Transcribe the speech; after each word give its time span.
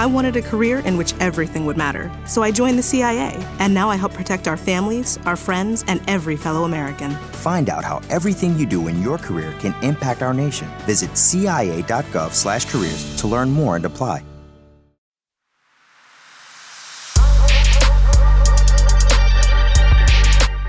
I 0.00 0.06
wanted 0.06 0.34
a 0.34 0.40
career 0.40 0.78
in 0.78 0.96
which 0.96 1.12
everything 1.20 1.66
would 1.66 1.76
matter, 1.76 2.10
so 2.26 2.42
I 2.42 2.50
joined 2.52 2.78
the 2.78 2.82
CIA, 2.82 3.36
and 3.58 3.74
now 3.74 3.90
I 3.90 3.96
help 3.96 4.14
protect 4.14 4.48
our 4.48 4.56
families, 4.56 5.18
our 5.26 5.36
friends, 5.36 5.84
and 5.88 6.00
every 6.08 6.38
fellow 6.38 6.64
American. 6.64 7.10
Find 7.42 7.68
out 7.68 7.84
how 7.84 8.00
everything 8.08 8.58
you 8.58 8.64
do 8.64 8.88
in 8.88 9.02
your 9.02 9.18
career 9.18 9.54
can 9.60 9.74
impact 9.82 10.22
our 10.22 10.32
nation. 10.32 10.68
Visit 10.86 11.18
cia.gov/careers 11.18 13.16
to 13.20 13.26
learn 13.26 13.50
more 13.50 13.76
and 13.76 13.84
apply. 13.84 14.22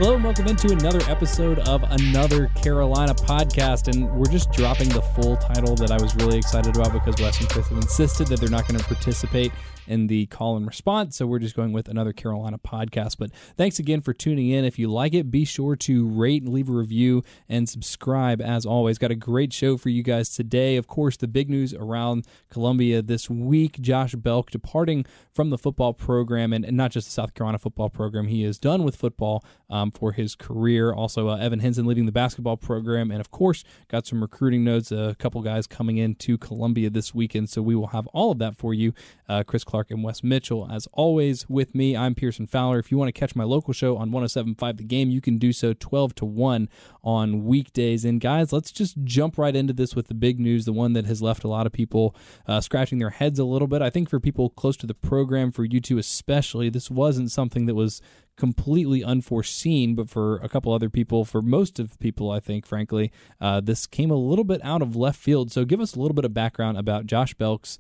Hello 0.02 0.16
and 0.16 0.24
welcome 0.24 0.48
into 0.48 0.72
another 0.72 1.00
episode 1.08 1.60
of 1.60 1.84
another 1.84 2.48
Carolina 2.56 3.14
podcast. 3.14 3.88
And 3.88 4.12
we're 4.16 4.32
just 4.32 4.52
dropping 4.52 4.90
the 4.90 5.04
full 5.04 5.38
title 5.38 5.76
that 5.76 5.92
I 5.92 6.02
was 6.02 6.16
really 6.16 6.40
excited 6.40 6.76
about 6.76 6.92
because 6.92 7.22
Wes 7.22 7.40
and 7.40 7.48
Chris 7.48 7.68
have 7.68 7.78
insisted 7.78 8.26
that 8.30 8.40
they're 8.40 8.50
not 8.50 8.68
going 8.68 8.80
to 8.80 8.86
participate 8.86 9.52
in 9.92 10.08
the 10.08 10.26
call 10.28 10.56
and 10.56 10.66
response. 10.66 11.18
So 11.18 11.28
we're 11.28 11.40
just 11.40 11.56
going 11.56 11.74
with 11.74 11.90
another 11.90 12.14
Carolina 12.14 12.58
podcast. 12.58 13.18
But 13.20 13.32
thanks 13.58 13.78
again 13.78 14.02
for 14.02 14.14
tuning 14.14 14.50
in. 14.50 14.64
If 14.64 14.80
you 14.80 14.90
like 14.90 15.14
it, 15.14 15.30
be 15.30 15.44
sure 15.44 15.76
to 15.76 16.08
rate 16.08 16.44
and 16.44 16.54
leave 16.54 16.70
a 16.70 16.72
review 16.72 17.24
and 17.50 17.68
subscribe 17.68 18.42
as 18.42 18.66
always. 18.66 18.98
Got 18.98 19.12
a 19.12 19.16
great 19.16 19.52
show 19.52 19.78
for 19.78 19.90
you 19.90 20.02
guys 20.02 20.30
today. 20.30 20.78
Of 20.78 20.88
course, 20.88 21.18
the 21.18 21.28
big 21.28 21.50
news 21.50 21.74
around 21.74 22.26
Columbia 22.50 23.02
this 23.02 23.30
week 23.30 23.82
Josh 23.82 24.16
Belk 24.16 24.50
departing 24.50 25.06
from 25.34 25.50
the 25.50 25.58
football 25.58 25.94
program 25.94 26.54
and, 26.54 26.64
and 26.64 26.78
not 26.78 26.92
just 26.92 27.08
the 27.08 27.12
South 27.12 27.34
Carolina 27.34 27.60
football 27.60 27.90
program. 27.90 28.28
He 28.28 28.44
is 28.44 28.58
done 28.58 28.84
with 28.84 28.96
football 28.96 29.44
um, 29.70 29.92
for 29.92 30.14
his 30.14 30.36
career. 30.36 30.94
Also, 30.94 31.28
uh, 31.28 31.38
Evan 31.38 31.60
Hinson 31.60 31.86
leaving 31.86 32.06
the 32.06 32.12
basketball 32.12 32.58
program. 32.58 33.12
And 33.12 33.20
of 33.20 33.32
course, 33.32 33.64
got 33.90 34.06
some 34.06 34.22
recruiting 34.22 34.64
notes. 34.64 34.92
A 34.92 35.16
couple 35.20 35.42
guys 35.42 35.68
coming 35.68 35.98
into 35.98 36.38
Columbia 36.38 36.90
this 36.90 37.14
weekend. 37.14 37.50
So 37.50 37.62
we 37.62 37.76
will 37.76 37.88
have 37.88 38.08
all 38.08 38.32
of 38.32 38.40
that 38.40 38.58
for 38.58 38.74
you. 38.74 38.94
Uh, 39.28 39.44
Chris 39.44 39.64
Clark 39.64 39.81
and 39.90 40.04
Wes 40.04 40.24
Mitchell. 40.24 40.68
As 40.70 40.88
always, 40.92 41.50
with 41.50 41.74
me, 41.74 41.98
I'm 41.98 42.14
Pearson 42.14 42.46
Fowler. 42.46 42.78
If 42.78 42.92
you 42.92 42.98
want 42.98 43.08
to 43.08 43.20
catch 43.20 43.36
my 43.36 43.44
local 43.44 43.74
show 43.74 43.98
on 43.98 44.12
107.5 44.12 44.78
The 44.78 44.84
Game, 44.84 45.10
you 45.10 45.22
can 45.22 45.38
do 45.38 45.52
so 45.52 45.74
12 45.74 46.14
to 46.16 46.26
1 46.26 46.70
on 47.04 47.46
weekdays. 47.46 48.06
And 48.06 48.22
guys, 48.22 48.54
let's 48.54 48.72
just 48.72 49.04
jump 49.04 49.38
right 49.38 49.56
into 49.56 49.74
this 49.74 49.96
with 49.96 50.08
the 50.10 50.14
big 50.14 50.40
news, 50.40 50.66
the 50.66 50.74
one 50.74 50.94
that 50.94 51.06
has 51.06 51.22
left 51.22 51.44
a 51.44 51.48
lot 51.48 51.66
of 51.66 51.72
people 51.72 52.16
uh, 52.48 52.62
scratching 52.62 53.00
their 53.00 53.10
heads 53.10 53.40
a 53.40 53.46
little 53.46 53.68
bit. 53.68 53.82
I 53.82 53.90
think 53.90 54.10
for 54.10 54.20
people 54.20 54.50
close 54.50 54.78
to 54.78 54.86
the 54.86 54.94
program, 54.94 55.52
for 55.52 55.64
you 55.64 55.80
two 55.80 55.98
especially, 55.98 56.70
this 56.70 56.92
wasn't 56.92 57.32
something 57.32 57.66
that 57.66 57.76
was 57.76 58.02
completely 58.38 59.04
unforeseen, 59.04 59.94
but 59.94 60.10
for 60.10 60.38
a 60.38 60.50
couple 60.50 60.74
other 60.74 60.90
people, 60.90 61.26
for 61.26 61.42
most 61.42 61.80
of 61.80 62.00
people, 62.00 62.32
I 62.32 62.40
think, 62.40 62.66
frankly, 62.66 63.12
uh, 63.40 63.62
this 63.62 63.86
came 63.86 64.10
a 64.10 64.16
little 64.16 64.44
bit 64.44 64.64
out 64.64 64.82
of 64.82 64.96
left 64.96 65.20
field. 65.20 65.52
So 65.52 65.66
give 65.66 65.80
us 65.80 65.96
a 65.96 66.00
little 66.00 66.16
bit 66.16 66.26
of 66.26 66.34
background 66.34 66.78
about 66.78 67.06
Josh 67.06 67.34
Belk's 67.36 67.78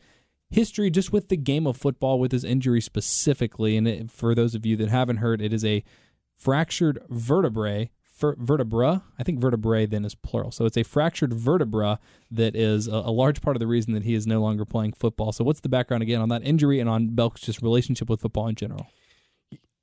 history 0.51 0.91
just 0.91 1.11
with 1.11 1.29
the 1.29 1.37
game 1.37 1.65
of 1.65 1.77
football, 1.77 2.19
with 2.19 2.31
his 2.31 2.43
injury 2.43 2.81
specifically. 2.81 3.77
And 3.77 3.87
it, 3.87 4.11
for 4.11 4.35
those 4.35 4.53
of 4.53 4.65
you 4.65 4.75
that 4.77 4.89
haven't 4.89 5.17
heard, 5.17 5.41
it 5.41 5.53
is 5.53 5.65
a 5.65 5.83
fractured 6.37 6.99
vertebrae. 7.09 7.89
vertebra, 8.19 9.03
I 9.17 9.23
think 9.23 9.39
vertebrae 9.39 9.85
then 9.87 10.05
is 10.05 10.13
plural. 10.13 10.51
So 10.51 10.65
it's 10.65 10.77
a 10.77 10.83
fractured 10.83 11.33
vertebra 11.33 11.99
that 12.29 12.55
is 12.55 12.87
a, 12.87 12.91
a, 12.91 13.11
large 13.11 13.41
part 13.41 13.55
of 13.55 13.59
the 13.59 13.67
reason 13.67 13.93
that 13.93 14.03
he 14.03 14.13
is 14.13 14.27
no 14.27 14.41
longer 14.41 14.65
playing 14.65 14.93
football. 14.93 15.31
So, 15.31 15.43
what's 15.43 15.61
the 15.61 15.69
background 15.69 16.03
again 16.03 16.21
on 16.21 16.29
that 16.29 16.43
injury 16.43 16.79
and 16.79 16.89
on 16.89 17.15
Belk's 17.15 17.41
just 17.41 17.61
relationship 17.61 18.09
with 18.09 18.21
football 18.21 18.47
in 18.47 18.55
general? 18.55 18.87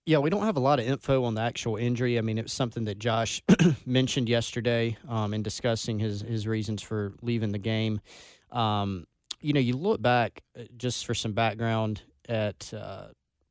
Yeah, 0.06 0.18
we 0.18 0.30
don't 0.30 0.44
have 0.44 0.56
a 0.56 0.60
lot 0.60 0.78
of 0.78 0.86
info 0.86 1.24
on 1.24 1.34
the 1.34 1.42
actual 1.42 1.76
injury. 1.76 2.16
I 2.16 2.22
mean, 2.22 2.38
it 2.38 2.44
was 2.44 2.52
something 2.52 2.84
that 2.84 2.98
Josh 2.98 3.42
mentioned 3.86 4.28
yesterday 4.28 4.96
um, 5.06 5.34
in 5.34 5.42
discussing 5.42 5.98
his 5.98 6.22
his 6.22 6.46
reasons 6.46 6.80
for 6.80 7.12
leaving 7.20 7.52
the 7.52 7.58
game. 7.58 8.00
Um, 8.50 9.06
you 9.40 9.52
know, 9.52 9.60
you 9.60 9.76
look 9.76 10.00
back 10.02 10.42
uh, 10.58 10.64
just 10.76 11.06
for 11.06 11.14
some 11.14 11.32
background 11.32 12.02
at 12.28 12.72
uh, 12.74 13.08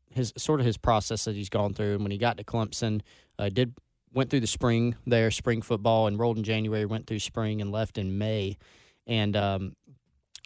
his 0.09 0.33
sort 0.37 0.59
of 0.59 0.65
his 0.65 0.77
process 0.77 1.25
that 1.25 1.35
he's 1.35 1.49
gone 1.49 1.73
through. 1.73 1.93
And 1.93 2.03
when 2.03 2.11
he 2.11 2.17
got 2.17 2.37
to 2.37 2.43
Clemson, 2.43 3.01
uh, 3.39 3.49
did 3.49 3.73
went 4.13 4.29
through 4.29 4.39
the 4.39 4.47
spring 4.47 4.95
there, 5.05 5.29
spring 5.31 5.61
football, 5.61 6.07
enrolled 6.07 6.37
in 6.37 6.43
January, 6.43 6.85
went 6.85 7.07
through 7.07 7.19
spring, 7.19 7.61
and 7.61 7.71
left 7.71 7.97
in 7.97 8.17
May, 8.17 8.57
and 9.05 9.35
um, 9.35 9.73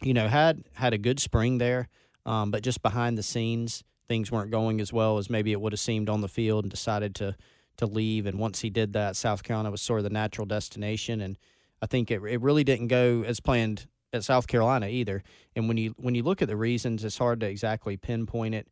you 0.02 0.14
know 0.14 0.28
had 0.28 0.64
had 0.74 0.94
a 0.94 0.98
good 0.98 1.20
spring 1.20 1.58
there, 1.58 1.88
um, 2.26 2.52
but 2.52 2.64
just 2.64 2.82
behind 2.82 3.18
the 3.18 3.24
scenes 3.24 3.84
things 4.12 4.30
weren't 4.30 4.52
going 4.52 4.82
as 4.82 4.92
well 4.92 5.18
as 5.18 5.30
maybe 5.30 5.54
it 5.54 5.62
would 5.62 5.72
have 5.72 5.80
seemed 5.80 6.10
on 6.10 6.20
the 6.20 6.28
field, 6.28 6.66
and 6.66 6.72
decided 6.72 7.16
to 7.16 7.36
to 7.78 7.86
leave. 7.86 8.26
And 8.26 8.38
once 8.38 8.60
he 8.60 8.70
did 8.70 8.94
that, 8.94 9.16
South 9.16 9.42
Carolina 9.42 9.72
was 9.72 9.82
sort 9.82 10.00
of 10.00 10.04
the 10.04 10.10
natural 10.10 10.46
destination, 10.46 11.22
and 11.22 11.38
I 11.82 11.86
think 11.86 12.12
it 12.12 12.22
it 12.24 12.42
really 12.42 12.66
didn't 12.66 12.88
go 12.88 13.24
as 13.26 13.40
planned 13.40 13.88
at 14.14 14.24
South 14.24 14.48
Carolina 14.48 14.88
either. 14.88 15.24
And 15.56 15.68
when 15.68 15.78
you 15.78 15.94
when 15.98 16.16
you 16.16 16.24
look 16.24 16.42
at 16.42 16.48
the 16.48 16.56
reasons, 16.56 17.04
it's 17.04 17.18
hard 17.18 17.40
to 17.42 17.48
exactly 17.48 17.98
pinpoint 17.98 18.56
it. 18.56 18.68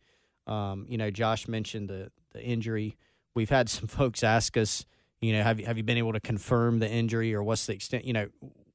Um, 0.48 0.86
you 0.90 0.98
know, 0.98 1.12
Josh 1.12 1.48
mentioned 1.48 1.90
the 1.90 2.12
the 2.32 2.42
injury. 2.42 2.98
We've 3.36 3.50
had 3.50 3.70
some 3.70 3.88
folks 3.88 4.24
ask 4.24 4.58
us, 4.58 4.86
you 5.22 5.34
know, 5.34 5.44
have 5.44 5.60
you 5.60 5.66
have 5.66 5.78
you 5.78 5.84
been 5.84 5.98
able 5.98 6.14
to 6.14 6.20
confirm 6.20 6.80
the 6.80 6.90
injury 6.90 7.34
or 7.34 7.44
what's 7.44 7.66
the 7.66 7.74
extent? 7.74 8.06
You 8.06 8.14
know, 8.14 8.28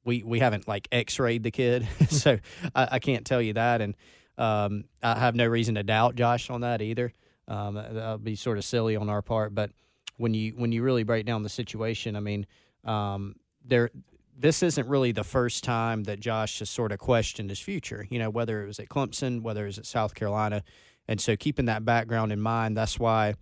we 0.04 0.22
we 0.22 0.38
haven't 0.38 0.68
like 0.68 0.88
X-rayed 0.92 1.42
the 1.42 1.50
kid, 1.50 1.86
so 2.08 2.38
I, 2.74 2.88
I, 2.92 2.98
can't 2.98 3.24
tell 3.24 3.40
you 3.40 3.54
that, 3.54 3.80
and 3.80 3.94
um, 4.36 4.84
I 5.02 5.18
have 5.18 5.34
no 5.34 5.46
reason 5.46 5.76
to 5.76 5.82
doubt 5.82 6.14
Josh 6.14 6.50
on 6.50 6.60
that 6.60 6.82
either. 6.82 7.12
Um, 7.48 7.74
that 7.74 8.12
would 8.12 8.24
be 8.24 8.36
sort 8.36 8.58
of 8.58 8.64
silly 8.64 8.96
on 8.96 9.08
our 9.10 9.22
part, 9.22 9.54
but 9.54 9.70
when 10.16 10.34
you 10.34 10.52
when 10.56 10.72
you 10.72 10.82
really 10.82 11.02
break 11.02 11.26
down 11.26 11.42
the 11.42 11.48
situation, 11.48 12.16
I 12.16 12.20
mean, 12.20 12.46
um, 12.84 13.36
there 13.64 13.90
this 14.36 14.62
isn't 14.62 14.88
really 14.88 15.12
the 15.12 15.24
first 15.24 15.64
time 15.64 16.04
that 16.04 16.20
Josh 16.20 16.58
has 16.58 16.70
sort 16.70 16.92
of 16.92 16.98
questioned 16.98 17.50
his 17.50 17.60
future, 17.60 18.06
you 18.10 18.18
know, 18.18 18.30
whether 18.30 18.62
it 18.62 18.66
was 18.66 18.78
at 18.78 18.88
Clemson, 18.88 19.42
whether 19.42 19.62
it 19.64 19.66
was 19.66 19.78
at 19.78 19.86
South 19.86 20.14
Carolina. 20.14 20.62
And 21.06 21.20
so 21.20 21.36
keeping 21.36 21.66
that 21.66 21.84
background 21.84 22.32
in 22.32 22.40
mind, 22.40 22.76
that's 22.76 22.98
why 22.98 23.34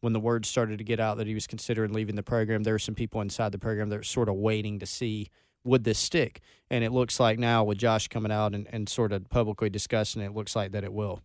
when 0.00 0.12
the 0.12 0.20
word 0.20 0.46
started 0.46 0.78
to 0.78 0.84
get 0.84 0.98
out 0.98 1.18
that 1.18 1.26
he 1.26 1.34
was 1.34 1.46
considering 1.46 1.92
leaving 1.92 2.16
the 2.16 2.22
program, 2.22 2.62
there 2.62 2.74
were 2.74 2.78
some 2.78 2.94
people 2.94 3.20
inside 3.20 3.52
the 3.52 3.58
program 3.58 3.90
that 3.90 3.96
were 3.98 4.02
sort 4.02 4.28
of 4.28 4.36
waiting 4.36 4.78
to 4.78 4.86
see 4.86 5.28
would 5.62 5.84
this 5.84 5.98
stick. 5.98 6.40
And 6.70 6.82
it 6.82 6.90
looks 6.90 7.20
like 7.20 7.38
now 7.38 7.64
with 7.64 7.78
Josh 7.78 8.08
coming 8.08 8.32
out 8.32 8.54
and, 8.54 8.66
and 8.72 8.88
sort 8.88 9.12
of 9.12 9.28
publicly 9.28 9.68
discussing 9.68 10.22
it, 10.22 10.26
it 10.26 10.34
looks 10.34 10.56
like 10.56 10.72
that 10.72 10.84
it 10.84 10.92
will. 10.92 11.20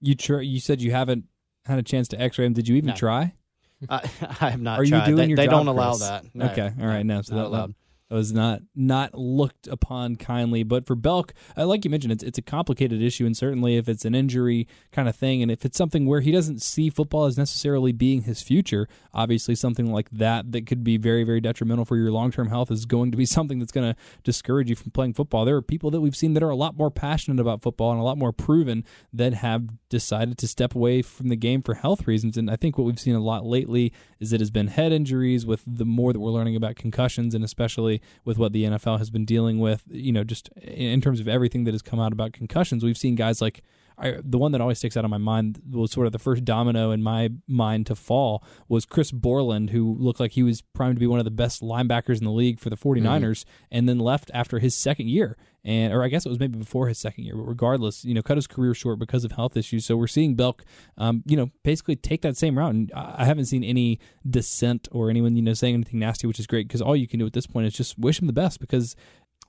You 0.00 0.14
tr- 0.14 0.40
you 0.40 0.60
said 0.60 0.82
you 0.82 0.90
haven't 0.90 1.24
had 1.64 1.78
a 1.78 1.82
chance 1.82 2.06
to 2.08 2.20
x-ray 2.20 2.44
him. 2.44 2.52
Did 2.52 2.68
you 2.68 2.76
even 2.76 2.88
no. 2.88 2.94
try? 2.94 3.34
I, 3.88 4.08
I 4.40 4.50
have 4.50 4.60
not 4.60 4.78
Are 4.78 4.84
tried. 4.84 5.00
you 5.00 5.06
doing 5.06 5.16
they, 5.16 5.26
your 5.28 5.36
they 5.36 5.46
job, 5.46 5.52
don't 5.52 5.68
allow 5.68 5.92
Chris? 5.92 6.00
that. 6.00 6.24
No, 6.34 6.46
okay. 6.46 6.70
All 6.80 6.86
right. 6.86 7.04
No, 7.04 7.22
so 7.22 7.34
not 7.34 7.42
that, 7.42 7.48
allowed 7.48 7.74
was 8.14 8.32
not 8.32 8.62
not 8.74 9.14
looked 9.14 9.66
upon 9.66 10.16
kindly. 10.16 10.62
But 10.62 10.86
for 10.86 10.94
Belk, 10.94 11.32
uh, 11.56 11.66
like 11.66 11.84
you 11.84 11.90
mentioned, 11.90 12.12
it's 12.12 12.22
it's 12.22 12.38
a 12.38 12.42
complicated 12.42 13.02
issue, 13.02 13.26
and 13.26 13.36
certainly 13.36 13.76
if 13.76 13.88
it's 13.88 14.04
an 14.04 14.14
injury 14.14 14.68
kind 14.92 15.08
of 15.08 15.16
thing, 15.16 15.42
and 15.42 15.50
if 15.50 15.64
it's 15.64 15.76
something 15.76 16.06
where 16.06 16.20
he 16.20 16.30
doesn't 16.30 16.62
see 16.62 16.90
football 16.90 17.24
as 17.24 17.36
necessarily 17.36 17.92
being 17.92 18.22
his 18.22 18.42
future, 18.42 18.88
obviously 19.12 19.54
something 19.54 19.92
like 19.92 20.10
that 20.10 20.52
that 20.52 20.66
could 20.66 20.84
be 20.84 20.96
very 20.96 21.24
very 21.24 21.40
detrimental 21.40 21.84
for 21.84 21.96
your 21.96 22.12
long 22.12 22.30
term 22.30 22.48
health 22.48 22.70
is 22.70 22.86
going 22.86 23.10
to 23.10 23.16
be 23.16 23.26
something 23.36 23.58
that's 23.58 23.72
going 23.72 23.92
to 23.92 23.98
discourage 24.22 24.70
you 24.70 24.76
from 24.76 24.90
playing 24.92 25.14
football. 25.14 25.44
There 25.44 25.56
are 25.56 25.62
people 25.62 25.90
that 25.90 26.00
we've 26.00 26.16
seen 26.16 26.34
that 26.34 26.42
are 26.42 26.50
a 26.50 26.56
lot 26.56 26.76
more 26.76 26.90
passionate 26.90 27.40
about 27.40 27.62
football 27.62 27.90
and 27.90 28.00
a 28.00 28.04
lot 28.04 28.18
more 28.18 28.32
proven 28.32 28.84
that 29.12 29.34
have 29.34 29.68
decided 29.88 30.38
to 30.38 30.48
step 30.48 30.74
away 30.74 31.02
from 31.02 31.28
the 31.28 31.36
game 31.36 31.62
for 31.62 31.74
health 31.74 32.06
reasons. 32.06 32.36
And 32.36 32.50
I 32.50 32.56
think 32.56 32.78
what 32.78 32.84
we've 32.84 33.00
seen 33.00 33.14
a 33.14 33.20
lot 33.20 33.44
lately 33.44 33.92
is 34.20 34.32
it 34.32 34.40
has 34.40 34.50
been 34.50 34.68
head 34.68 34.92
injuries 34.92 35.46
with 35.46 35.62
the 35.66 35.84
more 35.84 36.12
that 36.12 36.20
we're 36.20 36.30
learning 36.30 36.56
about 36.56 36.76
concussions 36.76 37.34
and 37.34 37.44
especially 37.44 37.95
with 38.24 38.38
what 38.38 38.52
the 38.52 38.64
NFL 38.64 38.98
has 38.98 39.10
been 39.10 39.24
dealing 39.24 39.58
with, 39.58 39.84
you 39.88 40.12
know, 40.12 40.24
just 40.24 40.48
in 40.62 41.00
terms 41.00 41.20
of 41.20 41.28
everything 41.28 41.64
that 41.64 41.74
has 41.74 41.82
come 41.82 42.00
out 42.00 42.12
about 42.12 42.32
concussions. 42.32 42.84
We've 42.84 42.98
seen 42.98 43.14
guys 43.14 43.40
like 43.40 43.62
I, 43.98 44.18
the 44.22 44.38
one 44.38 44.52
that 44.52 44.60
always 44.60 44.78
sticks 44.78 44.96
out 44.96 45.04
in 45.04 45.10
my 45.10 45.18
mind 45.18 45.60
was 45.70 45.90
sort 45.90 46.06
of 46.06 46.12
the 46.12 46.18
first 46.18 46.44
domino 46.44 46.90
in 46.90 47.02
my 47.02 47.30
mind 47.48 47.86
to 47.86 47.94
fall 47.94 48.44
was 48.68 48.84
Chris 48.84 49.10
Borland, 49.10 49.70
who 49.70 49.96
looked 49.98 50.20
like 50.20 50.32
he 50.32 50.42
was 50.42 50.60
primed 50.60 50.96
to 50.96 51.00
be 51.00 51.06
one 51.06 51.18
of 51.18 51.24
the 51.24 51.30
best 51.30 51.62
linebackers 51.62 52.18
in 52.18 52.24
the 52.24 52.30
league 52.30 52.60
for 52.60 52.68
the 52.68 52.76
49ers 52.76 53.00
mm-hmm. 53.02 53.50
and 53.70 53.88
then 53.88 53.98
left 53.98 54.30
after 54.34 54.58
his 54.58 54.74
second 54.74 55.08
year. 55.08 55.36
And, 55.64 55.92
or 55.92 56.04
I 56.04 56.08
guess 56.08 56.24
it 56.24 56.28
was 56.28 56.38
maybe 56.38 56.58
before 56.58 56.86
his 56.86 56.96
second 56.96 57.24
year, 57.24 57.34
but 57.34 57.42
regardless, 57.42 58.04
you 58.04 58.14
know, 58.14 58.22
cut 58.22 58.36
his 58.36 58.46
career 58.46 58.72
short 58.72 59.00
because 59.00 59.24
of 59.24 59.32
health 59.32 59.56
issues. 59.56 59.84
So 59.84 59.96
we're 59.96 60.06
seeing 60.06 60.36
Belk, 60.36 60.64
um, 60.96 61.24
you 61.26 61.36
know, 61.36 61.50
basically 61.64 61.96
take 61.96 62.22
that 62.22 62.36
same 62.36 62.56
route. 62.56 62.72
And 62.72 62.92
I 62.94 63.24
haven't 63.24 63.46
seen 63.46 63.64
any 63.64 63.98
dissent 64.28 64.86
or 64.92 65.10
anyone, 65.10 65.34
you 65.34 65.42
know, 65.42 65.54
saying 65.54 65.74
anything 65.74 65.98
nasty, 65.98 66.28
which 66.28 66.38
is 66.38 66.46
great 66.46 66.68
because 66.68 66.80
all 66.80 66.94
you 66.94 67.08
can 67.08 67.18
do 67.18 67.26
at 67.26 67.32
this 67.32 67.48
point 67.48 67.66
is 67.66 67.74
just 67.74 67.98
wish 67.98 68.20
him 68.20 68.28
the 68.28 68.32
best 68.32 68.60
because 68.60 68.94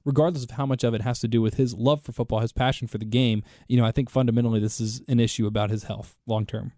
regardless 0.08 0.46
of 0.46 0.52
how 0.52 0.66
much 0.66 0.86
of 0.86 0.94
it 0.94 1.02
has 1.02 1.20
to 1.20 1.28
do 1.28 1.42
with 1.42 1.56
his 1.56 1.74
love 1.74 2.02
for 2.02 2.14
football, 2.14 2.40
his 2.40 2.54
passion 2.54 2.88
for 2.88 2.98
the 2.98 3.06
game, 3.06 3.44
you 3.68 3.76
know, 3.76 3.86
I 3.86 3.92
think 3.92 4.10
fundamentally 4.10 4.62
this 4.62 4.80
is 4.80 5.02
an 5.10 5.20
issue 5.20 5.46
about 5.46 5.70
his 5.70 5.84
health 5.84 6.16
long 6.26 6.46
term. 6.46 6.72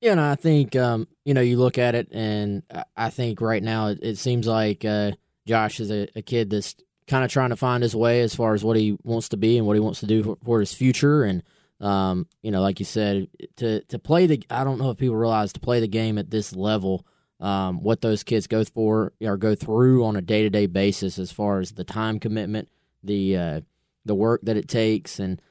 Yeah, 0.00 0.12
and 0.12 0.20
I 0.20 0.34
think 0.34 0.74
um, 0.74 1.06
you 1.24 1.32
know 1.32 1.40
you 1.40 1.56
look 1.56 1.78
at 1.78 1.94
it, 1.94 2.08
and 2.10 2.64
I 2.96 3.10
think 3.10 3.40
right 3.40 3.62
now 3.62 3.86
it, 3.86 4.00
it 4.02 4.18
seems 4.18 4.46
like 4.46 4.84
uh, 4.84 5.12
Josh 5.46 5.78
is 5.78 5.90
a, 5.90 6.08
a 6.16 6.20
kid 6.20 6.50
that's 6.50 6.74
kind 7.06 7.24
of 7.24 7.30
trying 7.30 7.50
to 7.50 7.56
find 7.56 7.82
his 7.82 7.94
way 7.94 8.20
as 8.20 8.34
far 8.34 8.54
as 8.54 8.64
what 8.64 8.76
he 8.76 8.98
wants 9.04 9.28
to 9.30 9.36
be 9.36 9.56
and 9.56 9.66
what 9.66 9.76
he 9.76 9.80
wants 9.80 10.00
to 10.00 10.06
do 10.06 10.22
for, 10.24 10.36
for 10.44 10.60
his 10.60 10.74
future. 10.74 11.22
And 11.22 11.42
um, 11.80 12.26
you 12.42 12.50
know, 12.50 12.60
like 12.60 12.80
you 12.80 12.84
said, 12.84 13.28
to 13.58 13.82
to 13.84 13.98
play 14.00 14.26
the 14.26 14.44
I 14.50 14.64
don't 14.64 14.78
know 14.78 14.90
if 14.90 14.98
people 14.98 15.16
realize 15.16 15.52
to 15.52 15.60
play 15.60 15.78
the 15.78 15.88
game 15.88 16.18
at 16.18 16.30
this 16.30 16.54
level 16.54 17.06
um, 17.44 17.82
what 17.82 18.00
those 18.00 18.24
kids 18.24 18.46
go 18.46 18.64
for 18.64 19.12
or 19.20 19.36
go 19.36 19.54
through 19.54 20.02
on 20.02 20.16
a 20.16 20.22
day 20.22 20.42
to 20.42 20.50
day 20.50 20.64
basis 20.64 21.18
as 21.18 21.30
far 21.30 21.60
as 21.60 21.72
the 21.72 21.84
time 21.84 22.18
commitment, 22.18 22.70
the 23.02 23.36
uh, 23.36 23.60
the 24.06 24.14
work 24.14 24.40
that 24.44 24.56
it 24.56 24.66
takes, 24.66 25.18
and 25.18 25.42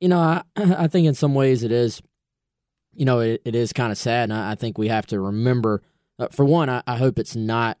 you 0.00 0.08
know, 0.08 0.18
I 0.18 0.42
I 0.56 0.88
think 0.88 1.06
in 1.06 1.14
some 1.14 1.34
ways 1.34 1.62
it 1.62 1.70
is, 1.70 2.02
you 2.94 3.04
know, 3.04 3.20
it, 3.20 3.42
it 3.44 3.54
is 3.54 3.72
kind 3.72 3.92
of 3.92 3.98
sad, 3.98 4.24
and 4.24 4.32
I, 4.32 4.52
I 4.52 4.54
think 4.56 4.76
we 4.76 4.88
have 4.88 5.06
to 5.06 5.20
remember. 5.20 5.82
Uh, 6.18 6.26
for 6.32 6.44
one, 6.44 6.68
I, 6.68 6.82
I 6.84 6.96
hope 6.96 7.16
it's 7.16 7.36
not 7.36 7.78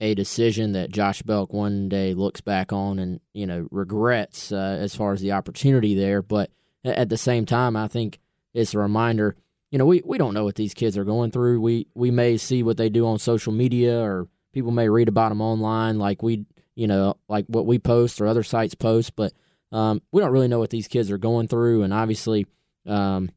a 0.00 0.14
decision 0.14 0.70
that 0.72 0.92
Josh 0.92 1.20
Belk 1.22 1.52
one 1.52 1.88
day 1.88 2.14
looks 2.14 2.40
back 2.40 2.72
on 2.72 3.00
and 3.00 3.18
you 3.34 3.46
know 3.46 3.66
regrets 3.72 4.52
uh, 4.52 4.78
as 4.80 4.94
far 4.94 5.12
as 5.12 5.20
the 5.20 5.32
opportunity 5.32 5.96
there. 5.96 6.22
But 6.22 6.50
at 6.84 7.08
the 7.08 7.16
same 7.16 7.44
time, 7.44 7.74
I 7.74 7.88
think 7.88 8.20
it's 8.54 8.72
a 8.72 8.78
reminder. 8.78 9.34
You 9.70 9.78
know, 9.78 9.86
we, 9.86 10.02
we 10.04 10.18
don't 10.18 10.34
know 10.34 10.44
what 10.44 10.56
these 10.56 10.74
kids 10.74 10.98
are 10.98 11.04
going 11.04 11.30
through. 11.30 11.60
We 11.60 11.86
we 11.94 12.10
may 12.10 12.36
see 12.36 12.62
what 12.62 12.76
they 12.76 12.88
do 12.88 13.06
on 13.06 13.18
social 13.18 13.52
media, 13.52 14.00
or 14.00 14.28
people 14.52 14.72
may 14.72 14.88
read 14.88 15.08
about 15.08 15.28
them 15.28 15.40
online, 15.40 15.98
like 15.98 16.22
we 16.22 16.46
you 16.74 16.86
know 16.86 17.16
like 17.28 17.46
what 17.46 17.66
we 17.66 17.78
post 17.78 18.20
or 18.20 18.26
other 18.26 18.42
sites 18.42 18.74
post. 18.74 19.14
But 19.14 19.32
um, 19.72 20.02
we 20.10 20.20
don't 20.20 20.32
really 20.32 20.48
know 20.48 20.58
what 20.58 20.70
these 20.70 20.88
kids 20.88 21.10
are 21.10 21.18
going 21.18 21.46
through, 21.48 21.82
and 21.84 21.94
obviously, 21.94 22.46
um, 22.86 23.30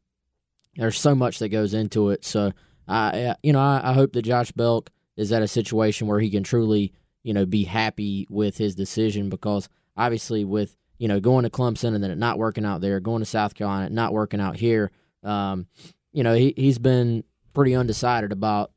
there's 0.75 0.99
so 0.99 1.13
much 1.13 1.39
that 1.39 1.49
goes 1.49 1.73
into 1.73 2.09
it. 2.09 2.25
So 2.25 2.51
I 2.87 3.35
you 3.43 3.53
know 3.53 3.61
I, 3.61 3.91
I 3.91 3.93
hope 3.93 4.13
that 4.13 4.23
Josh 4.23 4.51
Belk 4.51 4.89
is 5.15 5.31
at 5.31 5.43
a 5.43 5.47
situation 5.47 6.07
where 6.07 6.19
he 6.19 6.29
can 6.29 6.43
truly, 6.43 6.93
you 7.23 7.33
know, 7.33 7.45
be 7.45 7.63
happy 7.63 8.27
with 8.29 8.57
his 8.57 8.75
decision? 8.75 9.29
Because 9.29 9.69
obviously, 9.95 10.43
with 10.43 10.75
you 10.97 11.07
know 11.07 11.19
going 11.19 11.43
to 11.43 11.49
Clemson 11.49 11.93
and 11.93 12.03
then 12.03 12.11
it 12.11 12.17
not 12.17 12.37
working 12.37 12.65
out 12.65 12.81
there, 12.81 12.99
going 12.99 13.21
to 13.21 13.25
South 13.25 13.53
Carolina, 13.53 13.89
not 13.89 14.13
working 14.13 14.39
out 14.39 14.57
here, 14.57 14.91
um, 15.23 15.67
you 16.13 16.23
know, 16.23 16.33
he 16.33 16.53
he's 16.55 16.77
been 16.77 17.23
pretty 17.53 17.75
undecided 17.75 18.31
about 18.31 18.71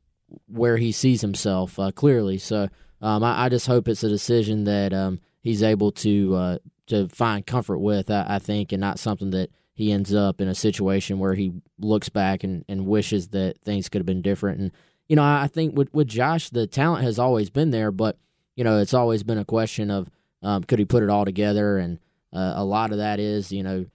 where 0.47 0.77
he 0.77 0.91
sees 0.91 1.21
himself 1.21 1.79
uh, 1.79 1.91
clearly. 1.91 2.37
So 2.37 2.67
um, 3.01 3.23
I, 3.23 3.45
I, 3.45 3.49
just 3.49 3.67
hope 3.67 3.87
it's 3.87 4.03
a 4.03 4.09
decision 4.09 4.65
that 4.65 4.93
um, 4.93 5.19
he's 5.41 5.63
able 5.63 5.91
to 5.93 6.35
uh, 6.35 6.57
to 6.87 7.07
find 7.09 7.45
comfort 7.45 7.79
with. 7.79 8.09
I, 8.11 8.25
I, 8.27 8.39
think, 8.39 8.71
and 8.71 8.81
not 8.81 8.99
something 8.99 9.29
that 9.31 9.51
he 9.73 9.91
ends 9.91 10.13
up 10.13 10.41
in 10.41 10.47
a 10.47 10.55
situation 10.55 11.19
where 11.19 11.35
he 11.35 11.53
looks 11.79 12.09
back 12.09 12.43
and, 12.43 12.65
and 12.67 12.87
wishes 12.87 13.29
that 13.29 13.61
things 13.61 13.89
could 13.89 13.99
have 13.99 14.05
been 14.05 14.21
different. 14.21 14.59
And 14.59 14.71
you 15.07 15.15
know, 15.15 15.23
I 15.23 15.47
think 15.47 15.77
with 15.77 15.93
with 15.93 16.07
Josh, 16.07 16.49
the 16.49 16.67
talent 16.67 17.03
has 17.03 17.19
always 17.19 17.49
been 17.49 17.71
there, 17.71 17.91
but 17.91 18.17
you 18.55 18.63
know, 18.63 18.79
it's 18.79 18.93
always 18.93 19.23
been 19.23 19.37
a 19.37 19.45
question 19.45 19.91
of 19.91 20.09
um, 20.41 20.63
could 20.63 20.79
he 20.79 20.85
put 20.85 21.03
it 21.03 21.09
all 21.09 21.25
together, 21.25 21.77
and 21.77 21.99
uh, 22.33 22.53
a 22.55 22.65
lot 22.65 22.91
of 22.91 22.97
that 22.97 23.19
is 23.19 23.51
you 23.51 23.63
know 23.63 23.85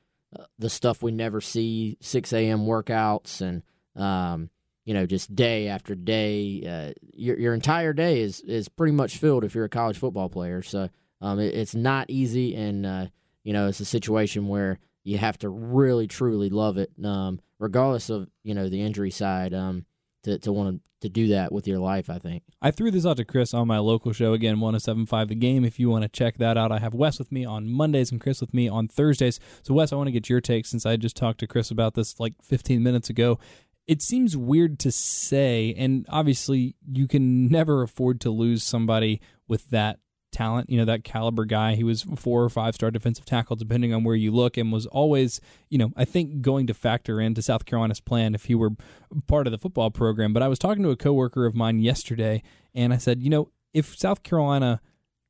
the 0.58 0.70
stuff 0.70 1.02
we 1.02 1.12
never 1.12 1.40
see, 1.40 1.96
six 2.00 2.32
a.m. 2.32 2.66
workouts, 2.66 3.40
and 3.40 3.62
um, 3.96 4.50
you 4.84 4.94
know, 4.94 5.06
just 5.06 5.34
day 5.34 5.68
after 5.68 5.94
day. 5.94 6.64
Uh, 6.66 7.00
your 7.14 7.38
your 7.38 7.54
entire 7.54 7.92
day 7.92 8.20
is 8.20 8.40
is 8.40 8.68
pretty 8.68 8.92
much 8.92 9.18
filled 9.18 9.44
if 9.44 9.54
you're 9.54 9.64
a 9.64 9.70
college 9.70 9.98
football 9.98 10.28
player. 10.28 10.62
So 10.62 10.88
um, 11.20 11.38
it, 11.38 11.54
it's 11.54 11.74
not 11.74 12.10
easy, 12.10 12.54
and 12.54 12.86
uh, 12.86 13.06
you 13.44 13.52
know, 13.52 13.68
it's 13.68 13.80
a 13.80 13.84
situation 13.84 14.48
where 14.48 14.78
you 15.04 15.18
have 15.18 15.38
to 15.38 15.48
really 15.48 16.06
truly 16.06 16.48
love 16.48 16.78
it, 16.78 16.90
um, 17.04 17.40
regardless 17.58 18.10
of 18.10 18.28
you 18.42 18.54
know 18.54 18.68
the 18.68 18.82
injury 18.82 19.10
side. 19.10 19.54
Um, 19.54 19.84
to, 20.24 20.38
to 20.38 20.52
want 20.52 20.76
to, 20.76 21.08
do 21.08 21.26
that 21.26 21.50
with 21.50 21.66
your 21.66 21.80
life, 21.80 22.08
I 22.08 22.20
think. 22.20 22.44
I 22.60 22.70
threw 22.70 22.92
this 22.92 23.04
out 23.04 23.16
to 23.16 23.24
Chris 23.24 23.52
on 23.52 23.66
my 23.66 23.78
local 23.78 24.12
show, 24.12 24.34
again, 24.34 24.60
1075 24.60 25.26
The 25.26 25.34
Game. 25.34 25.64
If 25.64 25.80
you 25.80 25.90
want 25.90 26.02
to 26.02 26.08
check 26.08 26.38
that 26.38 26.56
out, 26.56 26.70
I 26.70 26.78
have 26.78 26.94
Wes 26.94 27.18
with 27.18 27.32
me 27.32 27.44
on 27.44 27.68
Mondays 27.68 28.12
and 28.12 28.20
Chris 28.20 28.40
with 28.40 28.54
me 28.54 28.68
on 28.68 28.86
Thursdays. 28.86 29.40
So, 29.64 29.74
Wes, 29.74 29.92
I 29.92 29.96
want 29.96 30.06
to 30.06 30.12
get 30.12 30.28
your 30.28 30.40
take 30.40 30.64
since 30.64 30.86
I 30.86 30.96
just 30.96 31.16
talked 31.16 31.40
to 31.40 31.48
Chris 31.48 31.72
about 31.72 31.94
this 31.94 32.20
like 32.20 32.34
15 32.44 32.80
minutes 32.84 33.10
ago. 33.10 33.40
It 33.88 34.00
seems 34.00 34.36
weird 34.36 34.78
to 34.78 34.92
say, 34.92 35.74
and 35.76 36.06
obviously, 36.08 36.76
you 36.88 37.08
can 37.08 37.48
never 37.48 37.82
afford 37.82 38.20
to 38.20 38.30
lose 38.30 38.62
somebody 38.62 39.20
with 39.48 39.70
that 39.70 39.98
talent, 40.32 40.68
you 40.70 40.76
know, 40.76 40.84
that 40.84 41.04
caliber 41.04 41.44
guy. 41.44 41.74
He 41.74 41.84
was 41.84 42.02
four 42.02 42.42
or 42.42 42.48
five 42.48 42.74
star 42.74 42.90
defensive 42.90 43.24
tackle, 43.24 43.56
depending 43.56 43.94
on 43.94 44.02
where 44.04 44.16
you 44.16 44.32
look, 44.32 44.56
and 44.56 44.72
was 44.72 44.86
always, 44.86 45.40
you 45.68 45.78
know, 45.78 45.92
I 45.96 46.04
think 46.04 46.40
going 46.40 46.66
to 46.66 46.74
factor 46.74 47.20
into 47.20 47.42
South 47.42 47.64
Carolina's 47.64 48.00
plan 48.00 48.34
if 48.34 48.46
he 48.46 48.54
were 48.54 48.70
part 49.28 49.46
of 49.46 49.52
the 49.52 49.58
football 49.58 49.90
program. 49.90 50.32
But 50.32 50.42
I 50.42 50.48
was 50.48 50.58
talking 50.58 50.82
to 50.82 50.90
a 50.90 50.96
coworker 50.96 51.46
of 51.46 51.54
mine 51.54 51.78
yesterday, 51.78 52.42
and 52.74 52.92
I 52.92 52.96
said, 52.96 53.22
you 53.22 53.30
know, 53.30 53.50
if 53.72 53.96
South 53.96 54.22
Carolina 54.22 54.80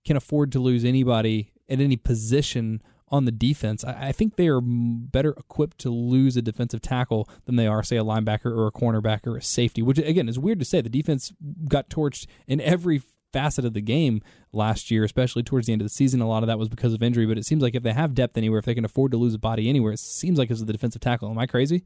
can 0.04 0.16
afford 0.16 0.52
to 0.52 0.58
lose 0.58 0.84
anybody 0.84 1.52
at 1.68 1.80
any 1.80 1.96
position 1.96 2.82
on 3.08 3.26
the 3.26 3.30
defense, 3.30 3.84
I, 3.84 4.10
think 4.10 4.36
they 4.36 4.48
are 4.48 4.62
better 4.62 5.34
equipped 5.36 5.76
to 5.80 5.90
lose 5.90 6.34
a 6.36 6.42
defensive 6.42 6.80
tackle 6.80 7.28
than 7.44 7.56
they 7.56 7.66
are, 7.66 7.82
say, 7.82 7.98
a 7.98 8.04
linebacker 8.04 8.46
or 8.46 8.66
a 8.66 8.72
cornerback 8.72 9.26
or 9.26 9.36
a 9.36 9.42
safety, 9.42 9.82
which, 9.82 9.98
again, 9.98 10.30
is 10.30 10.38
weird 10.38 10.58
to 10.60 10.64
say. 10.64 10.80
The 10.80 10.88
defense 10.88 11.32
got 11.68 11.90
torched 11.90 12.26
in 12.46 12.58
every 12.62 13.02
facet 13.32 13.64
of 13.64 13.74
the 13.74 13.80
game 13.80 14.20
last 14.52 14.90
year, 14.90 15.04
especially 15.04 15.42
towards 15.42 15.66
the 15.66 15.72
end 15.72 15.82
of 15.82 15.86
the 15.86 15.90
season. 15.90 16.20
A 16.20 16.28
lot 16.28 16.42
of 16.42 16.46
that 16.46 16.58
was 16.58 16.68
because 16.68 16.94
of 16.94 17.02
injury, 17.02 17.26
but 17.26 17.38
it 17.38 17.46
seems 17.46 17.62
like 17.62 17.74
if 17.74 17.82
they 17.82 17.92
have 17.92 18.14
depth 18.14 18.36
anywhere, 18.36 18.58
if 18.58 18.64
they 18.64 18.74
can 18.74 18.84
afford 18.84 19.12
to 19.12 19.18
lose 19.18 19.34
a 19.34 19.38
body 19.38 19.68
anywhere, 19.68 19.92
it 19.92 20.00
seems 20.00 20.38
like 20.38 20.50
it's 20.50 20.62
the 20.62 20.72
defensive 20.72 21.00
tackle. 21.00 21.30
Am 21.30 21.38
I 21.38 21.46
crazy? 21.46 21.84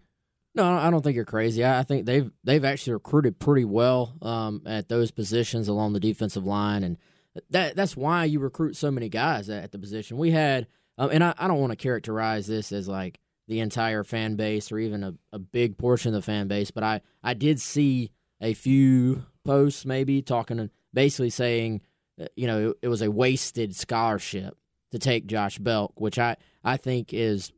No, 0.57 0.65
I 0.65 0.91
don't 0.91 1.03
think 1.03 1.17
you're 1.17 1.27
crazy. 1.27 1.65
I 1.65 1.83
think 1.83 2.07
they've 2.07 2.31
they've 2.43 2.65
actually 2.65 2.95
recruited 2.95 3.39
pretty 3.39 3.67
well 3.67 4.15
um, 4.23 4.63
at 4.65 4.89
those 4.89 5.11
positions 5.11 5.69
along 5.69 5.93
the 5.93 6.01
defensive 6.01 6.47
line, 6.47 6.83
and 6.83 6.97
that 7.51 7.77
that's 7.77 7.95
why 7.95 8.25
you 8.25 8.41
recruit 8.41 8.75
so 8.75 8.91
many 8.91 9.11
guys 9.11 9.51
at 9.51 9.71
the 9.71 9.79
position. 9.79 10.17
We 10.17 10.31
had, 10.31 10.67
um, 10.97 11.11
and 11.13 11.23
I, 11.23 11.35
I 11.37 11.47
don't 11.47 11.61
want 11.61 11.73
to 11.73 11.77
characterize 11.77 12.47
this 12.47 12.73
as 12.73 12.89
like 12.89 13.21
the 13.49 13.61
entire 13.61 14.03
fan 14.03 14.37
base 14.37 14.73
or 14.73 14.79
even 14.79 15.05
a, 15.05 15.15
a 15.31 15.39
big 15.39 15.77
portion 15.77 16.15
of 16.15 16.23
the 16.23 16.23
fan 16.23 16.49
base, 16.49 16.71
but 16.71 16.83
I 16.83 17.03
I 17.23 17.35
did 17.35 17.61
see 17.61 18.11
a 18.41 18.55
few 18.55 19.27
posts 19.45 19.85
maybe 19.85 20.23
talking 20.23 20.71
basically 20.97 21.31
saying, 21.31 21.83
uh, 22.21 22.25
you 22.35 22.49
know, 22.49 22.71
it, 22.71 22.77
it 22.83 22.89
was 22.89 23.03
a 23.03 23.11
wasted 23.11 23.77
scholarship 23.77 24.57
to 24.91 24.99
take 24.99 25.27
Josh 25.27 25.59
Belk, 25.59 25.93
which 26.01 26.19
I, 26.19 26.37
I 26.65 26.79
think 26.79 27.13
is 27.13 27.53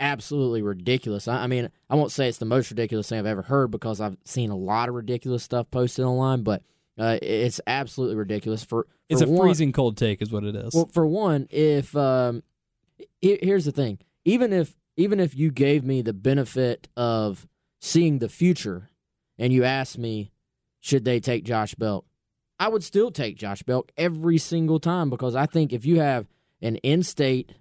absolutely 0.00 0.60
ridiculous. 0.60 1.28
I, 1.28 1.44
I, 1.44 1.46
mean, 1.46 1.70
I 1.88 1.94
won't 1.94 2.10
say 2.10 2.28
it's 2.28 2.38
the 2.38 2.44
most 2.44 2.70
ridiculous 2.70 3.08
thing 3.08 3.20
I've 3.20 3.26
ever 3.26 3.42
heard 3.42 3.70
because 3.70 4.00
I've 4.00 4.18
seen 4.24 4.50
a 4.50 4.56
lot 4.56 4.88
of 4.88 4.96
ridiculous 4.96 5.44
stuff 5.44 5.70
posted 5.70 6.04
online, 6.04 6.42
but 6.42 6.62
uh, 6.98 7.18
it's 7.22 7.60
absolutely 7.66 8.16
ridiculous. 8.16 8.64
For, 8.64 8.82
for 8.82 8.88
it's 9.08 9.22
a 9.22 9.28
one, 9.28 9.46
freezing 9.46 9.72
cold 9.72 9.96
take, 9.96 10.20
is 10.20 10.32
what 10.32 10.44
it 10.44 10.56
is. 10.56 10.74
Well, 10.74 10.86
for 10.86 11.06
one, 11.06 11.46
if 11.50 11.96
um, 11.96 12.42
here's 13.22 13.64
the 13.64 13.72
thing, 13.72 13.98
even 14.24 14.52
if 14.52 14.76
even 14.96 15.18
if 15.18 15.36
you 15.36 15.50
gave 15.50 15.84
me 15.84 16.02
the 16.02 16.12
benefit 16.12 16.88
of 16.96 17.48
seeing 17.80 18.18
the 18.18 18.28
future, 18.28 18.90
and 19.38 19.52
you 19.52 19.64
asked 19.64 19.98
me, 19.98 20.30
should 20.78 21.04
they 21.04 21.18
take 21.18 21.44
Josh 21.44 21.74
Belk? 21.74 22.04
I 22.58 22.68
would 22.68 22.84
still 22.84 23.10
take 23.10 23.36
Josh 23.36 23.62
Belk 23.62 23.90
every 23.96 24.38
single 24.38 24.78
time 24.78 25.10
because 25.10 25.34
I 25.34 25.46
think 25.46 25.72
if 25.72 25.84
you 25.84 26.00
have 26.00 26.26
an 26.62 26.76
in-state, 26.76 27.52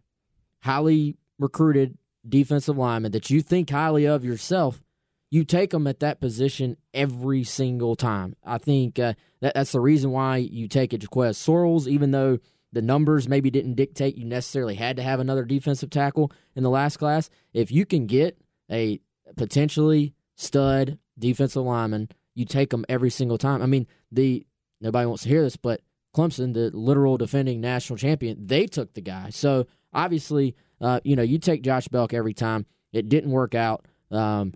highly 0.61 1.17
recruited 1.39 1.97
defensive 2.27 2.77
lineman 2.77 3.11
that 3.11 3.29
you 3.29 3.41
think 3.41 3.69
highly 3.69 4.05
of 4.05 4.23
yourself, 4.23 4.81
you 5.29 5.43
take 5.43 5.71
them 5.71 5.87
at 5.87 5.99
that 5.99 6.21
position 6.21 6.77
every 6.93 7.43
single 7.43 7.95
time. 7.95 8.35
I 8.43 8.59
think 8.59 8.99
uh, 8.99 9.13
that, 9.41 9.55
that's 9.55 9.71
the 9.71 9.79
reason 9.79 10.11
why 10.11 10.37
you 10.37 10.67
take 10.67 10.93
a 10.93 10.97
Jaquez 10.97 11.37
Sorrells, 11.37 11.87
even 11.87 12.11
though 12.11 12.37
the 12.71 12.81
numbers 12.81 13.27
maybe 13.27 13.49
didn't 13.49 13.75
dictate 13.75 14.15
you 14.15 14.25
necessarily 14.25 14.75
had 14.75 14.97
to 14.97 15.03
have 15.03 15.19
another 15.19 15.43
defensive 15.43 15.89
tackle 15.89 16.31
in 16.55 16.63
the 16.63 16.69
last 16.69 16.97
class. 16.97 17.29
If 17.51 17.71
you 17.71 17.85
can 17.85 18.05
get 18.05 18.37
a 18.71 18.99
potentially 19.35 20.13
stud 20.35 20.97
defensive 21.17 21.63
lineman, 21.63 22.09
you 22.35 22.45
take 22.45 22.69
them 22.69 22.85
every 22.87 23.09
single 23.09 23.37
time. 23.37 23.61
I 23.61 23.65
mean, 23.65 23.87
the 24.11 24.45
nobody 24.83 25.07
wants 25.07 25.23
to 25.23 25.29
hear 25.29 25.41
this, 25.41 25.57
but 25.57 25.81
Clemson, 26.15 26.53
the 26.53 26.69
literal 26.71 27.17
defending 27.17 27.59
national 27.59 27.97
champion, 27.97 28.45
they 28.45 28.67
took 28.67 28.93
the 28.93 29.01
guy. 29.01 29.31
So 29.31 29.65
obviously, 29.93 30.55
uh, 30.79 30.99
you 31.03 31.15
know, 31.15 31.23
you 31.23 31.39
take 31.39 31.63
Josh 31.63 31.87
Belk 31.87 32.13
every 32.13 32.33
time. 32.33 32.67
It 32.91 33.09
didn't 33.09 33.31
work 33.31 33.55
out. 33.55 33.85
Um, 34.11 34.53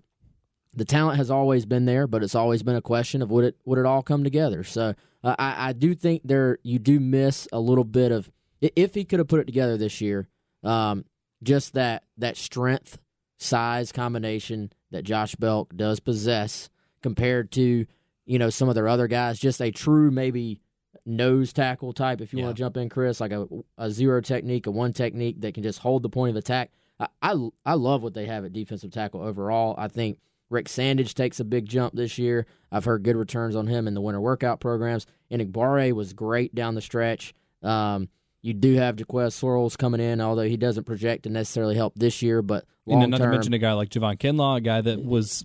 the 0.74 0.84
talent 0.84 1.16
has 1.16 1.30
always 1.30 1.66
been 1.66 1.86
there, 1.86 2.06
but 2.06 2.22
it's 2.22 2.36
always 2.36 2.62
been 2.62 2.76
a 2.76 2.82
question 2.82 3.22
of 3.22 3.30
would 3.30 3.44
it 3.44 3.56
would 3.64 3.78
it 3.78 3.86
all 3.86 4.02
come 4.02 4.22
together. 4.22 4.62
So 4.62 4.94
uh, 5.24 5.34
I, 5.38 5.70
I 5.70 5.72
do 5.72 5.94
think 5.94 6.22
there 6.24 6.58
you 6.62 6.78
do 6.78 7.00
miss 7.00 7.48
a 7.52 7.58
little 7.58 7.84
bit 7.84 8.12
of 8.12 8.30
if 8.60 8.94
he 8.94 9.04
could 9.04 9.18
have 9.18 9.28
put 9.28 9.40
it 9.40 9.46
together 9.46 9.76
this 9.76 10.00
year, 10.00 10.28
um, 10.62 11.04
just 11.42 11.74
that 11.74 12.04
that 12.18 12.36
strength 12.36 12.98
size 13.38 13.90
combination 13.90 14.72
that 14.90 15.02
Josh 15.04 15.34
Belk 15.34 15.74
does 15.74 16.00
possess 16.00 16.68
compared 17.02 17.50
to 17.52 17.86
you 18.28 18.38
know, 18.38 18.50
some 18.50 18.68
of 18.68 18.74
their 18.74 18.88
other 18.88 19.08
guys, 19.08 19.38
just 19.38 19.60
a 19.60 19.70
true 19.70 20.10
maybe 20.10 20.60
nose 21.06 21.52
tackle 21.52 21.94
type, 21.94 22.20
if 22.20 22.32
you 22.32 22.40
yeah. 22.40 22.44
want 22.44 22.56
to 22.56 22.62
jump 22.62 22.76
in, 22.76 22.90
Chris, 22.90 23.20
like 23.20 23.32
a, 23.32 23.46
a 23.78 23.90
zero 23.90 24.20
technique, 24.20 24.66
a 24.66 24.70
one 24.70 24.92
technique 24.92 25.40
that 25.40 25.54
can 25.54 25.62
just 25.62 25.78
hold 25.78 26.02
the 26.02 26.10
point 26.10 26.30
of 26.30 26.36
attack. 26.36 26.70
I, 27.00 27.08
I, 27.22 27.48
I 27.64 27.74
love 27.74 28.02
what 28.02 28.12
they 28.12 28.26
have 28.26 28.44
at 28.44 28.52
defensive 28.52 28.90
tackle 28.90 29.22
overall. 29.22 29.74
I 29.78 29.88
think 29.88 30.18
Rick 30.50 30.66
Sandidge 30.66 31.14
takes 31.14 31.40
a 31.40 31.44
big 31.44 31.66
jump 31.66 31.94
this 31.94 32.18
year. 32.18 32.46
I've 32.70 32.84
heard 32.84 33.02
good 33.02 33.16
returns 33.16 33.56
on 33.56 33.66
him 33.66 33.88
in 33.88 33.94
the 33.94 34.00
winter 34.02 34.20
workout 34.20 34.60
programs. 34.60 35.06
Enagbare 35.30 35.92
was 35.92 36.12
great 36.12 36.54
down 36.54 36.74
the 36.74 36.82
stretch. 36.82 37.34
Um, 37.62 38.10
you 38.42 38.52
do 38.52 38.74
have 38.74 38.98
Jaquez 38.98 39.34
Sorrells 39.34 39.76
coming 39.78 40.00
in, 40.00 40.20
although 40.20 40.42
he 40.42 40.58
doesn't 40.58 40.84
project 40.84 41.22
to 41.22 41.30
necessarily 41.30 41.76
help 41.76 41.94
this 41.96 42.20
year, 42.20 42.42
but 42.42 42.66
long 42.84 43.02
and 43.02 43.10
not 43.10 43.18
to 43.18 43.28
mention 43.28 43.54
a 43.54 43.58
guy 43.58 43.72
like 43.72 43.88
Javon 43.88 44.18
Kinlaw, 44.18 44.58
a 44.58 44.60
guy 44.60 44.82
that 44.82 45.02
was 45.02 45.44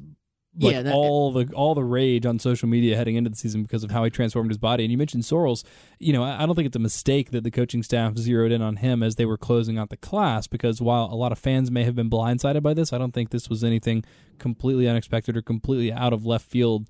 like 0.60 0.74
Yeah, 0.74 0.82
that- 0.84 0.94
all 0.94 1.32
the 1.32 1.52
all 1.54 1.74
the 1.74 1.84
rage 1.84 2.26
on 2.26 2.38
social 2.40 2.68
media 2.70 2.96
heading 2.96 3.16
into 3.16 3.30
the 3.30 3.36
season 3.36 3.64
because 3.64 3.84
of 3.84 3.92
how 3.92 4.04
he 4.04 4.10
transformed 4.10 4.50
his 4.52 4.58
body. 4.58 4.84
And 4.84 4.92
you 4.92 4.98
mentioned 4.98 5.24
Sorrells. 5.24 5.64
You 6.00 6.14
know, 6.14 6.24
I 6.24 6.44
I 6.44 6.46
don't 6.46 6.56
think 6.56 6.68
it's 6.68 6.76
a 6.76 6.80
mistake 6.80 7.32
that 7.32 7.44
the 7.44 7.52
coaching 7.52 7.82
staff 7.84 8.16
zeroed 8.18 8.52
in 8.52 8.62
on 8.62 8.76
him 8.78 9.02
as 9.02 9.16
they 9.16 9.26
were 9.26 9.38
closing 9.38 9.78
out 9.78 9.90
the 9.90 9.98
class 9.98 10.46
because 10.48 10.82
while 10.82 11.06
a 11.06 11.16
lot 11.16 11.32
of 11.32 11.40
fans 11.40 11.72
may 11.72 11.84
have 11.84 11.96
been 11.96 12.10
blindsided 12.10 12.62
by 12.62 12.74
this, 12.74 12.94
I 12.94 12.98
don't 12.98 13.14
think 13.14 13.32
this 13.32 13.50
was 13.50 13.64
anything 13.64 14.04
completely 14.38 14.88
unexpected 14.88 15.36
or 15.38 15.42
completely 15.42 15.92
out 15.92 16.14
of 16.14 16.26
left 16.26 16.46
field 16.48 16.90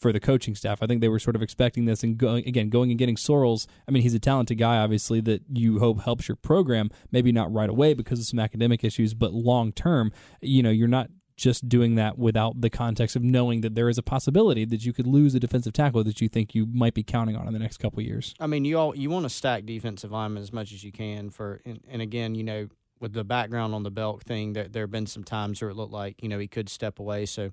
for 0.00 0.12
the 0.12 0.20
coaching 0.20 0.54
staff. 0.54 0.80
I 0.80 0.86
think 0.86 1.00
they 1.00 1.08
were 1.08 1.18
sort 1.18 1.34
of 1.34 1.42
expecting 1.42 1.84
this 1.84 2.04
and 2.04 2.16
going 2.16 2.46
again 2.46 2.68
going 2.70 2.90
and 2.90 2.98
getting 2.98 3.16
Sorrells. 3.16 3.66
I 3.86 3.90
mean, 3.90 4.04
he's 4.04 4.14
a 4.14 4.20
talented 4.20 4.56
guy, 4.56 4.76
obviously, 4.78 5.20
that 5.22 5.42
you 5.52 5.80
hope 5.80 6.02
helps 6.02 6.28
your 6.28 6.36
program. 6.36 6.88
Maybe 7.10 7.32
not 7.32 7.52
right 7.52 7.68
away 7.68 7.94
because 7.94 8.20
of 8.20 8.26
some 8.26 8.38
academic 8.38 8.84
issues, 8.84 9.12
but 9.12 9.32
long 9.34 9.72
term, 9.72 10.12
you 10.40 10.62
know, 10.62 10.70
you're 10.70 10.86
not 10.86 11.10
just 11.38 11.68
doing 11.68 11.94
that 11.94 12.18
without 12.18 12.60
the 12.60 12.68
context 12.68 13.14
of 13.16 13.22
knowing 13.22 13.60
that 13.62 13.74
there 13.74 13.88
is 13.88 13.96
a 13.96 14.02
possibility 14.02 14.64
that 14.64 14.84
you 14.84 14.92
could 14.92 15.06
lose 15.06 15.34
a 15.34 15.40
defensive 15.40 15.72
tackle 15.72 16.02
that 16.04 16.20
you 16.20 16.28
think 16.28 16.54
you 16.54 16.66
might 16.66 16.94
be 16.94 17.02
counting 17.02 17.36
on 17.36 17.46
in 17.46 17.52
the 17.52 17.58
next 17.58 17.78
couple 17.78 18.02
years. 18.02 18.34
I 18.40 18.48
mean, 18.48 18.64
you 18.64 18.76
all 18.76 18.94
you 18.94 19.08
want 19.08 19.24
to 19.24 19.30
stack 19.30 19.64
defensive 19.64 20.10
linemen 20.10 20.42
as 20.42 20.52
much 20.52 20.72
as 20.72 20.82
you 20.84 20.92
can 20.92 21.30
for, 21.30 21.62
and, 21.64 21.80
and 21.88 22.02
again, 22.02 22.34
you 22.34 22.44
know, 22.44 22.68
with 23.00 23.12
the 23.12 23.22
background 23.22 23.74
on 23.74 23.84
the 23.84 23.90
Belk 23.90 24.24
thing, 24.24 24.52
there 24.52 24.66
there 24.66 24.82
have 24.82 24.90
been 24.90 25.06
some 25.06 25.24
times 25.24 25.62
where 25.62 25.70
it 25.70 25.74
looked 25.74 25.92
like 25.92 26.22
you 26.22 26.28
know 26.28 26.38
he 26.38 26.48
could 26.48 26.68
step 26.68 26.98
away. 26.98 27.24
So 27.24 27.52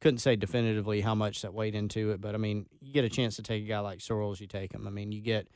couldn't 0.00 0.18
say 0.18 0.36
definitively 0.36 1.00
how 1.00 1.14
much 1.14 1.42
that 1.42 1.52
weighed 1.54 1.74
into 1.74 2.10
it, 2.10 2.20
but 2.20 2.34
I 2.34 2.38
mean, 2.38 2.66
you 2.80 2.92
get 2.92 3.04
a 3.04 3.10
chance 3.10 3.36
to 3.36 3.42
take 3.42 3.64
a 3.64 3.66
guy 3.66 3.80
like 3.80 3.98
Sorrells, 3.98 4.40
you 4.40 4.46
take 4.46 4.72
him. 4.72 4.86
I 4.86 4.90
mean, 4.90 5.12
you 5.12 5.20
get 5.20 5.48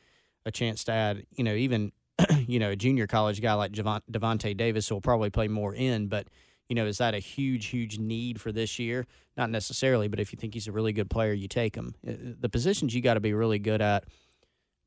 a 0.44 0.50
chance 0.50 0.84
to 0.84 0.92
add, 0.92 1.24
you 1.30 1.44
know, 1.44 1.54
even 1.54 1.92
you 2.46 2.58
know 2.58 2.70
a 2.70 2.76
junior 2.76 3.06
college 3.06 3.42
guy 3.42 3.54
like 3.54 3.72
Javon, 3.72 4.00
Devontae 4.10 4.56
Davis 4.56 4.90
will 4.90 5.02
probably 5.02 5.30
play 5.30 5.48
more 5.48 5.74
in, 5.74 6.08
but 6.08 6.28
you 6.68 6.75
know, 6.75 6.87
is 6.87 6.99
that 6.99 7.14
a 7.14 7.18
huge, 7.18 7.66
huge 7.66 7.99
need 7.99 8.40
for 8.40 8.52
this 8.52 8.78
year? 8.78 9.06
Not 9.37 9.50
necessarily, 9.50 10.09
but 10.09 10.21
if 10.21 10.33
you 10.33 10.38
think 10.38 10.54
he's 10.54 10.66
a 10.66 10.73
really 10.73 10.92
good 10.92 11.11
player, 11.11 11.33
you 11.33 11.49
take 11.49 11.76
him. 11.76 11.94
Uh, 12.06 12.12
The 12.40 12.49
positions 12.49 12.94
you 12.94 13.02
got 13.02 13.14
to 13.14 13.21
be 13.21 13.33
really 13.33 13.59
good 13.59 13.83
at 13.83 14.04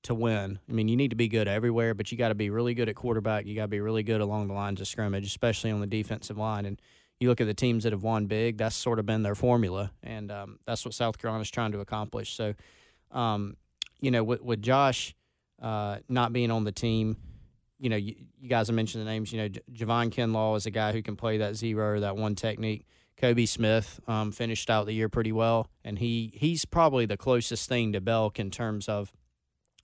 to 0.03 0.15
win. 0.15 0.59
I 0.69 0.71
mean, 0.71 0.87
you 0.87 0.95
need 0.95 1.09
to 1.09 1.15
be 1.15 1.27
good 1.27 1.47
everywhere, 1.47 1.93
but 1.93 2.11
you 2.11 2.17
got 2.17 2.29
to 2.29 2.35
be 2.35 2.49
really 2.49 2.73
good 2.73 2.87
at 2.87 2.95
quarterback. 2.95 3.45
You 3.45 3.55
got 3.55 3.63
to 3.63 3.67
be 3.67 3.81
really 3.81 4.03
good 4.03 4.21
along 4.21 4.47
the 4.47 4.53
lines 4.53 4.79
of 4.79 4.87
scrimmage, 4.87 5.25
especially 5.25 5.71
on 5.71 5.81
the 5.81 5.87
defensive 5.87 6.37
line. 6.37 6.65
And 6.65 6.79
you 7.19 7.29
look 7.29 7.41
at 7.41 7.47
the 7.47 7.53
teams 7.53 7.83
that 7.83 7.93
have 7.93 8.03
won 8.03 8.27
big, 8.27 8.57
that's 8.57 8.75
sort 8.75 8.99
of 8.99 9.05
been 9.05 9.23
their 9.23 9.35
formula, 9.35 9.91
and 10.03 10.31
um, 10.31 10.59
that's 10.65 10.85
what 10.85 10.93
South 10.93 11.17
Carolina's 11.17 11.49
trying 11.49 11.71
to 11.71 11.79
accomplish. 11.79 12.35
So, 12.35 12.53
um, 13.11 13.57
you 13.99 14.11
know, 14.11 14.23
with, 14.23 14.41
with 14.41 14.61
Josh 14.61 15.15
uh, 15.61 15.97
not 16.07 16.31
being 16.31 16.51
on 16.51 16.63
the 16.63 16.71
team, 16.71 17.17
you 17.79 17.89
know, 17.89 17.95
you, 17.95 18.15
you 18.39 18.49
guys 18.49 18.67
have 18.67 18.75
mentioned 18.75 19.05
the 19.05 19.09
names. 19.09 19.31
You 19.31 19.39
know, 19.39 19.47
J- 19.49 19.61
Javon 19.73 20.09
Kinlaw 20.09 20.57
is 20.57 20.65
a 20.65 20.71
guy 20.71 20.91
who 20.91 21.01
can 21.01 21.15
play 21.15 21.37
that 21.37 21.55
zero 21.55 21.95
or 21.95 21.99
that 21.99 22.17
one 22.17 22.35
technique. 22.35 22.85
Kobe 23.17 23.45
Smith 23.45 23.99
um, 24.07 24.31
finished 24.31 24.69
out 24.69 24.85
the 24.85 24.93
year 24.93 25.09
pretty 25.09 25.31
well, 25.31 25.69
and 25.83 25.97
he 25.97 26.31
he's 26.35 26.65
probably 26.65 27.05
the 27.05 27.17
closest 27.17 27.67
thing 27.67 27.93
to 27.93 28.01
Belk 28.01 28.39
in 28.39 28.51
terms 28.51 28.87
of, 28.87 29.11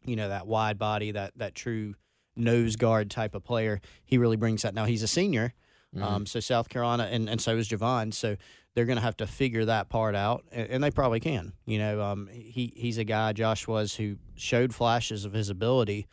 you 0.06 0.16
know, 0.16 0.30
that 0.30 0.46
wide 0.46 0.78
body, 0.78 1.12
that 1.12 1.34
that 1.38 1.56
true 1.56 1.96
nose 2.36 2.76
guard 2.76 3.10
type 3.10 3.34
of 3.34 3.44
player. 3.44 3.82
He 4.06 4.18
really 4.18 4.38
brings 4.38 4.62
that. 4.62 4.76
Now 4.76 4.86
he's 4.86 5.02
a 5.02 5.08
senior, 5.08 5.54
um, 6.00 6.26
so 6.28 6.40
South 6.40 6.70
Carolina, 6.70 7.08
and, 7.12 7.28
and 7.28 7.42
so 7.42 7.58
is 7.58 7.68
Javon. 7.68 8.14
So 8.14 8.36
they're 8.76 8.86
going 8.86 8.98
to 8.98 9.04
have 9.04 9.18
to 9.18 9.28
figure 9.28 9.66
that 9.66 9.90
part 9.90 10.16
out, 10.16 10.46
and, 10.52 10.70
and 10.70 10.84
they 10.84 10.92
probably 10.92 11.20
can. 11.20 11.54
You 11.66 11.80
know, 11.80 12.02
um, 12.02 12.30
he 12.32 12.72
he's 12.76 13.00
a 13.00 13.04
guy 13.04 13.34
Josh 13.34 13.68
was 13.68 13.96
who 13.96 14.18
showed 14.36 14.76
flashes 14.76 15.26
of 15.26 15.34
his 15.34 15.50
ability 15.50 16.08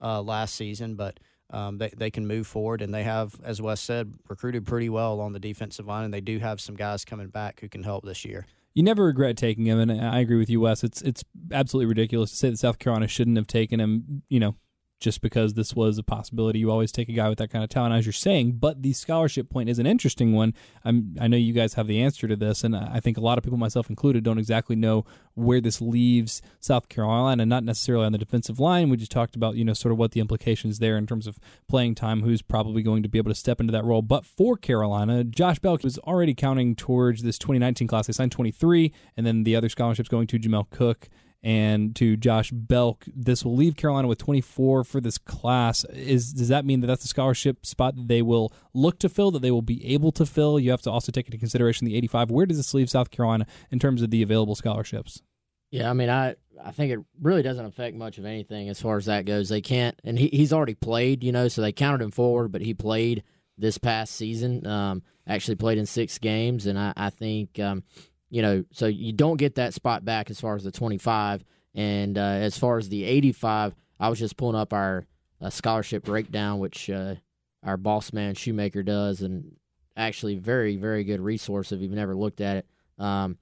uh, 0.00 0.22
last 0.22 0.54
season, 0.54 0.94
but 0.94 1.18
um, 1.50 1.78
they 1.78 1.90
they 1.96 2.10
can 2.10 2.26
move 2.26 2.46
forward, 2.46 2.82
and 2.82 2.94
they 2.94 3.02
have, 3.02 3.34
as 3.42 3.60
Wes 3.60 3.80
said, 3.80 4.14
recruited 4.28 4.66
pretty 4.66 4.88
well 4.88 5.20
on 5.20 5.32
the 5.32 5.40
defensive 5.40 5.86
line, 5.86 6.04
and 6.04 6.14
they 6.14 6.20
do 6.20 6.38
have 6.38 6.60
some 6.60 6.76
guys 6.76 7.04
coming 7.04 7.28
back 7.28 7.60
who 7.60 7.68
can 7.68 7.82
help 7.82 8.04
this 8.04 8.24
year. 8.24 8.46
You 8.74 8.84
never 8.84 9.04
regret 9.04 9.36
taking 9.36 9.66
him, 9.66 9.78
and 9.80 9.90
I 9.92 10.20
agree 10.20 10.38
with 10.38 10.48
you, 10.48 10.60
Wes. 10.60 10.84
It's 10.84 11.02
it's 11.02 11.24
absolutely 11.50 11.86
ridiculous 11.86 12.30
to 12.30 12.36
say 12.36 12.50
that 12.50 12.58
South 12.58 12.78
Carolina 12.78 13.08
shouldn't 13.08 13.36
have 13.36 13.48
taken 13.48 13.80
him. 13.80 14.22
You 14.28 14.40
know, 14.40 14.56
just 15.00 15.22
because 15.22 15.54
this 15.54 15.74
was 15.74 15.98
a 15.98 16.02
possibility. 16.02 16.58
You 16.58 16.70
always 16.70 16.92
take 16.92 17.08
a 17.08 17.12
guy 17.12 17.28
with 17.28 17.38
that 17.38 17.50
kind 17.50 17.64
of 17.64 17.70
talent, 17.70 17.94
as 17.94 18.04
you're 18.04 18.12
saying. 18.12 18.52
But 18.52 18.82
the 18.82 18.92
scholarship 18.92 19.48
point 19.48 19.70
is 19.70 19.78
an 19.78 19.86
interesting 19.86 20.34
one. 20.34 20.54
I'm, 20.84 21.16
I 21.18 21.26
know 21.26 21.38
you 21.38 21.54
guys 21.54 21.74
have 21.74 21.86
the 21.86 22.00
answer 22.00 22.28
to 22.28 22.36
this, 22.36 22.62
and 22.62 22.76
I 22.76 23.00
think 23.00 23.16
a 23.16 23.22
lot 23.22 23.38
of 23.38 23.44
people, 23.44 23.58
myself 23.58 23.88
included, 23.88 24.22
don't 24.22 24.38
exactly 24.38 24.76
know 24.76 25.06
where 25.34 25.60
this 25.60 25.80
leaves 25.80 26.42
South 26.60 26.90
Carolina. 26.90 27.46
Not 27.46 27.64
necessarily 27.64 28.04
on 28.04 28.12
the 28.12 28.18
defensive 28.18 28.60
line. 28.60 28.90
We 28.90 28.98
just 28.98 29.10
talked 29.10 29.34
about, 29.34 29.56
you 29.56 29.64
know, 29.64 29.72
sort 29.72 29.92
of 29.92 29.98
what 29.98 30.12
the 30.12 30.20
implications 30.20 30.78
there 30.78 30.98
in 30.98 31.06
terms 31.06 31.26
of 31.26 31.38
playing 31.66 31.94
time, 31.94 32.22
who's 32.22 32.42
probably 32.42 32.82
going 32.82 33.02
to 33.02 33.08
be 33.08 33.18
able 33.18 33.30
to 33.30 33.34
step 33.34 33.58
into 33.58 33.72
that 33.72 33.84
role. 33.84 34.02
But 34.02 34.26
for 34.26 34.56
Carolina, 34.56 35.24
Josh 35.24 35.58
Belk 35.58 35.82
was 35.82 35.98
already 36.00 36.34
counting 36.34 36.76
towards 36.76 37.22
this 37.22 37.38
2019 37.38 37.88
class. 37.88 38.06
They 38.06 38.12
signed 38.12 38.32
23, 38.32 38.92
and 39.16 39.26
then 39.26 39.44
the 39.44 39.56
other 39.56 39.70
scholarships 39.70 40.10
going 40.10 40.26
to 40.26 40.38
Jamel 40.38 40.68
Cook 40.70 41.08
and 41.42 41.96
to 41.96 42.16
Josh 42.16 42.50
Belk. 42.50 43.04
This 43.14 43.44
will 43.44 43.56
leave 43.56 43.76
Carolina 43.76 44.08
with 44.08 44.18
24 44.18 44.84
for 44.84 45.00
this 45.00 45.18
class. 45.18 45.84
Is 45.86 46.32
does 46.32 46.48
that 46.48 46.64
mean 46.64 46.80
that 46.80 46.86
that's 46.86 47.04
a 47.04 47.08
scholarship 47.08 47.64
spot 47.64 47.96
that 47.96 48.08
they 48.08 48.22
will 48.22 48.52
look 48.74 48.98
to 49.00 49.08
fill, 49.08 49.30
that 49.32 49.42
they 49.42 49.50
will 49.50 49.62
be 49.62 49.84
able 49.92 50.12
to 50.12 50.26
fill? 50.26 50.60
You 50.60 50.70
have 50.70 50.82
to 50.82 50.90
also 50.90 51.12
take 51.12 51.26
into 51.26 51.38
consideration 51.38 51.86
the 51.86 51.96
85. 51.96 52.30
Where 52.30 52.46
does 52.46 52.58
this 52.58 52.74
leave 52.74 52.90
South 52.90 53.10
Carolina 53.10 53.46
in 53.70 53.78
terms 53.78 54.02
of 54.02 54.10
the 54.10 54.22
available 54.22 54.54
scholarships? 54.54 55.22
Yeah, 55.70 55.88
I 55.88 55.92
mean, 55.92 56.10
I 56.10 56.34
I 56.62 56.72
think 56.72 56.92
it 56.92 56.98
really 57.20 57.42
doesn't 57.42 57.64
affect 57.64 57.96
much 57.96 58.18
of 58.18 58.24
anything 58.24 58.68
as 58.68 58.80
far 58.80 58.96
as 58.96 59.06
that 59.06 59.24
goes. 59.24 59.48
They 59.48 59.60
can't, 59.60 59.98
and 60.04 60.18
he, 60.18 60.28
he's 60.28 60.52
already 60.52 60.74
played, 60.74 61.24
you 61.24 61.32
know, 61.32 61.48
so 61.48 61.62
they 61.62 61.72
counted 61.72 62.02
him 62.02 62.10
forward, 62.10 62.52
but 62.52 62.60
he 62.62 62.74
played 62.74 63.22
this 63.56 63.78
past 63.78 64.14
season. 64.14 64.66
Um, 64.66 65.02
actually 65.26 65.54
played 65.54 65.78
in 65.78 65.86
six 65.86 66.18
games, 66.18 66.66
and 66.66 66.78
I, 66.78 66.92
I 66.96 67.10
think, 67.10 67.58
um, 67.60 67.84
you 68.30 68.42
know, 68.42 68.64
so 68.72 68.86
you 68.86 69.12
don't 69.12 69.36
get 69.36 69.56
that 69.56 69.74
spot 69.74 70.04
back 70.04 70.30
as 70.30 70.40
far 70.40 70.54
as 70.54 70.64
the 70.64 70.70
twenty 70.70 70.98
five, 70.98 71.44
and 71.74 72.16
uh, 72.16 72.20
as 72.20 72.56
far 72.56 72.78
as 72.78 72.88
the 72.88 73.04
eighty 73.04 73.32
five, 73.32 73.74
I 73.98 74.08
was 74.08 74.18
just 74.18 74.36
pulling 74.36 74.56
up 74.56 74.72
our 74.72 75.04
uh, 75.40 75.50
scholarship 75.50 76.04
breakdown, 76.04 76.58
which 76.58 76.88
uh, 76.88 77.16
our 77.62 77.76
boss 77.76 78.12
man 78.12 78.34
Shoemaker 78.34 78.82
does, 78.82 79.20
and 79.20 79.56
actually 79.96 80.36
very 80.36 80.76
very 80.76 81.04
good 81.04 81.20
resource 81.20 81.72
if 81.72 81.80
you've 81.80 81.90
never 81.90 82.16
looked 82.16 82.40
at 82.40 82.58
it. 82.58 82.66
Um, 82.98 83.38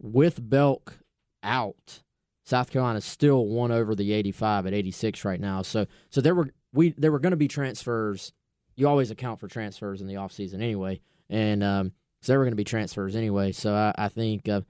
with 0.00 0.48
Belk 0.48 0.98
out, 1.42 2.02
South 2.44 2.70
Carolina 2.70 3.00
still 3.00 3.46
won 3.46 3.72
over 3.72 3.94
the 3.94 4.12
85 4.12 4.66
at 4.66 4.74
86 4.74 5.24
right 5.24 5.40
now. 5.40 5.62
So 5.62 5.86
so 6.10 6.20
there 6.20 6.34
were 6.34 6.50
we 6.72 6.90
there 6.96 7.12
were 7.12 7.18
going 7.18 7.32
to 7.32 7.36
be 7.36 7.48
transfers. 7.48 8.32
You 8.76 8.88
always 8.88 9.10
account 9.10 9.40
for 9.40 9.48
transfers 9.48 10.00
in 10.00 10.06
the 10.06 10.14
offseason 10.14 10.54
anyway, 10.54 11.00
and 11.28 11.64
um, 11.64 11.92
so 12.20 12.32
there 12.32 12.38
were 12.38 12.44
going 12.44 12.52
to 12.52 12.56
be 12.56 12.64
transfers 12.64 13.14
anyway. 13.16 13.52
So 13.52 13.74
I, 13.74 13.92
I 13.96 14.08
think 14.08 14.48
uh, 14.48 14.62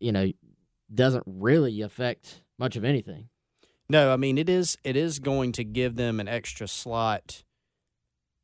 you 0.00 0.12
know 0.12 0.30
doesn't 0.94 1.24
really 1.26 1.80
affect 1.80 2.42
much 2.58 2.76
of 2.76 2.84
anything. 2.84 3.28
No, 3.88 4.12
I 4.12 4.16
mean 4.16 4.38
it 4.38 4.48
is 4.48 4.76
it 4.84 4.96
is 4.96 5.18
going 5.18 5.52
to 5.52 5.64
give 5.64 5.96
them 5.96 6.20
an 6.20 6.28
extra 6.28 6.68
slot 6.68 7.42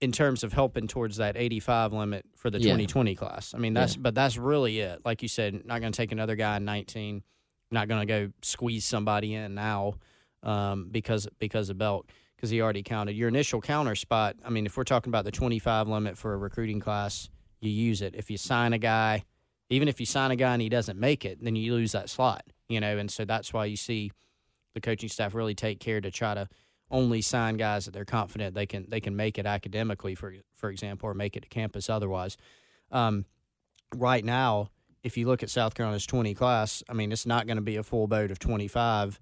in 0.00 0.12
terms 0.12 0.42
of 0.42 0.52
helping 0.54 0.86
towards 0.88 1.18
that 1.18 1.36
85 1.36 1.92
limit 1.92 2.24
for 2.34 2.48
the 2.50 2.58
Yeah. 2.58 2.72
2020 2.72 3.14
class. 3.14 3.54
I 3.54 3.58
mean 3.58 3.74
that's 3.74 3.96
Yeah. 3.96 4.02
but 4.02 4.14
that's 4.14 4.36
really 4.36 4.80
it. 4.80 5.00
Like 5.04 5.22
you 5.22 5.28
said, 5.28 5.64
not 5.66 5.80
going 5.80 5.92
to 5.92 5.96
take 5.96 6.12
another 6.12 6.36
guy 6.36 6.56
in 6.56 6.64
19. 6.64 7.22
Not 7.70 7.86
going 7.88 8.00
to 8.00 8.06
go 8.06 8.32
squeeze 8.42 8.84
somebody 8.84 9.34
in 9.34 9.54
now 9.54 9.94
um, 10.42 10.88
because 10.90 11.28
because 11.38 11.68
of 11.70 11.78
Belk 11.78 12.08
because 12.34 12.50
he 12.50 12.60
already 12.62 12.82
counted 12.82 13.12
your 13.12 13.28
initial 13.28 13.60
counter 13.60 13.94
spot. 13.94 14.36
I 14.44 14.48
mean, 14.48 14.64
if 14.64 14.76
we're 14.76 14.84
talking 14.84 15.10
about 15.10 15.24
the 15.26 15.30
25 15.30 15.86
limit 15.88 16.16
for 16.16 16.32
a 16.32 16.36
recruiting 16.38 16.80
class, 16.80 17.28
you 17.60 17.70
use 17.70 18.02
it. 18.02 18.14
If 18.14 18.30
you 18.30 18.38
sign 18.38 18.72
a 18.72 18.78
guy, 18.78 19.24
even 19.68 19.88
if 19.88 20.00
you 20.00 20.06
sign 20.06 20.30
a 20.30 20.36
guy 20.36 20.52
and 20.52 20.62
he 20.62 20.68
doesn't 20.68 20.98
make 20.98 21.24
it, 21.24 21.42
then 21.42 21.56
you 21.56 21.74
lose 21.74 21.92
that 21.92 22.10
slot. 22.10 22.44
You 22.68 22.80
know, 22.80 22.98
and 22.98 23.10
so 23.10 23.24
that's 23.24 23.52
why 23.52 23.64
you 23.64 23.76
see 23.76 24.12
the 24.74 24.80
coaching 24.80 25.08
staff 25.08 25.34
really 25.34 25.54
take 25.54 25.80
care 25.80 26.00
to 26.00 26.10
try 26.10 26.34
to 26.34 26.48
only 26.90 27.20
sign 27.20 27.56
guys 27.56 27.84
that 27.84 27.92
they're 27.92 28.04
confident 28.04 28.54
they 28.54 28.66
can 28.66 28.86
they 28.88 29.00
can 29.00 29.16
make 29.16 29.38
it 29.38 29.46
academically, 29.46 30.14
for 30.14 30.34
for 30.54 30.70
example, 30.70 31.08
or 31.08 31.14
make 31.14 31.36
it 31.36 31.42
to 31.42 31.48
campus 31.48 31.88
otherwise. 31.88 32.36
Um, 32.90 33.24
right 33.94 34.24
now, 34.24 34.70
if 35.02 35.16
you 35.16 35.26
look 35.26 35.42
at 35.42 35.50
South 35.50 35.74
Carolina's 35.74 36.06
20 36.06 36.34
class, 36.34 36.82
I 36.88 36.92
mean, 36.92 37.12
it's 37.12 37.26
not 37.26 37.46
going 37.46 37.56
to 37.56 37.62
be 37.62 37.76
a 37.76 37.82
full 37.82 38.06
boat 38.06 38.30
of 38.30 38.38
25 38.38 39.20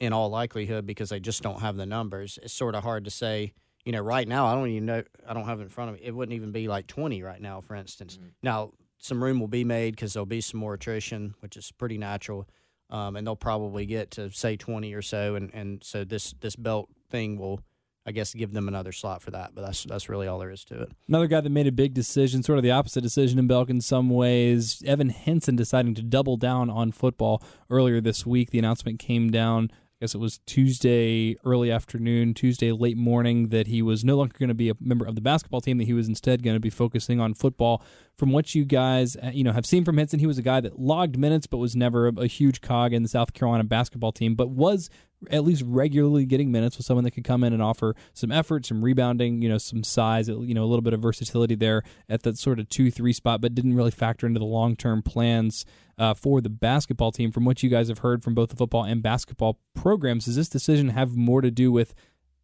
in 0.00 0.12
all 0.12 0.30
likelihood 0.30 0.86
because 0.86 1.10
they 1.10 1.20
just 1.20 1.42
don't 1.42 1.60
have 1.60 1.76
the 1.76 1.86
numbers. 1.86 2.38
It's 2.42 2.52
sort 2.52 2.74
of 2.74 2.82
hard 2.82 3.04
to 3.04 3.10
say. 3.10 3.52
You 3.84 3.92
know, 3.92 4.00
right 4.00 4.28
now, 4.28 4.46
I 4.46 4.54
don't 4.54 4.68
even 4.68 4.86
know. 4.86 5.02
I 5.26 5.34
don't 5.34 5.44
have 5.44 5.60
it 5.60 5.64
in 5.64 5.68
front 5.68 5.90
of 5.90 5.96
me. 5.96 6.02
It 6.04 6.14
wouldn't 6.14 6.34
even 6.34 6.52
be 6.52 6.68
like 6.68 6.86
20 6.86 7.22
right 7.22 7.40
now, 7.40 7.60
for 7.60 7.74
instance. 7.74 8.18
Now, 8.42 8.72
some 8.98 9.22
room 9.22 9.40
will 9.40 9.48
be 9.48 9.64
made 9.64 9.96
because 9.96 10.12
there'll 10.12 10.26
be 10.26 10.40
some 10.40 10.60
more 10.60 10.74
attrition, 10.74 11.34
which 11.40 11.56
is 11.56 11.72
pretty 11.72 11.98
natural. 11.98 12.48
Um, 12.90 13.16
and 13.16 13.26
they'll 13.26 13.36
probably 13.36 13.86
get 13.86 14.12
to 14.12 14.30
say 14.30 14.56
20 14.56 14.92
or 14.94 15.02
so. 15.02 15.34
And, 15.34 15.52
and 15.52 15.82
so 15.82 16.04
this, 16.04 16.34
this 16.40 16.54
Belk 16.54 16.88
thing 17.10 17.38
will, 17.38 17.60
I 18.06 18.12
guess, 18.12 18.34
give 18.34 18.52
them 18.52 18.68
another 18.68 18.92
slot 18.92 19.22
for 19.22 19.32
that. 19.32 19.54
But 19.54 19.62
that's, 19.62 19.84
that's 19.84 20.08
really 20.08 20.28
all 20.28 20.38
there 20.38 20.50
is 20.50 20.64
to 20.66 20.82
it. 20.82 20.92
Another 21.08 21.26
guy 21.26 21.40
that 21.40 21.50
made 21.50 21.66
a 21.66 21.72
big 21.72 21.94
decision, 21.94 22.42
sort 22.42 22.58
of 22.58 22.62
the 22.62 22.70
opposite 22.70 23.00
decision 23.00 23.38
in 23.38 23.48
Belk 23.48 23.70
in 23.70 23.80
some 23.80 24.10
ways, 24.10 24.82
Evan 24.86 25.08
Hinson 25.08 25.56
deciding 25.56 25.94
to 25.94 26.02
double 26.02 26.36
down 26.36 26.70
on 26.70 26.92
football 26.92 27.42
earlier 27.70 28.00
this 28.00 28.24
week. 28.24 28.50
The 28.50 28.58
announcement 28.58 29.00
came 29.00 29.30
down 29.30 29.70
guess 30.02 30.16
it 30.16 30.18
was 30.18 30.40
Tuesday 30.46 31.36
early 31.44 31.70
afternoon, 31.70 32.34
Tuesday 32.34 32.72
late 32.72 32.96
morning, 32.96 33.50
that 33.50 33.68
he 33.68 33.82
was 33.82 34.04
no 34.04 34.16
longer 34.16 34.34
going 34.36 34.48
to 34.48 34.54
be 34.54 34.68
a 34.68 34.74
member 34.80 35.06
of 35.06 35.14
the 35.14 35.20
basketball 35.20 35.60
team, 35.60 35.78
that 35.78 35.84
he 35.84 35.92
was 35.92 36.08
instead 36.08 36.42
going 36.42 36.56
to 36.56 36.60
be 36.60 36.70
focusing 36.70 37.20
on 37.20 37.34
football. 37.34 37.80
From 38.16 38.32
what 38.32 38.52
you 38.52 38.64
guys, 38.64 39.16
uh, 39.16 39.30
you 39.32 39.44
know, 39.44 39.52
have 39.52 39.64
seen 39.64 39.84
from 39.84 39.98
Hinson, 39.98 40.18
he 40.18 40.26
was 40.26 40.38
a 40.38 40.42
guy 40.42 40.60
that 40.60 40.76
logged 40.76 41.16
minutes, 41.16 41.46
but 41.46 41.58
was 41.58 41.76
never 41.76 42.08
a, 42.08 42.12
a 42.16 42.26
huge 42.26 42.60
cog 42.60 42.92
in 42.92 43.04
the 43.04 43.08
South 43.08 43.32
Carolina 43.32 43.62
basketball 43.62 44.10
team, 44.10 44.34
but 44.34 44.50
was 44.50 44.90
at 45.30 45.44
least 45.44 45.62
regularly 45.66 46.26
getting 46.26 46.50
minutes 46.50 46.76
with 46.76 46.86
someone 46.86 47.04
that 47.04 47.12
could 47.12 47.24
come 47.24 47.44
in 47.44 47.52
and 47.52 47.62
offer 47.62 47.94
some 48.12 48.32
effort, 48.32 48.66
some 48.66 48.82
rebounding, 48.82 49.42
you 49.42 49.48
know, 49.48 49.58
some 49.58 49.84
size, 49.84 50.28
you 50.28 50.54
know, 50.54 50.64
a 50.64 50.66
little 50.66 50.82
bit 50.82 50.92
of 50.92 51.00
versatility 51.00 51.54
there 51.54 51.82
at 52.08 52.22
that 52.22 52.38
sort 52.38 52.58
of 52.58 52.68
two 52.68 52.90
three 52.90 53.12
spot, 53.12 53.40
but 53.40 53.54
didn't 53.54 53.74
really 53.74 53.90
factor 53.90 54.26
into 54.26 54.38
the 54.38 54.46
long 54.46 54.76
term 54.76 55.02
plans 55.02 55.64
uh, 55.98 56.14
for 56.14 56.40
the 56.40 56.50
basketball 56.50 57.12
team. 57.12 57.30
From 57.30 57.44
what 57.44 57.62
you 57.62 57.70
guys 57.70 57.88
have 57.88 57.98
heard 57.98 58.22
from 58.22 58.34
both 58.34 58.50
the 58.50 58.56
football 58.56 58.84
and 58.84 59.02
basketball 59.02 59.58
programs, 59.74 60.24
does 60.24 60.36
this 60.36 60.48
decision 60.48 60.90
have 60.90 61.16
more 61.16 61.40
to 61.40 61.50
do 61.50 61.70
with 61.70 61.94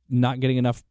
not 0.09 0.41
getting 0.41 0.57
enough 0.57 0.83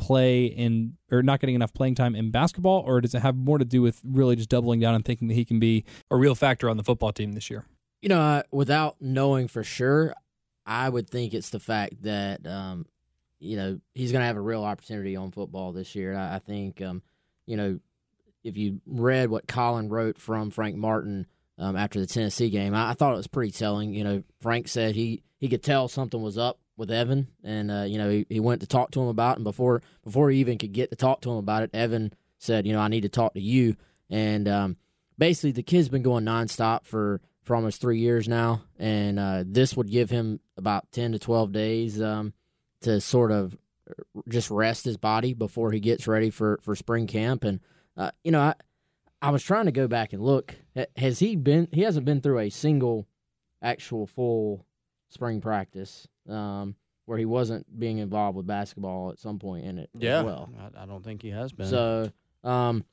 play 0.00 0.46
in 0.46 0.96
or 1.10 1.22
not 1.22 1.40
getting 1.40 1.54
enough 1.54 1.74
playing 1.74 1.94
time 1.94 2.16
in 2.16 2.30
basketball, 2.30 2.82
or 2.86 3.00
does 3.00 3.14
it 3.14 3.20
have 3.20 3.36
more 3.36 3.58
to 3.58 3.64
do 3.64 3.82
with 3.82 4.00
really 4.02 4.34
just 4.34 4.48
doubling 4.48 4.80
down 4.80 4.94
and 4.94 5.04
thinking 5.04 5.28
that 5.28 5.34
he 5.34 5.44
can 5.44 5.60
be 5.60 5.84
a 6.10 6.16
real 6.16 6.34
factor 6.34 6.68
on 6.68 6.76
the 6.76 6.82
football 6.82 7.12
team 7.12 7.32
this 7.32 7.50
year? 7.50 7.66
You 8.00 8.08
know, 8.08 8.20
uh, 8.20 8.42
without 8.50 8.96
knowing 9.00 9.46
for 9.46 9.62
sure, 9.62 10.14
I 10.70 10.88
would 10.88 11.10
think 11.10 11.34
it's 11.34 11.50
the 11.50 11.58
fact 11.58 12.02
that 12.04 12.46
um, 12.46 12.86
you 13.40 13.56
know 13.56 13.80
he's 13.94 14.12
going 14.12 14.22
to 14.22 14.26
have 14.26 14.36
a 14.36 14.40
real 14.40 14.62
opportunity 14.62 15.16
on 15.16 15.32
football 15.32 15.72
this 15.72 15.96
year. 15.96 16.16
I, 16.16 16.36
I 16.36 16.38
think 16.38 16.80
um, 16.80 17.02
you 17.44 17.56
know 17.56 17.80
if 18.44 18.56
you 18.56 18.80
read 18.86 19.28
what 19.30 19.48
Colin 19.48 19.88
wrote 19.88 20.18
from 20.18 20.50
Frank 20.50 20.76
Martin 20.76 21.26
um, 21.58 21.76
after 21.76 22.00
the 22.00 22.06
Tennessee 22.06 22.48
game. 22.50 22.74
I, 22.74 22.90
I, 22.90 22.94
thought 22.94 23.12
it 23.12 23.18
was 23.18 23.26
pretty 23.26 23.52
telling. 23.52 23.92
You 23.92 24.04
know, 24.04 24.22
Frank 24.40 24.68
said 24.68 24.94
he 24.94 25.22
he 25.38 25.48
could 25.48 25.62
tell 25.62 25.88
something 25.88 26.22
was 26.22 26.38
up 26.38 26.58
with 26.76 26.90
Evan, 26.90 27.26
and 27.44 27.70
uh, 27.70 27.82
you 27.82 27.98
know 27.98 28.08
he, 28.08 28.26
he 28.28 28.40
went 28.40 28.60
to 28.62 28.66
talk 28.66 28.92
to 28.92 29.02
him 29.02 29.08
about 29.08 29.32
it. 29.32 29.36
And 29.38 29.44
before 29.44 29.82
before 30.04 30.30
he 30.30 30.38
even 30.38 30.56
could 30.56 30.72
get 30.72 30.90
to 30.90 30.96
talk 30.96 31.20
to 31.22 31.30
him 31.30 31.36
about 31.36 31.62
it, 31.64 31.70
Evan 31.74 32.12
said, 32.38 32.66
you 32.66 32.72
know, 32.72 32.80
I 32.80 32.88
need 32.88 33.02
to 33.02 33.08
talk 33.08 33.34
to 33.34 33.40
you. 33.40 33.76
And 34.08 34.48
um, 34.48 34.76
basically, 35.18 35.52
the 35.52 35.62
kid's 35.62 35.90
been 35.90 36.02
going 36.02 36.24
nonstop 36.24 36.84
for 36.86 37.20
for 37.42 37.56
almost 37.56 37.80
three 37.80 37.98
years 37.98 38.28
now, 38.28 38.62
and 38.78 39.18
uh, 39.18 39.44
this 39.46 39.76
would 39.76 39.90
give 39.90 40.10
him 40.10 40.40
about 40.56 40.90
ten 40.92 41.12
to 41.12 41.18
twelve 41.18 41.52
days 41.52 42.00
um, 42.00 42.32
to 42.82 43.00
sort 43.00 43.32
of 43.32 43.56
just 44.28 44.50
rest 44.50 44.84
his 44.84 44.96
body 44.96 45.34
before 45.34 45.72
he 45.72 45.80
gets 45.80 46.06
ready 46.06 46.30
for 46.30 46.58
for 46.62 46.76
spring 46.76 47.06
camp. 47.06 47.44
And 47.44 47.60
uh, 47.96 48.10
you 48.24 48.30
know, 48.30 48.40
I 48.40 48.54
I 49.22 49.30
was 49.30 49.42
trying 49.42 49.66
to 49.66 49.72
go 49.72 49.88
back 49.88 50.12
and 50.12 50.22
look. 50.22 50.54
Has 50.96 51.18
he 51.18 51.36
been? 51.36 51.68
He 51.72 51.82
hasn't 51.82 52.06
been 52.06 52.20
through 52.20 52.40
a 52.40 52.50
single 52.50 53.06
actual 53.62 54.06
full 54.06 54.66
spring 55.08 55.40
practice 55.40 56.08
um, 56.28 56.74
where 57.04 57.18
he 57.18 57.24
wasn't 57.24 57.66
being 57.78 57.98
involved 57.98 58.36
with 58.36 58.46
basketball 58.46 59.10
at 59.10 59.18
some 59.18 59.38
point 59.38 59.66
in 59.66 59.78
it. 59.78 59.90
Yeah, 59.94 60.22
well, 60.22 60.50
I, 60.58 60.84
I, 60.84 60.86
don't 60.86 61.04
think 61.04 61.22
he 61.22 61.30
has 61.30 61.52
been. 61.52 61.66
So 61.66 62.10
um, 62.44 62.84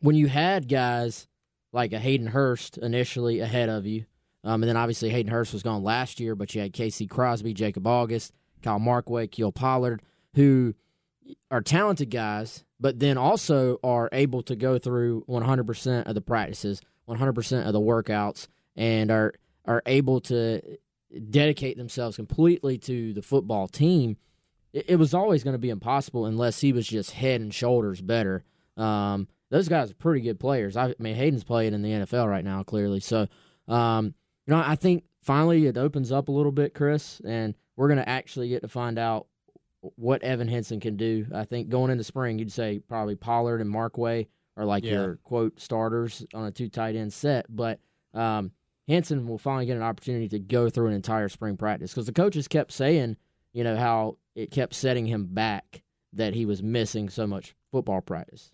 when 0.00 0.14
you 0.14 0.28
had 0.28 0.68
guys 0.68 1.26
like 1.72 1.92
a 1.92 1.98
Hayden 1.98 2.28
Hurst 2.28 2.78
initially 2.78 3.40
ahead 3.40 3.68
of 3.68 3.86
you, 3.86 4.04
um, 4.44 4.62
and 4.62 4.68
then 4.68 4.76
obviously 4.76 5.10
Hayden 5.10 5.32
Hurst 5.32 5.52
was 5.52 5.62
gone 5.62 5.82
last 5.82 6.20
year, 6.20 6.34
but 6.34 6.54
you 6.54 6.60
had 6.60 6.72
Casey 6.72 7.06
Crosby, 7.06 7.54
Jacob 7.54 7.86
August, 7.86 8.32
Kyle 8.62 8.78
Markway, 8.78 9.30
Kiel 9.30 9.52
Pollard, 9.52 10.02
who 10.34 10.74
are 11.50 11.60
talented 11.60 12.10
guys 12.10 12.64
but 12.80 12.98
then 12.98 13.18
also 13.18 13.78
are 13.82 14.08
able 14.12 14.42
to 14.42 14.56
go 14.56 14.78
through 14.78 15.24
100% 15.28 16.06
of 16.06 16.14
the 16.14 16.20
practices, 16.20 16.80
100% 17.08 17.66
of 17.66 17.72
the 17.72 17.80
workouts, 17.80 18.48
and 18.76 19.10
are 19.10 19.34
are 19.64 19.82
able 19.84 20.18
to 20.18 20.62
dedicate 21.28 21.76
themselves 21.76 22.16
completely 22.16 22.78
to 22.78 23.12
the 23.12 23.20
football 23.20 23.68
team. 23.68 24.16
It, 24.72 24.90
it 24.90 24.96
was 24.96 25.12
always 25.12 25.44
going 25.44 25.52
to 25.52 25.58
be 25.58 25.68
impossible 25.68 26.24
unless 26.24 26.60
he 26.60 26.72
was 26.72 26.86
just 26.86 27.10
head 27.10 27.42
and 27.42 27.52
shoulders 27.52 28.00
better. 28.00 28.44
Um, 28.78 29.28
those 29.50 29.68
guys 29.68 29.90
are 29.90 29.94
pretty 29.94 30.20
good 30.20 30.38
players. 30.38 30.76
I, 30.76 30.88
I, 30.88 30.94
mean, 30.98 31.14
Hayden's 31.14 31.44
playing 31.44 31.74
in 31.74 31.82
the 31.82 31.90
NFL 31.90 32.28
right 32.28 32.44
now, 32.44 32.62
clearly. 32.62 33.00
So, 33.00 33.26
um, 33.66 34.14
you 34.46 34.54
know, 34.54 34.62
I 34.64 34.76
think 34.76 35.04
finally 35.22 35.66
it 35.66 35.78
opens 35.78 36.12
up 36.12 36.28
a 36.28 36.32
little 36.32 36.52
bit, 36.52 36.74
Chris, 36.74 37.20
and 37.24 37.54
we're 37.76 37.88
going 37.88 37.98
to 37.98 38.08
actually 38.08 38.48
get 38.48 38.62
to 38.62 38.68
find 38.68 38.98
out 38.98 39.26
what 39.80 40.22
Evan 40.22 40.48
Hinson 40.48 40.80
can 40.80 40.96
do. 40.96 41.26
I 41.34 41.44
think 41.44 41.68
going 41.68 41.90
into 41.90 42.04
spring, 42.04 42.38
you'd 42.38 42.52
say 42.52 42.80
probably 42.80 43.14
Pollard 43.14 43.60
and 43.60 43.72
Markway 43.72 44.26
are 44.56 44.64
like 44.64 44.84
yeah. 44.84 44.92
your 44.92 45.16
quote 45.22 45.60
starters 45.60 46.26
on 46.34 46.44
a 46.44 46.50
two 46.50 46.68
tight 46.68 46.96
end 46.96 47.12
set, 47.12 47.46
but 47.48 47.78
um, 48.14 48.50
Hinson 48.86 49.26
will 49.26 49.38
finally 49.38 49.66
get 49.66 49.76
an 49.76 49.82
opportunity 49.82 50.28
to 50.28 50.38
go 50.38 50.68
through 50.68 50.88
an 50.88 50.94
entire 50.94 51.28
spring 51.28 51.56
practice 51.56 51.92
because 51.92 52.06
the 52.06 52.12
coaches 52.12 52.48
kept 52.48 52.72
saying, 52.72 53.16
you 53.52 53.62
know, 53.62 53.76
how 53.76 54.16
it 54.34 54.50
kept 54.50 54.74
setting 54.74 55.06
him 55.06 55.26
back 55.26 55.82
that 56.14 56.34
he 56.34 56.46
was 56.46 56.62
missing 56.62 57.08
so 57.08 57.26
much 57.26 57.54
football 57.70 58.00
practice. 58.00 58.50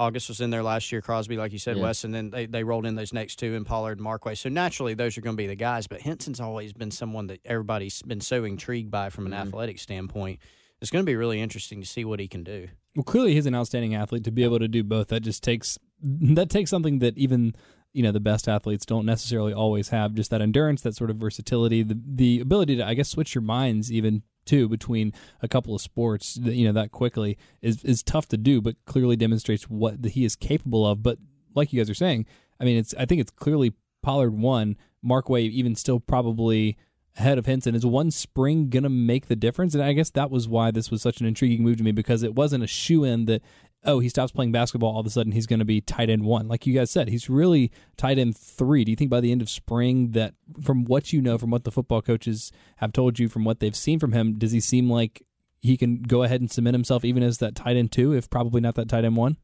August 0.00 0.28
was 0.28 0.40
in 0.40 0.48
there 0.48 0.62
last 0.62 0.90
year, 0.90 1.02
Crosby, 1.02 1.36
like 1.36 1.52
you 1.52 1.58
said, 1.58 1.76
yeah. 1.76 1.82
Wes, 1.82 2.04
and 2.04 2.14
then 2.14 2.30
they, 2.30 2.46
they 2.46 2.64
rolled 2.64 2.86
in 2.86 2.94
those 2.94 3.12
next 3.12 3.36
two 3.36 3.54
in 3.54 3.66
Pollard 3.66 3.98
and 3.98 4.06
Markway. 4.06 4.36
So 4.36 4.48
naturally, 4.48 4.94
those 4.94 5.18
are 5.18 5.20
going 5.20 5.36
to 5.36 5.40
be 5.40 5.46
the 5.46 5.54
guys. 5.54 5.86
But 5.86 6.00
Hinson's 6.00 6.40
always 6.40 6.72
been 6.72 6.90
someone 6.90 7.26
that 7.26 7.40
everybody's 7.44 8.00
been 8.00 8.22
so 8.22 8.44
intrigued 8.44 8.90
by 8.90 9.10
from 9.10 9.26
an 9.26 9.32
mm-hmm. 9.32 9.48
athletic 9.48 9.78
standpoint. 9.78 10.40
It's 10.80 10.90
going 10.90 11.04
to 11.04 11.06
be 11.06 11.16
really 11.16 11.38
interesting 11.38 11.82
to 11.82 11.86
see 11.86 12.06
what 12.06 12.18
he 12.18 12.28
can 12.28 12.42
do. 12.42 12.68
Well, 12.96 13.04
clearly 13.04 13.34
he's 13.34 13.44
an 13.44 13.54
outstanding 13.54 13.94
athlete 13.94 14.24
to 14.24 14.30
be 14.30 14.42
able 14.42 14.58
to 14.58 14.68
do 14.68 14.82
both. 14.82 15.08
That 15.08 15.20
just 15.20 15.42
takes 15.42 15.78
that 16.02 16.48
takes 16.48 16.70
something 16.70 17.00
that 17.00 17.18
even 17.18 17.54
you 17.92 18.02
know 18.02 18.10
the 18.10 18.20
best 18.20 18.48
athletes 18.48 18.86
don't 18.86 19.04
necessarily 19.04 19.52
always 19.52 19.90
have 19.90 20.14
just 20.14 20.30
that 20.30 20.40
endurance 20.40 20.80
that 20.82 20.94
sort 20.94 21.10
of 21.10 21.16
versatility 21.16 21.82
the 21.82 22.00
the 22.06 22.40
ability 22.40 22.76
to 22.76 22.86
i 22.86 22.94
guess 22.94 23.08
switch 23.08 23.34
your 23.34 23.42
minds 23.42 23.92
even 23.92 24.22
too 24.50 24.68
between 24.68 25.12
a 25.42 25.46
couple 25.46 25.76
of 25.76 25.80
sports 25.80 26.36
you 26.42 26.66
know 26.66 26.72
that 26.72 26.90
quickly 26.90 27.38
is 27.62 27.84
is 27.84 28.02
tough 28.02 28.26
to 28.26 28.36
do 28.36 28.60
but 28.60 28.74
clearly 28.84 29.14
demonstrates 29.14 29.64
what 29.70 30.04
he 30.04 30.24
is 30.24 30.34
capable 30.34 30.84
of 30.84 31.04
but 31.04 31.18
like 31.54 31.72
you 31.72 31.80
guys 31.80 31.88
are 31.88 31.94
saying 31.94 32.26
i 32.58 32.64
mean 32.64 32.76
it's 32.76 32.92
i 32.98 33.04
think 33.04 33.20
it's 33.20 33.30
clearly 33.30 33.72
pollard 34.02 34.34
one 34.34 34.76
markway 35.06 35.48
even 35.48 35.76
still 35.76 36.00
probably 36.00 36.76
ahead 37.16 37.38
of 37.38 37.46
Hinson. 37.46 37.74
is 37.74 37.86
one 37.86 38.10
spring 38.10 38.70
going 38.70 38.82
to 38.82 38.88
make 38.88 39.26
the 39.28 39.36
difference 39.36 39.72
and 39.72 39.84
i 39.84 39.92
guess 39.92 40.10
that 40.10 40.32
was 40.32 40.48
why 40.48 40.72
this 40.72 40.90
was 40.90 41.00
such 41.00 41.20
an 41.20 41.26
intriguing 41.26 41.62
move 41.62 41.76
to 41.76 41.84
me 41.84 41.92
because 41.92 42.24
it 42.24 42.34
wasn't 42.34 42.64
a 42.64 42.66
shoe 42.66 43.04
in 43.04 43.26
that 43.26 43.42
oh, 43.84 43.98
he 43.98 44.08
stops 44.08 44.32
playing 44.32 44.52
basketball, 44.52 44.92
all 44.94 45.00
of 45.00 45.06
a 45.06 45.10
sudden 45.10 45.32
he's 45.32 45.46
going 45.46 45.58
to 45.58 45.64
be 45.64 45.80
tight 45.80 46.10
end 46.10 46.24
one. 46.24 46.48
Like 46.48 46.66
you 46.66 46.74
guys 46.74 46.90
said, 46.90 47.08
he's 47.08 47.30
really 47.30 47.70
tight 47.96 48.18
end 48.18 48.36
three. 48.36 48.84
Do 48.84 48.90
you 48.90 48.96
think 48.96 49.10
by 49.10 49.20
the 49.20 49.32
end 49.32 49.42
of 49.42 49.48
spring 49.48 50.10
that, 50.12 50.34
from 50.62 50.84
what 50.84 51.12
you 51.12 51.22
know, 51.22 51.38
from 51.38 51.50
what 51.50 51.64
the 51.64 51.70
football 51.70 52.02
coaches 52.02 52.52
have 52.76 52.92
told 52.92 53.18
you, 53.18 53.28
from 53.28 53.44
what 53.44 53.60
they've 53.60 53.76
seen 53.76 53.98
from 53.98 54.12
him, 54.12 54.38
does 54.38 54.52
he 54.52 54.60
seem 54.60 54.90
like 54.90 55.22
he 55.60 55.76
can 55.76 56.02
go 56.02 56.22
ahead 56.22 56.40
and 56.40 56.50
cement 56.50 56.74
himself 56.74 57.04
even 57.04 57.22
as 57.22 57.38
that 57.38 57.54
tight 57.54 57.76
end 57.76 57.92
two, 57.92 58.12
if 58.12 58.28
probably 58.28 58.60
not 58.60 58.74
that 58.74 58.88
tight 58.88 59.04
end 59.04 59.16
one? 59.16 59.36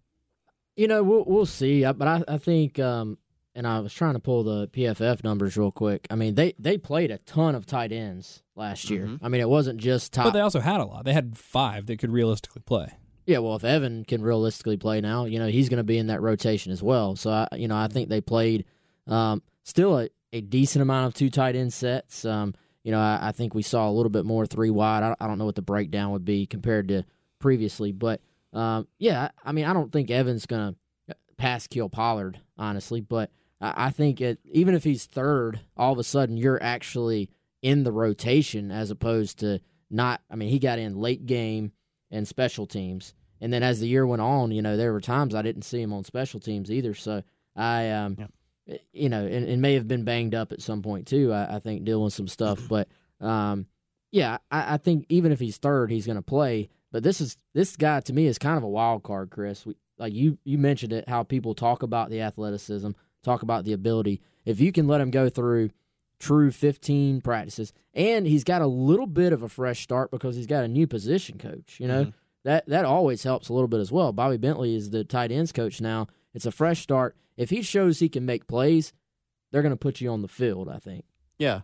You 0.76 0.88
know, 0.88 1.02
we'll 1.02 1.24
we'll 1.26 1.46
see. 1.46 1.84
But 1.84 2.06
I, 2.06 2.22
I 2.28 2.38
think, 2.38 2.78
um, 2.78 3.16
and 3.54 3.66
I 3.66 3.80
was 3.80 3.94
trying 3.94 4.12
to 4.12 4.20
pull 4.20 4.44
the 4.44 4.68
PFF 4.68 5.24
numbers 5.24 5.56
real 5.56 5.72
quick. 5.72 6.06
I 6.10 6.14
mean, 6.14 6.34
they 6.34 6.52
they 6.58 6.76
played 6.76 7.10
a 7.10 7.18
ton 7.18 7.54
of 7.54 7.64
tight 7.64 7.92
ends 7.92 8.42
last 8.54 8.90
year. 8.90 9.06
Mm-hmm. 9.06 9.24
I 9.24 9.28
mean, 9.28 9.40
it 9.40 9.48
wasn't 9.48 9.78
just 9.78 10.12
top. 10.12 10.26
But 10.26 10.30
they 10.32 10.40
also 10.40 10.60
had 10.60 10.80
a 10.80 10.84
lot. 10.84 11.06
They 11.06 11.14
had 11.14 11.38
five 11.38 11.86
that 11.86 11.98
could 11.98 12.12
realistically 12.12 12.60
play. 12.66 12.92
Yeah, 13.26 13.38
well, 13.38 13.56
if 13.56 13.64
Evan 13.64 14.04
can 14.04 14.22
realistically 14.22 14.76
play 14.76 15.00
now, 15.00 15.24
you 15.24 15.38
know 15.38 15.48
he's 15.48 15.68
going 15.68 15.78
to 15.78 15.84
be 15.84 15.98
in 15.98 16.06
that 16.06 16.22
rotation 16.22 16.72
as 16.72 16.82
well. 16.82 17.16
So 17.16 17.30
I, 17.30 17.48
you 17.56 17.68
know, 17.68 17.76
I 17.76 17.88
think 17.88 18.08
they 18.08 18.20
played 18.20 18.64
um, 19.08 19.42
still 19.64 19.98
a, 19.98 20.08
a, 20.32 20.40
decent 20.40 20.82
amount 20.82 21.08
of 21.08 21.14
two 21.14 21.28
tight 21.28 21.56
end 21.56 21.72
sets. 21.72 22.24
Um, 22.24 22.54
you 22.84 22.92
know, 22.92 23.00
I, 23.00 23.18
I, 23.20 23.32
think 23.32 23.54
we 23.54 23.62
saw 23.62 23.88
a 23.88 23.92
little 23.92 24.10
bit 24.10 24.24
more 24.24 24.46
three 24.46 24.70
wide. 24.70 25.02
I, 25.02 25.16
I, 25.20 25.26
don't 25.26 25.38
know 25.38 25.44
what 25.44 25.56
the 25.56 25.62
breakdown 25.62 26.12
would 26.12 26.24
be 26.24 26.46
compared 26.46 26.88
to 26.88 27.04
previously, 27.40 27.92
but 27.92 28.20
um, 28.52 28.86
yeah, 28.98 29.30
I 29.44 29.52
mean, 29.52 29.64
I 29.64 29.72
don't 29.72 29.92
think 29.92 30.10
Evan's 30.10 30.46
going 30.46 30.74
to 31.08 31.16
pass 31.36 31.66
Kiel 31.66 31.88
Pollard 31.88 32.40
honestly, 32.56 33.00
but 33.00 33.30
I, 33.60 33.90
think 33.90 34.20
it, 34.20 34.38
even 34.44 34.74
if 34.74 34.84
he's 34.84 35.06
third, 35.06 35.60
all 35.76 35.92
of 35.92 35.98
a 35.98 36.04
sudden 36.04 36.36
you're 36.36 36.62
actually 36.62 37.30
in 37.62 37.84
the 37.84 37.92
rotation 37.92 38.70
as 38.70 38.90
opposed 38.90 39.40
to 39.40 39.60
not. 39.90 40.20
I 40.30 40.36
mean, 40.36 40.50
he 40.50 40.58
got 40.58 40.78
in 40.78 40.96
late 40.96 41.26
game 41.26 41.72
and 42.16 42.26
special 42.26 42.66
teams. 42.66 43.14
And 43.40 43.52
then 43.52 43.62
as 43.62 43.80
the 43.80 43.86
year 43.86 44.06
went 44.06 44.22
on, 44.22 44.50
you 44.50 44.62
know, 44.62 44.76
there 44.76 44.92
were 44.92 45.00
times 45.00 45.34
I 45.34 45.42
didn't 45.42 45.62
see 45.62 45.80
him 45.80 45.92
on 45.92 46.04
special 46.04 46.40
teams 46.40 46.70
either. 46.70 46.94
So 46.94 47.22
I, 47.54 47.90
um, 47.90 48.16
yeah. 48.18 48.76
you 48.92 49.08
know, 49.08 49.24
and, 49.24 49.46
and, 49.46 49.60
may 49.60 49.74
have 49.74 49.86
been 49.86 50.04
banged 50.04 50.34
up 50.34 50.52
at 50.52 50.62
some 50.62 50.82
point 50.82 51.06
too. 51.06 51.32
I, 51.32 51.56
I 51.56 51.58
think 51.58 51.84
dealing 51.84 52.04
with 52.04 52.14
some 52.14 52.28
stuff, 52.28 52.60
but 52.68 52.88
um, 53.20 53.66
yeah, 54.10 54.38
I, 54.50 54.74
I, 54.74 54.76
think 54.78 55.06
even 55.08 55.32
if 55.32 55.40
he's 55.40 55.58
third, 55.58 55.90
he's 55.90 56.06
going 56.06 56.16
to 56.16 56.22
play. 56.22 56.70
But 56.92 57.02
this 57.02 57.20
is 57.20 57.36
this 57.52 57.76
guy 57.76 58.00
to 58.00 58.12
me 58.12 58.26
is 58.26 58.38
kind 58.38 58.56
of 58.56 58.62
a 58.62 58.68
wild 58.68 59.02
card, 59.02 59.30
Chris. 59.30 59.66
We, 59.66 59.76
like 59.98 60.14
you 60.14 60.38
you 60.44 60.56
mentioned 60.56 60.92
it, 60.92 61.08
how 61.08 61.22
people 61.22 61.54
talk 61.54 61.82
about 61.82 62.10
the 62.10 62.22
athleticism, 62.22 62.90
talk 63.22 63.42
about 63.42 63.64
the 63.64 63.72
ability. 63.72 64.22
If 64.44 64.60
you 64.60 64.72
can 64.72 64.86
let 64.86 65.00
him 65.00 65.10
go 65.10 65.28
through 65.28 65.70
true 66.18 66.50
15 66.50 67.20
practices 67.20 67.72
and 67.94 68.26
he's 68.26 68.44
got 68.44 68.62
a 68.62 68.66
little 68.66 69.06
bit 69.06 69.32
of 69.32 69.42
a 69.42 69.48
fresh 69.48 69.82
start 69.82 70.10
because 70.10 70.34
he's 70.34 70.46
got 70.46 70.64
a 70.64 70.68
new 70.68 70.86
position 70.86 71.38
coach 71.38 71.76
you 71.78 71.86
know 71.86 72.02
mm-hmm. 72.02 72.10
that 72.44 72.66
that 72.66 72.84
always 72.84 73.22
helps 73.22 73.48
a 73.48 73.52
little 73.52 73.68
bit 73.68 73.80
as 73.80 73.92
well 73.92 74.12
bobby 74.12 74.36
bentley 74.36 74.74
is 74.74 74.90
the 74.90 75.04
tight 75.04 75.30
ends 75.30 75.52
coach 75.52 75.80
now 75.80 76.06
it's 76.32 76.46
a 76.46 76.50
fresh 76.50 76.80
start 76.80 77.16
if 77.36 77.50
he 77.50 77.60
shows 77.60 77.98
he 77.98 78.08
can 78.08 78.24
make 78.24 78.46
plays 78.46 78.92
they're 79.52 79.62
going 79.62 79.70
to 79.70 79.76
put 79.76 80.00
you 80.00 80.10
on 80.10 80.22
the 80.22 80.28
field 80.28 80.68
i 80.68 80.78
think 80.78 81.04
yeah 81.38 81.60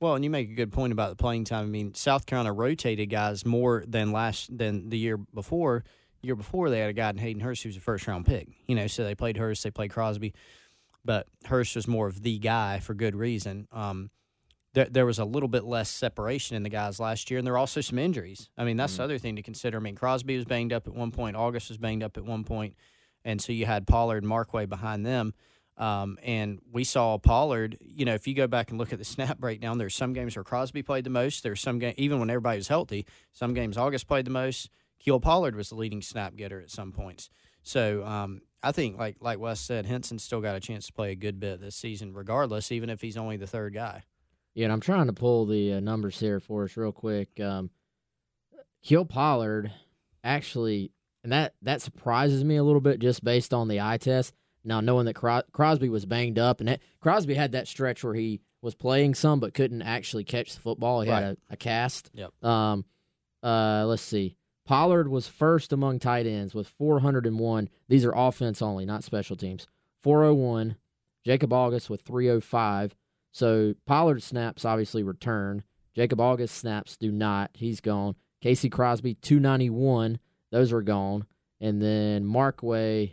Well, 0.00 0.14
and 0.14 0.24
you 0.24 0.30
make 0.30 0.50
a 0.50 0.54
good 0.54 0.72
point 0.72 0.92
about 0.92 1.10
the 1.10 1.16
playing 1.16 1.44
time. 1.44 1.64
I 1.64 1.68
mean, 1.68 1.94
South 1.94 2.26
Carolina 2.26 2.52
rotated 2.52 3.10
guys 3.10 3.44
more 3.46 3.84
than 3.86 4.12
last 4.12 4.56
than 4.56 4.90
the 4.90 4.98
year 4.98 5.16
before. 5.16 5.84
year 6.22 6.36
before, 6.36 6.70
they 6.70 6.80
had 6.80 6.90
a 6.90 6.92
guy 6.92 7.10
in 7.10 7.18
Hayden 7.18 7.40
Hurst 7.40 7.62
who 7.62 7.68
was 7.68 7.76
a 7.76 7.80
first 7.80 8.06
round 8.06 8.26
pick. 8.26 8.48
You 8.66 8.74
know, 8.74 8.86
so 8.86 9.04
they 9.04 9.14
played 9.14 9.36
Hurst, 9.36 9.64
they 9.64 9.70
played 9.70 9.90
Crosby, 9.90 10.34
but 11.06 11.26
Hurst 11.46 11.76
was 11.76 11.88
more 11.88 12.06
of 12.06 12.22
the 12.22 12.38
guy 12.38 12.80
for 12.80 12.94
good 12.94 13.14
reason. 13.14 13.68
Um, 13.72 14.10
there, 14.74 14.86
there 14.90 15.06
was 15.06 15.18
a 15.18 15.24
little 15.24 15.48
bit 15.48 15.64
less 15.64 15.88
separation 15.88 16.56
in 16.56 16.62
the 16.62 16.68
guys 16.68 17.00
last 17.00 17.30
year, 17.30 17.38
and 17.38 17.46
there 17.46 17.54
were 17.54 17.58
also 17.58 17.80
some 17.80 17.98
injuries. 17.98 18.50
I 18.58 18.64
mean, 18.64 18.76
that's 18.76 18.92
mm-hmm. 18.92 18.98
the 18.98 19.04
other 19.04 19.18
thing 19.18 19.36
to 19.36 19.42
consider. 19.42 19.78
I 19.78 19.80
mean, 19.80 19.94
Crosby 19.94 20.36
was 20.36 20.44
banged 20.44 20.72
up 20.72 20.86
at 20.86 20.94
one 20.94 21.12
point, 21.12 21.36
August 21.36 21.70
was 21.70 21.78
banged 21.78 22.02
up 22.02 22.18
at 22.18 22.24
one 22.24 22.44
point, 22.44 22.74
and 23.24 23.40
so 23.40 23.52
you 23.52 23.64
had 23.64 23.86
Pollard 23.86 24.22
and 24.22 24.30
Markway 24.30 24.68
behind 24.68 25.06
them. 25.06 25.32
Um, 25.78 26.18
and 26.22 26.58
we 26.72 26.84
saw 26.84 27.18
Pollard. 27.18 27.78
You 27.80 28.04
know, 28.04 28.14
if 28.14 28.26
you 28.26 28.34
go 28.34 28.46
back 28.46 28.70
and 28.70 28.78
look 28.78 28.92
at 28.92 28.98
the 28.98 29.04
snap 29.16 29.38
breakdown, 29.38 29.78
there's 29.78 29.94
some 29.94 30.12
games 30.12 30.36
where 30.36 30.44
Crosby 30.44 30.82
played 30.82 31.04
the 31.04 31.10
most. 31.10 31.42
There's 31.42 31.60
some 31.60 31.78
game 31.78 31.94
even 31.96 32.18
when 32.18 32.30
everybody 32.30 32.58
was 32.58 32.68
healthy. 32.68 33.06
Some 33.32 33.54
games 33.54 33.76
August 33.76 34.06
played 34.06 34.26
the 34.26 34.30
most. 34.30 34.70
Kiel 34.98 35.20
Pollard 35.20 35.54
was 35.54 35.68
the 35.68 35.74
leading 35.74 36.02
snap 36.02 36.34
getter 36.36 36.60
at 36.60 36.70
some 36.70 36.92
points. 36.92 37.30
So 37.66 38.04
um, 38.04 38.42
I 38.62 38.70
think, 38.70 38.96
like 38.96 39.16
like 39.20 39.40
Wes 39.40 39.58
said, 39.58 39.86
Hinson's 39.86 40.22
still 40.22 40.40
got 40.40 40.54
a 40.54 40.60
chance 40.60 40.86
to 40.86 40.92
play 40.92 41.10
a 41.10 41.16
good 41.16 41.40
bit 41.40 41.60
this 41.60 41.74
season, 41.74 42.14
regardless, 42.14 42.70
even 42.70 42.88
if 42.88 43.00
he's 43.00 43.16
only 43.16 43.36
the 43.36 43.46
third 43.48 43.74
guy. 43.74 44.04
Yeah, 44.54 44.66
and 44.66 44.72
I'm 44.72 44.80
trying 44.80 45.08
to 45.08 45.12
pull 45.12 45.46
the 45.46 45.74
uh, 45.74 45.80
numbers 45.80 46.18
here 46.20 46.38
for 46.38 46.62
us 46.64 46.76
real 46.76 46.92
quick. 46.92 47.40
Um, 47.40 47.70
Kiel 48.84 49.04
Pollard 49.04 49.72
actually, 50.22 50.92
and 51.24 51.32
that 51.32 51.54
that 51.62 51.82
surprises 51.82 52.44
me 52.44 52.54
a 52.54 52.62
little 52.62 52.80
bit 52.80 53.00
just 53.00 53.24
based 53.24 53.52
on 53.52 53.66
the 53.66 53.80
eye 53.80 53.98
test. 53.98 54.32
Now, 54.62 54.80
knowing 54.80 55.06
that 55.06 55.14
Crosby 55.52 55.88
was 55.88 56.06
banged 56.06 56.38
up, 56.38 56.60
and 56.60 56.68
that, 56.68 56.80
Crosby 57.00 57.34
had 57.34 57.52
that 57.52 57.66
stretch 57.66 58.04
where 58.04 58.14
he 58.14 58.40
was 58.62 58.76
playing 58.76 59.16
some 59.16 59.40
but 59.40 59.54
couldn't 59.54 59.82
actually 59.82 60.24
catch 60.24 60.54
the 60.54 60.60
football. 60.60 61.00
He 61.00 61.10
right. 61.10 61.22
had 61.22 61.36
a, 61.50 61.54
a, 61.54 61.56
cast. 61.56 62.10
Yep. 62.14 62.44
Um, 62.44 62.84
uh, 63.42 63.84
let's 63.86 64.02
see. 64.02 64.36
Pollard 64.66 65.08
was 65.08 65.28
first 65.28 65.72
among 65.72 66.00
tight 66.00 66.26
ends 66.26 66.54
with 66.54 66.66
401. 66.66 67.68
These 67.88 68.04
are 68.04 68.12
offense 68.14 68.60
only, 68.60 68.84
not 68.84 69.04
special 69.04 69.36
teams. 69.36 69.66
401. 70.02 70.76
Jacob 71.24 71.52
August 71.52 71.88
with 71.88 72.02
305. 72.02 72.96
So 73.32 73.74
Pollard 73.86 74.22
snaps 74.22 74.64
obviously 74.64 75.02
return. 75.02 75.62
Jacob 75.94 76.20
August 76.20 76.56
snaps 76.56 76.96
do 76.96 77.12
not. 77.12 77.50
He's 77.54 77.80
gone. 77.80 78.16
Casey 78.40 78.68
Crosby 78.68 79.14
291. 79.14 80.18
Those 80.50 80.72
are 80.72 80.82
gone. 80.82 81.26
And 81.60 81.80
then 81.80 82.24
Markway 82.24 83.12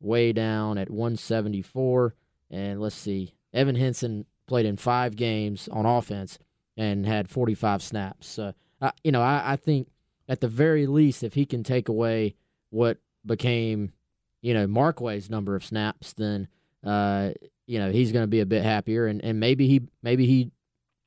way 0.00 0.32
down 0.32 0.78
at 0.78 0.90
174. 0.90 2.14
And 2.50 2.80
let's 2.80 2.96
see, 2.96 3.34
Evan 3.52 3.76
Hinson 3.76 4.24
played 4.46 4.66
in 4.66 4.76
five 4.76 5.14
games 5.14 5.68
on 5.68 5.84
offense 5.84 6.38
and 6.76 7.06
had 7.06 7.28
45 7.28 7.82
snaps. 7.82 8.38
Uh, 8.38 8.52
you 9.02 9.12
know, 9.12 9.22
I, 9.22 9.52
I 9.52 9.56
think 9.56 9.88
at 10.28 10.40
the 10.40 10.48
very 10.48 10.86
least, 10.86 11.22
if 11.22 11.34
he 11.34 11.46
can 11.46 11.62
take 11.62 11.88
away 11.88 12.34
what 12.70 12.98
became, 13.24 13.92
you 14.42 14.54
know, 14.54 14.66
Markway's 14.66 15.30
number 15.30 15.54
of 15.54 15.64
snaps, 15.64 16.12
then 16.12 16.48
uh, 16.84 17.30
you 17.66 17.78
know 17.78 17.90
he's 17.90 18.12
going 18.12 18.22
to 18.22 18.28
be 18.28 18.40
a 18.40 18.46
bit 18.46 18.62
happier, 18.62 19.06
and, 19.06 19.22
and 19.24 19.40
maybe 19.40 19.66
he 19.66 19.82
maybe 20.02 20.26
he 20.26 20.50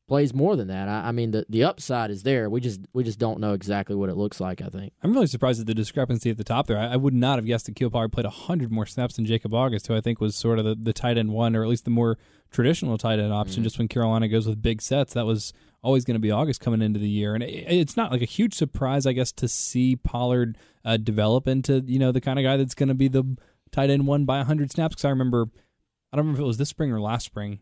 plays 0.09 0.33
more 0.33 0.57
than 0.57 0.67
that. 0.67 0.89
I, 0.89 1.07
I, 1.07 1.11
mean, 1.11 1.31
the 1.31 1.45
the 1.47 1.63
upside 1.63 2.09
is 2.11 2.23
there. 2.23 2.49
We 2.49 2.59
just 2.59 2.81
we 2.91 3.03
just 3.03 3.19
don't 3.19 3.39
know 3.39 3.53
exactly 3.53 3.95
what 3.95 4.09
it 4.09 4.17
looks 4.17 4.41
like. 4.41 4.61
I 4.61 4.67
think. 4.67 4.91
I'm 5.01 5.13
really 5.13 5.27
surprised 5.27 5.61
at 5.61 5.67
the 5.67 5.75
discrepancy 5.75 6.29
at 6.29 6.37
the 6.37 6.43
top 6.43 6.67
there. 6.67 6.77
I, 6.77 6.87
I 6.87 6.95
would 6.97 7.13
not 7.13 7.37
have 7.37 7.45
guessed 7.45 7.67
that 7.67 7.75
Kiel 7.75 7.89
Pollard 7.89 8.11
played 8.11 8.25
hundred 8.25 8.71
more 8.71 8.85
snaps 8.85 9.15
than 9.15 9.25
Jacob 9.25 9.53
August, 9.53 9.87
who 9.87 9.95
I 9.95 10.01
think 10.01 10.19
was 10.19 10.35
sort 10.35 10.59
of 10.59 10.65
the, 10.65 10.75
the 10.75 10.91
tight 10.91 11.17
end 11.17 11.31
one, 11.31 11.55
or 11.55 11.63
at 11.63 11.69
least 11.69 11.85
the 11.85 11.91
more 11.91 12.17
traditional 12.51 12.97
tight 12.97 13.19
end 13.19 13.31
option. 13.31 13.57
Mm-hmm. 13.57 13.63
Just 13.63 13.77
when 13.77 13.87
Carolina 13.87 14.27
goes 14.27 14.47
with 14.47 14.61
big 14.61 14.81
sets, 14.81 15.13
that 15.13 15.25
was 15.25 15.53
always 15.81 16.03
going 16.03 16.15
to 16.15 16.19
be 16.19 16.31
August 16.31 16.59
coming 16.59 16.81
into 16.81 16.99
the 16.99 17.07
year, 17.07 17.35
and 17.35 17.43
it, 17.43 17.65
it's 17.69 17.95
not 17.95 18.11
like 18.11 18.21
a 18.21 18.25
huge 18.25 18.55
surprise, 18.55 19.05
I 19.05 19.13
guess, 19.13 19.31
to 19.33 19.47
see 19.47 19.95
Pollard 19.95 20.57
uh, 20.83 20.97
develop 20.97 21.47
into 21.47 21.83
you 21.85 21.99
know 21.99 22.11
the 22.11 22.21
kind 22.21 22.39
of 22.39 22.43
guy 22.43 22.57
that's 22.57 22.75
going 22.75 22.89
to 22.89 22.95
be 22.95 23.07
the 23.07 23.37
tight 23.71 23.91
end 23.91 24.07
one 24.07 24.25
by 24.25 24.43
hundred 24.43 24.71
snaps. 24.71 24.95
Because 24.95 25.05
I 25.05 25.09
remember, 25.09 25.45
I 26.11 26.17
don't 26.17 26.25
remember 26.25 26.41
if 26.41 26.43
it 26.43 26.47
was 26.47 26.57
this 26.57 26.69
spring 26.69 26.91
or 26.91 26.99
last 26.99 27.25
spring 27.25 27.59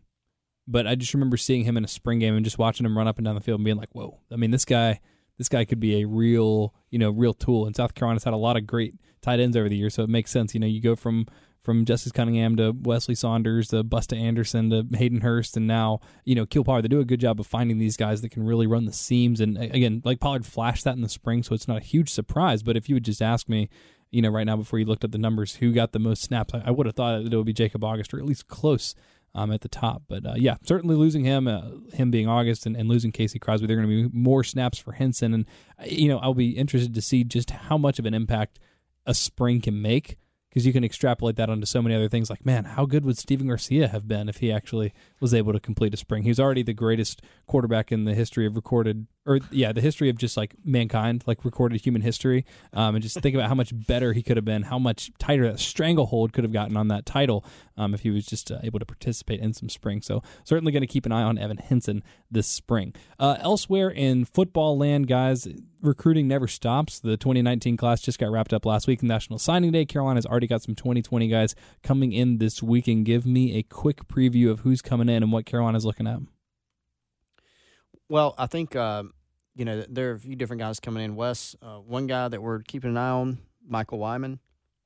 but 0.68 0.86
I 0.86 0.94
just 0.94 1.14
remember 1.14 1.38
seeing 1.38 1.64
him 1.64 1.76
in 1.76 1.84
a 1.84 1.88
spring 1.88 2.18
game 2.18 2.36
and 2.36 2.44
just 2.44 2.58
watching 2.58 2.84
him 2.84 2.96
run 2.96 3.08
up 3.08 3.16
and 3.16 3.24
down 3.24 3.34
the 3.34 3.40
field 3.40 3.58
and 3.58 3.64
being 3.64 3.78
like, 3.78 3.94
"Whoa!" 3.94 4.20
I 4.30 4.36
mean, 4.36 4.50
this 4.50 4.66
guy, 4.66 5.00
this 5.38 5.48
guy 5.48 5.64
could 5.64 5.80
be 5.80 6.02
a 6.02 6.06
real, 6.06 6.74
you 6.90 6.98
know, 6.98 7.10
real 7.10 7.32
tool. 7.32 7.66
And 7.66 7.74
South 7.74 7.94
Carolina's 7.94 8.24
had 8.24 8.34
a 8.34 8.38
lot 8.38 8.58
of 8.58 8.66
great 8.66 8.94
tight 9.22 9.40
ends 9.40 9.56
over 9.56 9.68
the 9.68 9.76
years, 9.76 9.94
so 9.94 10.02
it 10.02 10.10
makes 10.10 10.30
sense. 10.30 10.52
You 10.52 10.60
know, 10.60 10.66
you 10.66 10.82
go 10.82 10.94
from 10.94 11.26
from 11.62 11.84
Justice 11.84 12.12
Cunningham 12.12 12.56
to 12.56 12.72
Weslye 12.72 13.16
Saunders 13.16 13.68
to 13.68 13.82
Busta 13.82 14.16
Anderson 14.18 14.70
to 14.70 14.86
Hayden 14.96 15.22
Hurst, 15.22 15.56
and 15.56 15.66
now 15.66 16.00
you 16.24 16.34
know 16.34 16.44
Pollard. 16.46 16.82
They 16.82 16.88
do 16.88 17.00
a 17.00 17.04
good 17.04 17.20
job 17.20 17.40
of 17.40 17.46
finding 17.46 17.78
these 17.78 17.96
guys 17.96 18.20
that 18.20 18.30
can 18.30 18.44
really 18.44 18.66
run 18.66 18.84
the 18.84 18.92
seams. 18.92 19.40
And 19.40 19.56
again, 19.56 20.02
like 20.04 20.20
Pollard 20.20 20.44
flashed 20.44 20.84
that 20.84 20.96
in 20.96 21.02
the 21.02 21.08
spring, 21.08 21.42
so 21.42 21.54
it's 21.54 21.68
not 21.68 21.78
a 21.78 21.84
huge 21.84 22.10
surprise. 22.10 22.62
But 22.62 22.76
if 22.76 22.90
you 22.90 22.96
would 22.96 23.04
just 23.04 23.22
ask 23.22 23.48
me, 23.48 23.70
you 24.10 24.20
know, 24.20 24.28
right 24.28 24.44
now 24.44 24.56
before 24.56 24.78
you 24.78 24.84
looked 24.84 25.04
up 25.04 25.12
the 25.12 25.18
numbers, 25.18 25.56
who 25.56 25.72
got 25.72 25.92
the 25.92 25.98
most 25.98 26.22
snaps, 26.22 26.52
I 26.54 26.70
would 26.70 26.86
have 26.86 26.94
thought 26.94 27.22
that 27.22 27.32
it 27.32 27.36
would 27.36 27.46
be 27.46 27.52
Jacob 27.54 27.84
August, 27.84 28.12
or 28.12 28.18
at 28.18 28.26
least 28.26 28.48
close 28.48 28.94
um, 29.34 29.52
at 29.52 29.60
the 29.60 29.68
top. 29.68 30.02
But 30.08 30.26
uh, 30.26 30.34
yeah, 30.36 30.56
certainly 30.62 30.96
losing 30.96 31.24
him, 31.24 31.46
uh, 31.46 31.62
him 31.92 32.10
being 32.10 32.28
August, 32.28 32.66
and, 32.66 32.76
and, 32.76 32.88
losing 32.88 33.12
Casey 33.12 33.38
Crosby, 33.38 33.66
they're 33.66 33.76
going 33.76 33.88
to 33.88 34.08
be 34.08 34.16
more 34.18 34.44
snaps 34.44 34.78
for 34.78 34.92
Hinson. 34.92 35.34
And 35.34 35.46
uh, 35.78 35.84
you 35.86 36.08
know, 36.08 36.18
I'll 36.18 36.34
be 36.34 36.50
interested 36.50 36.94
to 36.94 37.02
see 37.02 37.24
just 37.24 37.50
how 37.50 37.78
much 37.78 37.98
of 37.98 38.06
an 38.06 38.14
impact 38.14 38.58
a 39.06 39.14
spring 39.14 39.60
can 39.60 39.80
make 39.80 40.18
because 40.48 40.66
you 40.66 40.72
can 40.72 40.84
extrapolate 40.84 41.36
that 41.36 41.50
onto 41.50 41.66
so 41.66 41.82
many 41.82 41.94
other 41.94 42.08
things. 42.08 42.30
Like, 42.30 42.44
man, 42.44 42.64
how 42.64 42.86
good 42.86 43.04
would 43.04 43.18
Stephen 43.18 43.48
Garcia 43.48 43.88
have 43.88 44.08
been 44.08 44.28
if 44.28 44.38
he 44.38 44.50
actually 44.50 44.92
was 45.20 45.34
able 45.34 45.52
to 45.52 45.60
complete 45.60 45.94
a 45.94 45.96
spring? 45.96 46.22
He's 46.22 46.40
already 46.40 46.62
the 46.62 46.72
greatest 46.72 47.22
quarterback 47.46 47.92
in 47.92 48.04
the 48.04 48.14
history 48.14 48.46
of 48.46 48.56
recorded, 48.56 49.06
or 49.28 49.40
yeah, 49.50 49.72
the 49.72 49.82
history 49.82 50.08
of 50.08 50.16
just 50.16 50.38
like 50.38 50.54
mankind, 50.64 51.22
like 51.26 51.44
recorded 51.44 51.80
human 51.82 52.00
history. 52.00 52.46
Um, 52.72 52.94
and 52.94 53.02
just 53.02 53.20
think 53.20 53.34
about 53.34 53.48
how 53.48 53.54
much 53.54 53.72
better 53.74 54.14
he 54.14 54.22
could 54.22 54.38
have 54.38 54.44
been, 54.44 54.62
how 54.62 54.78
much 54.78 55.10
tighter 55.18 55.46
that 55.50 55.60
stranglehold 55.60 56.32
could 56.32 56.44
have 56.44 56.52
gotten 56.52 56.78
on 56.78 56.88
that 56.88 57.04
title 57.04 57.44
um, 57.76 57.92
if 57.92 58.00
he 58.00 58.10
was 58.10 58.24
just 58.24 58.50
uh, 58.50 58.58
able 58.62 58.78
to 58.78 58.86
participate 58.86 59.40
in 59.40 59.52
some 59.52 59.68
spring. 59.68 60.00
So 60.00 60.22
certainly 60.44 60.72
going 60.72 60.80
to 60.80 60.86
keep 60.86 61.04
an 61.04 61.12
eye 61.12 61.22
on 61.22 61.36
Evan 61.36 61.58
Hinson 61.58 62.02
this 62.30 62.46
spring. 62.46 62.94
Uh, 63.18 63.36
elsewhere 63.40 63.90
in 63.90 64.24
football 64.24 64.78
land, 64.78 65.06
guys 65.06 65.46
recruiting 65.82 66.26
never 66.26 66.48
stops. 66.48 66.98
The 66.98 67.18
2019 67.18 67.76
class 67.76 68.00
just 68.00 68.18
got 68.18 68.30
wrapped 68.30 68.54
up 68.54 68.64
last 68.64 68.86
week, 68.86 69.02
National 69.02 69.38
Signing 69.38 69.72
Day. 69.72 69.84
Carolina's 69.84 70.26
already 70.26 70.46
got 70.46 70.62
some 70.62 70.74
2020 70.74 71.28
guys 71.28 71.54
coming 71.82 72.12
in 72.12 72.38
this 72.38 72.62
week. 72.62 72.88
And 72.88 73.04
give 73.04 73.26
me 73.26 73.58
a 73.58 73.62
quick 73.62 74.08
preview 74.08 74.50
of 74.50 74.60
who's 74.60 74.80
coming 74.80 75.10
in 75.10 75.22
and 75.22 75.32
what 75.32 75.44
Carolina's 75.44 75.84
looking 75.84 76.06
at. 76.06 76.20
Well, 78.08 78.34
I 78.38 78.46
think 78.46 78.74
uh, 78.74 79.04
you 79.58 79.64
know 79.64 79.84
there 79.88 80.10
are 80.10 80.14
a 80.14 80.18
few 80.18 80.36
different 80.36 80.60
guys 80.60 80.78
coming 80.78 81.04
in. 81.04 81.16
Wes, 81.16 81.56
uh, 81.60 81.78
one 81.78 82.06
guy 82.06 82.28
that 82.28 82.40
we're 82.40 82.60
keeping 82.60 82.90
an 82.90 82.96
eye 82.96 83.10
on, 83.10 83.38
Michael 83.68 83.98
Wyman, 83.98 84.38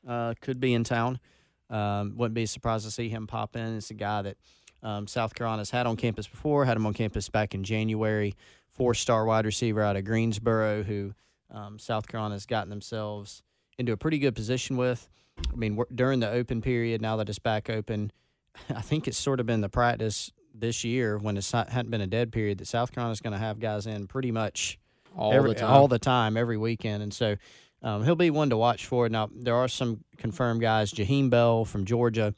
uh, 0.09 0.35
could 0.41 0.59
be 0.59 0.73
in 0.73 0.83
town. 0.83 1.21
Um, 1.69 2.15
wouldn't 2.17 2.35
be 2.35 2.47
surprised 2.47 2.85
to 2.87 2.91
see 2.91 3.09
him 3.11 3.27
pop 3.27 3.55
in. 3.55 3.77
It's 3.77 3.91
a 3.91 3.95
guy 3.95 4.23
that 4.23 4.37
um, 4.83 5.07
South 5.07 5.35
Carolina's 5.35 5.71
had 5.71 5.87
on 5.87 5.97
campus 5.97 6.27
before. 6.27 6.65
Had 6.65 6.79
him 6.79 6.87
on 6.87 6.95
campus 6.95 7.29
back 7.29 7.55
in 7.55 7.65
January 7.65 8.35
four 8.71 8.95
star 8.95 9.27
wide 9.27 9.45
receiver 9.45 9.83
out 9.83 9.97
of 9.97 10.05
Greensboro 10.05 10.83
who 10.83 11.15
um, 11.51 11.79
South 11.79 12.09
Carolina's 12.09 12.47
gotten 12.47 12.71
themselves 12.71 13.43
into 13.79 13.93
a 13.93 13.97
pretty 13.99 14.19
good 14.19 14.35
position 14.35 14.79
with. 14.79 15.07
I 15.53 15.57
mean, 15.57 15.79
during 15.95 16.21
the 16.21 16.31
open 16.31 16.63
period, 16.63 17.03
now 17.03 17.17
that 17.17 17.29
it's 17.29 17.39
back 17.39 17.69
open, 17.69 18.11
I 18.71 18.81
think 18.81 19.07
it's 19.07 19.19
sort 19.19 19.39
of 19.39 19.45
been 19.45 19.61
the 19.61 19.69
practice 19.69 20.33
this 20.55 20.85
year 20.85 21.19
when 21.19 21.37
it 21.37 21.51
hadn't 21.51 21.91
been 21.91 22.01
a 22.01 22.07
dead 22.07 22.33
period 22.33 22.59
that 22.59 22.67
South 22.67 22.93
Carolina's 22.93 23.21
going 23.21 23.33
to 23.33 23.39
have 23.39 23.59
guys 23.61 23.87
in 23.87 24.07
pretty 24.07 24.31
much 24.31 24.79
all 25.17 25.33
every, 25.33 25.51
the 25.51 25.61
time, 25.61 25.71
all 25.71 25.89
the 25.89 25.99
time, 25.99 26.37
every 26.37 26.57
weekend, 26.57 27.03
and 27.03 27.13
so 27.13 27.37
um, 27.83 28.05
he'll 28.05 28.17
be 28.17 28.31
one 28.31 28.51
to 28.51 28.57
watch 28.57 28.87
for. 28.87 29.09
Now 29.09 29.29
there 29.33 29.57
are 29.57 29.69
some 29.69 30.05
confirmed 30.17 30.61
guys. 30.61 30.93
Jaheim 30.93 31.31
Bell 31.31 31.65
from 31.65 31.85
Georgia, 31.85 32.35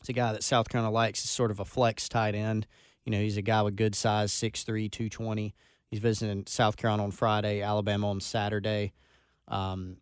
it's 0.00 0.08
a 0.08 0.12
guy 0.12 0.32
that 0.32 0.42
South 0.42 0.68
Carolina 0.68 0.92
likes. 0.92 1.24
Is 1.24 1.30
sort 1.30 1.50
of 1.50 1.60
a 1.60 1.64
flex 1.64 2.08
tight 2.08 2.34
end. 2.34 2.66
You 3.04 3.12
know, 3.12 3.18
he's 3.18 3.36
a 3.36 3.42
guy 3.42 3.62
with 3.62 3.76
good 3.76 3.94
size, 3.94 4.32
6'3", 4.32 4.90
220. 4.90 5.54
He's 5.90 6.00
visiting 6.00 6.46
South 6.46 6.76
Carolina 6.76 7.04
on 7.04 7.10
Friday, 7.10 7.62
Alabama 7.62 8.10
on 8.10 8.20
Saturday. 8.20 8.92
Um, 9.48 9.96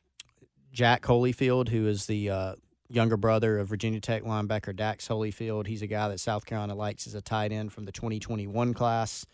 Jack 0.73 1.03
Holyfield, 1.03 1.69
who 1.69 1.87
is 1.87 2.07
the 2.07 2.31
uh, 2.31 2.55
younger 2.89 3.17
brother 3.17 3.59
of 3.59 3.69
Virginia 3.69 4.01
Tech 4.01 4.23
linebacker 4.23 4.75
Dax 4.75 5.09
Hollifield, 5.09 5.67
he's 5.67 5.83
a 5.83 5.87
guy 5.87 6.09
that 6.09 6.21
South 6.21 6.47
Carolina 6.47 6.75
likes 6.75 7.07
as 7.07 7.15
a 7.15 7.21
tight 7.21 7.53
end 7.53 7.73
from 7.73 7.85
the 7.85 7.93
2021 7.93 8.75
class, 8.75 9.27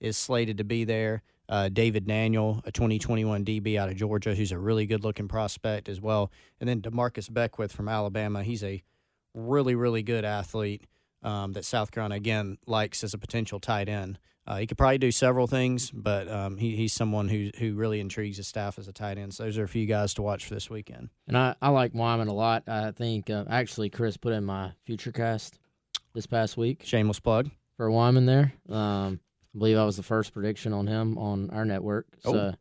is 0.00 0.16
slated 0.16 0.58
to 0.58 0.64
be 0.64 0.84
there. 0.84 1.22
Uh, 1.48 1.70
David 1.70 2.06
Daniel, 2.06 2.62
a 2.66 2.72
2021 2.72 3.44
DB 3.44 3.78
out 3.78 3.88
of 3.88 3.96
Georgia, 3.96 4.34
who's 4.34 4.52
a 4.52 4.58
really 4.58 4.84
good 4.84 5.02
looking 5.02 5.28
prospect 5.28 5.88
as 5.88 6.00
well. 6.00 6.30
And 6.60 6.68
then 6.68 6.82
Demarcus 6.82 7.32
Beckwith 7.32 7.72
from 7.72 7.88
Alabama. 7.88 8.42
He's 8.42 8.62
a 8.62 8.82
really, 9.32 9.74
really 9.74 10.02
good 10.02 10.26
athlete 10.26 10.84
um, 11.22 11.52
that 11.52 11.64
South 11.64 11.90
Carolina 11.90 12.14
again 12.16 12.58
likes 12.66 13.02
as 13.04 13.14
a 13.14 13.18
potential 13.18 13.60
tight 13.60 13.88
end. 13.88 14.18
Uh, 14.46 14.56
he 14.56 14.66
could 14.66 14.78
probably 14.78 14.96
do 14.96 15.10
several 15.12 15.46
things, 15.46 15.90
but 15.90 16.26
um, 16.30 16.56
he, 16.56 16.74
he's 16.74 16.94
someone 16.94 17.28
who 17.28 17.50
who 17.58 17.74
really 17.74 18.00
intrigues 18.00 18.38
the 18.38 18.42
staff 18.42 18.78
as 18.78 18.88
a 18.88 18.92
tight 18.92 19.18
end. 19.18 19.34
So 19.34 19.42
those 19.44 19.58
are 19.58 19.64
a 19.64 19.68
few 19.68 19.84
guys 19.84 20.14
to 20.14 20.22
watch 20.22 20.46
for 20.46 20.54
this 20.54 20.70
weekend. 20.70 21.10
And 21.26 21.36
I, 21.36 21.54
I 21.60 21.68
like 21.68 21.92
Wyman 21.94 22.28
a 22.28 22.32
lot. 22.32 22.62
I 22.66 22.92
think 22.92 23.28
uh, 23.28 23.44
actually 23.50 23.90
Chris 23.90 24.16
put 24.16 24.32
in 24.32 24.44
my 24.46 24.72
future 24.86 25.12
cast 25.12 25.58
this 26.14 26.26
past 26.26 26.56
week. 26.56 26.80
Shameless 26.84 27.20
plug 27.20 27.50
for 27.76 27.90
Wyman 27.90 28.24
there. 28.24 28.54
Um, 28.70 29.20
I 29.54 29.58
believe 29.58 29.76
I 29.76 29.84
was 29.84 29.98
the 29.98 30.02
first 30.02 30.32
prediction 30.32 30.72
on 30.72 30.86
him 30.86 31.18
on 31.18 31.50
our 31.50 31.66
network. 31.66 32.06
So 32.20 32.34
Oh. 32.34 32.54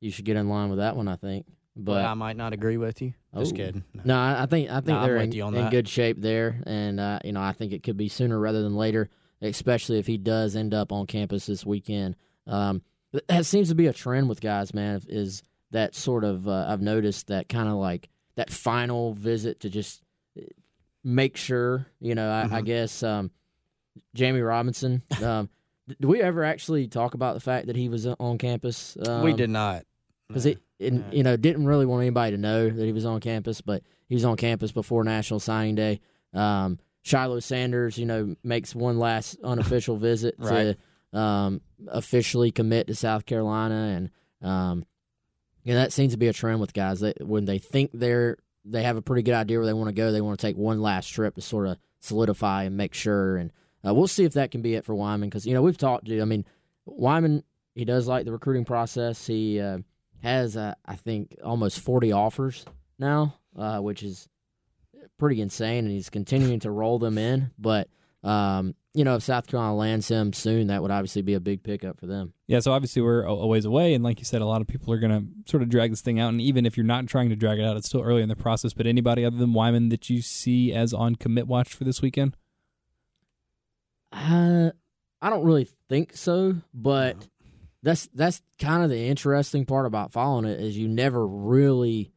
you 0.00 0.10
should 0.10 0.24
get 0.24 0.36
in 0.38 0.48
line 0.48 0.70
with 0.70 0.78
that 0.78 0.96
one, 0.96 1.08
I 1.08 1.16
think. 1.16 1.44
But 1.80 2.04
I 2.04 2.14
might 2.14 2.36
not 2.36 2.52
agree 2.52 2.76
with 2.76 3.00
you. 3.00 3.14
Just 3.36 3.54
Oh. 3.54 3.56
kidding. 3.56 3.84
No. 3.94 4.02
no, 4.04 4.16
I 4.18 4.42
I 4.42 4.46
think 4.46 4.68
I 4.70 4.80
think 4.80 4.98
I'm 4.98 5.06
they're 5.06 5.16
in, 5.18 5.32
in 5.32 5.70
good 5.70 5.88
shape 5.88 6.20
there, 6.20 6.60
and 6.66 6.98
uh, 6.98 7.20
you 7.24 7.32
know 7.32 7.40
I 7.40 7.52
think 7.52 7.72
it 7.72 7.82
could 7.84 7.96
be 7.96 8.08
sooner 8.08 8.38
rather 8.38 8.62
than 8.62 8.74
later, 8.76 9.08
especially 9.40 9.98
if 9.98 10.06
he 10.06 10.18
does 10.18 10.56
end 10.56 10.74
up 10.74 10.90
on 10.92 11.06
campus 11.06 11.46
this 11.46 11.64
weekend. 11.64 12.16
Um, 12.46 12.82
that 13.28 13.46
seems 13.46 13.68
to 13.68 13.74
be 13.74 13.86
a 13.86 13.92
trend 13.92 14.28
with 14.28 14.40
guys, 14.40 14.74
man. 14.74 15.00
Is 15.08 15.42
that 15.70 15.94
sort 15.94 16.24
of 16.24 16.48
uh, 16.48 16.66
I've 16.68 16.82
noticed 16.82 17.28
that 17.28 17.48
kind 17.48 17.68
of 17.68 17.74
like 17.76 18.08
that 18.34 18.50
final 18.50 19.12
visit 19.14 19.60
to 19.60 19.70
just 19.70 20.02
uh, 20.36 20.42
make 21.04 21.36
sure, 21.36 21.86
you 22.00 22.14
know. 22.14 22.28
I, 22.30 22.42
I 22.42 22.60
Mhm. 22.62 22.64
guess 22.64 23.02
um, 23.04 23.30
Jamie 24.14 24.40
Robinson. 24.40 25.02
Um, 25.22 25.48
did 25.86 26.04
we 26.04 26.20
ever 26.20 26.44
actually 26.44 26.86
talk 26.88 27.14
about 27.14 27.34
the 27.34 27.40
fact 27.40 27.66
that 27.68 27.76
he 27.76 27.88
was 27.88 28.06
on 28.06 28.36
campus? 28.38 28.96
Um, 29.06 29.22
we 29.22 29.32
did 29.32 29.50
not. 29.50 29.84
Because 30.28 30.46
it 30.46 30.58
you 30.78 31.22
know 31.22 31.36
didn't 31.36 31.66
really 31.66 31.86
want 31.86 32.02
anybody 32.02 32.36
to 32.36 32.40
know 32.40 32.68
that 32.68 32.84
he 32.84 32.92
was 32.92 33.04
on 33.04 33.20
campus, 33.20 33.60
but 33.60 33.82
he 34.08 34.14
was 34.14 34.24
on 34.24 34.36
campus 34.36 34.70
before 34.72 35.02
National 35.04 35.40
Signing 35.40 35.74
Day. 35.74 36.00
Um, 36.34 36.78
Shiloh 37.02 37.40
Sanders, 37.40 37.96
you 37.98 38.06
know, 38.06 38.36
makes 38.44 38.74
one 38.74 38.98
last 38.98 39.38
unofficial 39.44 39.96
visit 39.96 40.34
Right. 40.38 40.76
to 41.12 41.18
um, 41.18 41.60
officially 41.88 42.50
commit 42.50 42.86
to 42.88 42.94
South 42.94 43.24
Carolina, 43.26 44.10
and 44.42 44.48
um, 44.48 44.84
you 45.64 45.72
know 45.74 45.80
that 45.80 45.92
seems 45.92 46.12
to 46.12 46.18
be 46.18 46.28
a 46.28 46.32
trend 46.32 46.60
with 46.60 46.72
guys 46.74 47.00
that 47.00 47.26
when 47.26 47.44
they 47.46 47.58
think 47.58 47.90
they're 47.94 48.36
they 48.64 48.82
have 48.82 48.96
a 48.98 49.02
pretty 49.02 49.22
good 49.22 49.34
idea 49.34 49.56
where 49.58 49.66
they 49.66 49.72
want 49.72 49.88
to 49.88 49.94
go, 49.94 50.12
they 50.12 50.20
want 50.20 50.38
to 50.38 50.46
take 50.46 50.56
one 50.56 50.82
last 50.82 51.08
trip 51.08 51.34
to 51.36 51.40
sort 51.40 51.66
of 51.66 51.78
solidify 52.00 52.64
and 52.64 52.76
make 52.76 52.92
sure. 52.92 53.38
And 53.38 53.50
uh, 53.86 53.94
we'll 53.94 54.06
see 54.06 54.24
if 54.24 54.34
that 54.34 54.50
can 54.50 54.60
be 54.60 54.74
it 54.74 54.84
for 54.84 54.94
Wyman 54.94 55.28
because 55.30 55.46
you 55.46 55.54
know 55.54 55.62
we've 55.62 55.78
talked 55.78 56.06
to. 56.06 56.20
I 56.20 56.24
mean, 56.26 56.44
Wyman 56.84 57.42
he 57.74 57.84
does 57.86 58.06
like 58.06 58.26
the 58.26 58.32
recruiting 58.32 58.64
process. 58.66 59.26
He 59.26 59.60
uh, 59.60 59.78
has 60.22 60.56
uh, 60.56 60.74
I 60.84 60.96
think 60.96 61.36
almost 61.42 61.80
forty 61.80 62.12
offers 62.12 62.64
now, 62.98 63.34
uh, 63.56 63.78
which 63.78 64.02
is 64.02 64.28
pretty 65.18 65.40
insane, 65.40 65.84
and 65.84 65.90
he's 65.90 66.10
continuing 66.10 66.60
to 66.60 66.70
roll 66.70 66.98
them 66.98 67.18
in. 67.18 67.50
But 67.58 67.88
um, 68.24 68.74
you 68.94 69.04
know, 69.04 69.14
if 69.14 69.22
South 69.22 69.46
Carolina 69.46 69.76
lands 69.76 70.08
him 70.08 70.32
soon, 70.32 70.68
that 70.68 70.82
would 70.82 70.90
obviously 70.90 71.22
be 71.22 71.34
a 71.34 71.40
big 71.40 71.62
pickup 71.62 72.00
for 72.00 72.06
them. 72.06 72.32
Yeah, 72.46 72.60
so 72.60 72.72
obviously 72.72 73.02
we're 73.02 73.22
a 73.22 73.32
a 73.32 73.46
ways 73.46 73.64
away, 73.64 73.94
and 73.94 74.02
like 74.02 74.18
you 74.18 74.24
said, 74.24 74.42
a 74.42 74.46
lot 74.46 74.60
of 74.60 74.66
people 74.66 74.92
are 74.92 74.98
going 74.98 75.12
to 75.12 75.50
sort 75.50 75.62
of 75.62 75.68
drag 75.68 75.90
this 75.90 76.00
thing 76.00 76.18
out. 76.18 76.30
And 76.30 76.40
even 76.40 76.66
if 76.66 76.76
you're 76.76 76.86
not 76.86 77.06
trying 77.06 77.28
to 77.28 77.36
drag 77.36 77.58
it 77.58 77.64
out, 77.64 77.76
it's 77.76 77.88
still 77.88 78.02
early 78.02 78.22
in 78.22 78.28
the 78.28 78.36
process. 78.36 78.72
But 78.72 78.86
anybody 78.86 79.24
other 79.24 79.36
than 79.36 79.52
Wyman 79.52 79.90
that 79.90 80.10
you 80.10 80.22
see 80.22 80.72
as 80.72 80.92
on 80.92 81.14
commit 81.14 81.46
watch 81.46 81.74
for 81.74 81.84
this 81.84 82.02
weekend? 82.02 82.36
Uh, 84.10 84.70
I 85.20 85.30
don't 85.30 85.44
really 85.44 85.68
think 85.88 86.16
so, 86.16 86.56
but 86.72 87.16
that's 87.82 88.08
that's 88.14 88.42
kind 88.58 88.82
of 88.82 88.90
the 88.90 89.06
interesting 89.06 89.64
part 89.64 89.86
about 89.86 90.12
following 90.12 90.44
it 90.44 90.60
is 90.60 90.76
you 90.76 90.88
never 90.88 91.26
really. 91.26 92.12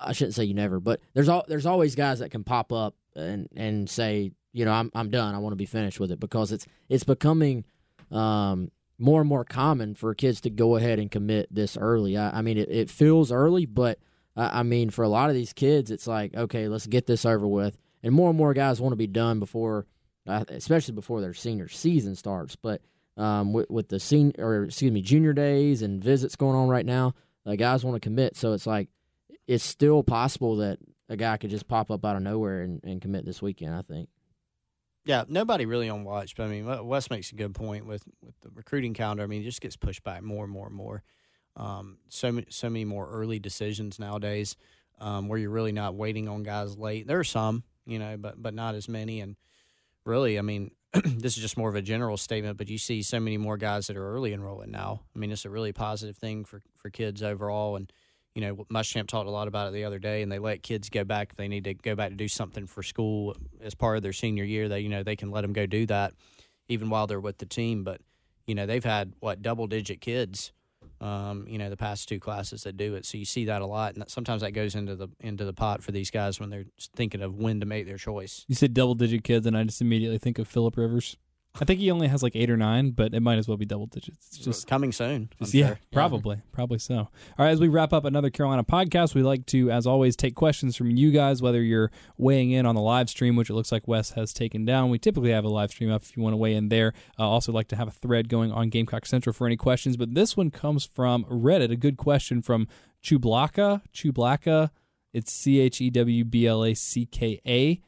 I 0.00 0.12
shouldn't 0.12 0.36
say 0.36 0.44
you 0.44 0.54
never, 0.54 0.78
but 0.78 1.00
there's 1.14 1.28
all 1.28 1.44
there's 1.48 1.66
always 1.66 1.96
guys 1.96 2.20
that 2.20 2.30
can 2.30 2.44
pop 2.44 2.72
up 2.72 2.94
and 3.16 3.48
and 3.56 3.90
say, 3.90 4.30
you 4.52 4.64
know, 4.64 4.72
I'm 4.72 4.90
I'm 4.94 5.10
done. 5.10 5.34
I 5.34 5.38
want 5.38 5.52
to 5.52 5.56
be 5.56 5.66
finished 5.66 5.98
with 5.98 6.12
it 6.12 6.20
because 6.20 6.52
it's 6.52 6.66
it's 6.88 7.04
becoming 7.04 7.64
um, 8.10 8.70
more 8.98 9.20
and 9.20 9.28
more 9.28 9.44
common 9.44 9.94
for 9.94 10.14
kids 10.14 10.40
to 10.42 10.50
go 10.50 10.76
ahead 10.76 10.98
and 10.98 11.10
commit 11.10 11.52
this 11.54 11.76
early. 11.76 12.16
I, 12.16 12.38
I 12.38 12.42
mean, 12.42 12.58
it, 12.58 12.68
it 12.70 12.90
feels 12.90 13.30
early, 13.32 13.66
but 13.66 13.98
I, 14.36 14.60
I 14.60 14.62
mean, 14.62 14.90
for 14.90 15.04
a 15.04 15.08
lot 15.08 15.30
of 15.30 15.34
these 15.36 15.52
kids, 15.52 15.90
it's 15.90 16.06
like, 16.06 16.34
okay, 16.34 16.68
let's 16.68 16.86
get 16.86 17.06
this 17.06 17.24
over 17.24 17.46
with. 17.46 17.76
And 18.02 18.14
more 18.14 18.28
and 18.30 18.38
more 18.38 18.54
guys 18.54 18.80
want 18.80 18.92
to 18.92 18.96
be 18.96 19.06
done 19.06 19.40
before, 19.40 19.86
uh, 20.26 20.44
especially 20.48 20.94
before 20.94 21.20
their 21.20 21.34
senior 21.34 21.68
season 21.68 22.14
starts. 22.14 22.56
But 22.56 22.80
um, 23.18 23.52
with, 23.52 23.68
with 23.68 23.88
the 23.88 24.00
senior, 24.00 24.34
or 24.38 24.64
excuse 24.64 24.92
me, 24.92 25.02
junior 25.02 25.32
days 25.32 25.82
and 25.82 26.02
visits 26.02 26.36
going 26.36 26.56
on 26.56 26.68
right 26.68 26.86
now, 26.86 27.14
The 27.44 27.56
guys 27.56 27.84
want 27.84 27.96
to 27.96 28.00
commit. 28.00 28.36
So 28.36 28.52
it's 28.52 28.66
like 28.66 28.88
it's 29.46 29.64
still 29.64 30.02
possible 30.02 30.56
that 30.56 30.78
a 31.08 31.16
guy 31.16 31.36
could 31.36 31.50
just 31.50 31.66
pop 31.66 31.90
up 31.90 32.04
out 32.04 32.16
of 32.16 32.22
nowhere 32.22 32.62
and, 32.62 32.80
and 32.84 33.02
commit 33.02 33.24
this 33.24 33.42
weekend. 33.42 33.74
I 33.74 33.82
think. 33.82 34.08
Yeah, 35.04 35.24
nobody 35.26 35.64
really 35.64 35.88
on 35.88 36.04
watch, 36.04 36.36
but 36.36 36.44
I 36.44 36.48
mean, 36.48 36.86
Wes 36.86 37.08
makes 37.10 37.32
a 37.32 37.34
good 37.34 37.54
point 37.54 37.86
with 37.86 38.04
with 38.22 38.38
the 38.40 38.50
recruiting 38.54 38.94
calendar. 38.94 39.22
I 39.22 39.26
mean, 39.26 39.40
it 39.40 39.46
just 39.46 39.60
gets 39.60 39.76
pushed 39.76 40.04
back 40.04 40.22
more 40.22 40.44
and 40.44 40.52
more 40.52 40.66
and 40.66 40.76
more. 40.76 41.02
Um, 41.56 41.98
so 42.08 42.40
so 42.50 42.70
many 42.70 42.84
more 42.84 43.08
early 43.10 43.38
decisions 43.38 43.98
nowadays, 43.98 44.56
um, 45.00 45.28
where 45.28 45.38
you're 45.38 45.50
really 45.50 45.72
not 45.72 45.94
waiting 45.94 46.28
on 46.28 46.42
guys 46.42 46.76
late. 46.76 47.06
There 47.06 47.18
are 47.18 47.24
some, 47.24 47.64
you 47.86 47.98
know, 47.98 48.16
but 48.16 48.40
but 48.40 48.54
not 48.54 48.74
as 48.74 48.88
many. 48.88 49.20
And 49.20 49.36
really, 50.04 50.38
I 50.38 50.42
mean, 50.42 50.72
this 51.04 51.36
is 51.36 51.42
just 51.42 51.58
more 51.58 51.68
of 51.68 51.74
a 51.74 51.82
general 51.82 52.16
statement, 52.16 52.56
but 52.56 52.68
you 52.68 52.78
see 52.78 53.02
so 53.02 53.20
many 53.20 53.36
more 53.36 53.56
guys 53.56 53.88
that 53.88 53.96
are 53.96 54.14
early 54.14 54.32
enrolling 54.32 54.70
now. 54.70 55.02
I 55.14 55.18
mean, 55.18 55.30
it's 55.30 55.44
a 55.44 55.50
really 55.50 55.72
positive 55.72 56.16
thing 56.16 56.44
for 56.44 56.62
for 56.76 56.90
kids 56.90 57.22
overall. 57.22 57.76
And 57.76 57.92
you 58.34 58.40
know, 58.40 58.56
Muschamp 58.72 59.08
talked 59.08 59.26
a 59.26 59.30
lot 59.30 59.48
about 59.48 59.68
it 59.68 59.72
the 59.74 59.84
other 59.84 59.98
day, 59.98 60.22
and 60.22 60.30
they 60.30 60.38
let 60.38 60.62
kids 60.62 60.88
go 60.88 61.04
back 61.04 61.30
if 61.30 61.36
they 61.36 61.48
need 61.48 61.64
to 61.64 61.74
go 61.74 61.94
back 61.94 62.10
to 62.10 62.16
do 62.16 62.28
something 62.28 62.66
for 62.66 62.82
school 62.82 63.36
as 63.60 63.74
part 63.74 63.96
of 63.96 64.02
their 64.02 64.12
senior 64.12 64.44
year. 64.44 64.68
They, 64.68 64.80
you 64.80 64.88
know, 64.88 65.02
they 65.02 65.16
can 65.16 65.30
let 65.30 65.42
them 65.42 65.52
go 65.52 65.66
do 65.66 65.84
that, 65.86 66.14
even 66.68 66.88
while 66.88 67.06
they're 67.06 67.20
with 67.20 67.38
the 67.38 67.46
team. 67.46 67.84
But 67.84 68.00
you 68.46 68.54
know, 68.54 68.64
they've 68.64 68.84
had 68.84 69.12
what 69.20 69.42
double 69.42 69.66
digit 69.66 70.00
kids, 70.00 70.52
um, 71.00 71.46
you 71.48 71.58
know, 71.58 71.70
the 71.70 71.76
past 71.76 72.08
two 72.08 72.18
classes 72.18 72.62
that 72.64 72.76
do 72.76 72.94
it. 72.94 73.06
So 73.06 73.18
you 73.18 73.24
see 73.24 73.44
that 73.46 73.62
a 73.62 73.66
lot, 73.66 73.94
and 73.94 74.02
that, 74.02 74.10
sometimes 74.10 74.42
that 74.42 74.52
goes 74.52 74.74
into 74.74 74.96
the 74.96 75.08
into 75.20 75.44
the 75.44 75.52
pot 75.52 75.82
for 75.82 75.92
these 75.92 76.10
guys 76.10 76.40
when 76.40 76.50
they're 76.50 76.66
thinking 76.96 77.22
of 77.22 77.36
when 77.36 77.60
to 77.60 77.66
make 77.66 77.86
their 77.86 77.98
choice. 77.98 78.44
You 78.48 78.54
said 78.54 78.74
double 78.74 78.94
digit 78.94 79.24
kids, 79.24 79.46
and 79.46 79.56
I 79.56 79.64
just 79.64 79.80
immediately 79.80 80.18
think 80.18 80.38
of 80.38 80.48
Philip 80.48 80.76
Rivers. 80.76 81.16
I 81.60 81.64
think 81.64 81.80
he 81.80 81.90
only 81.90 82.08
has 82.08 82.22
like 82.22 82.36
eight 82.36 82.50
or 82.50 82.56
nine, 82.56 82.90
but 82.90 83.14
it 83.14 83.20
might 83.20 83.38
as 83.38 83.48
well 83.48 83.56
be 83.56 83.64
double 83.66 83.86
digits. 83.86 84.28
It's 84.28 84.38
just 84.38 84.66
coming 84.66 84.92
soon. 84.92 85.28
Just- 85.38 85.54
yeah, 85.54 85.68
sure. 85.68 85.78
probably, 85.92 86.40
probably 86.52 86.78
so. 86.78 86.96
All 86.96 87.10
right, 87.38 87.50
as 87.50 87.60
we 87.60 87.68
wrap 87.68 87.92
up 87.92 88.04
another 88.04 88.30
Carolina 88.30 88.64
podcast, 88.64 89.14
we 89.14 89.22
like 89.22 89.46
to, 89.46 89.70
as 89.70 89.86
always, 89.86 90.16
take 90.16 90.34
questions 90.34 90.76
from 90.76 90.90
you 90.90 91.10
guys. 91.10 91.42
Whether 91.42 91.62
you're 91.62 91.90
weighing 92.16 92.50
in 92.50 92.66
on 92.66 92.74
the 92.74 92.80
live 92.80 93.08
stream, 93.10 93.36
which 93.36 93.50
it 93.50 93.54
looks 93.54 93.72
like 93.72 93.88
Wes 93.88 94.10
has 94.12 94.32
taken 94.32 94.64
down, 94.64 94.90
we 94.90 94.98
typically 94.98 95.30
have 95.30 95.44
a 95.44 95.48
live 95.48 95.70
stream 95.70 95.90
up 95.90 96.02
if 96.02 96.16
you 96.16 96.22
want 96.22 96.32
to 96.32 96.38
weigh 96.38 96.54
in 96.54 96.68
there. 96.68 96.92
Uh, 97.18 97.28
also, 97.28 97.52
like 97.52 97.68
to 97.68 97.76
have 97.76 97.88
a 97.88 97.92
thread 97.92 98.28
going 98.28 98.52
on 98.52 98.68
Gamecock 98.68 99.06
Central 99.06 99.32
for 99.32 99.46
any 99.46 99.56
questions. 99.56 99.96
But 99.96 100.14
this 100.14 100.36
one 100.36 100.50
comes 100.50 100.84
from 100.86 101.24
Reddit. 101.24 101.70
A 101.72 101.76
good 101.76 101.96
question 101.96 102.42
from 102.42 102.68
Chewblacka. 103.02 103.82
Chewblacka. 103.92 104.70
It's 105.12 105.32
C 105.32 105.58
H 105.60 105.80
E 105.80 105.90
W 105.90 106.24
B 106.24 106.46
L 106.46 106.64
A 106.64 106.74
C 106.74 107.06
K 107.06 107.40
A. 107.46 107.80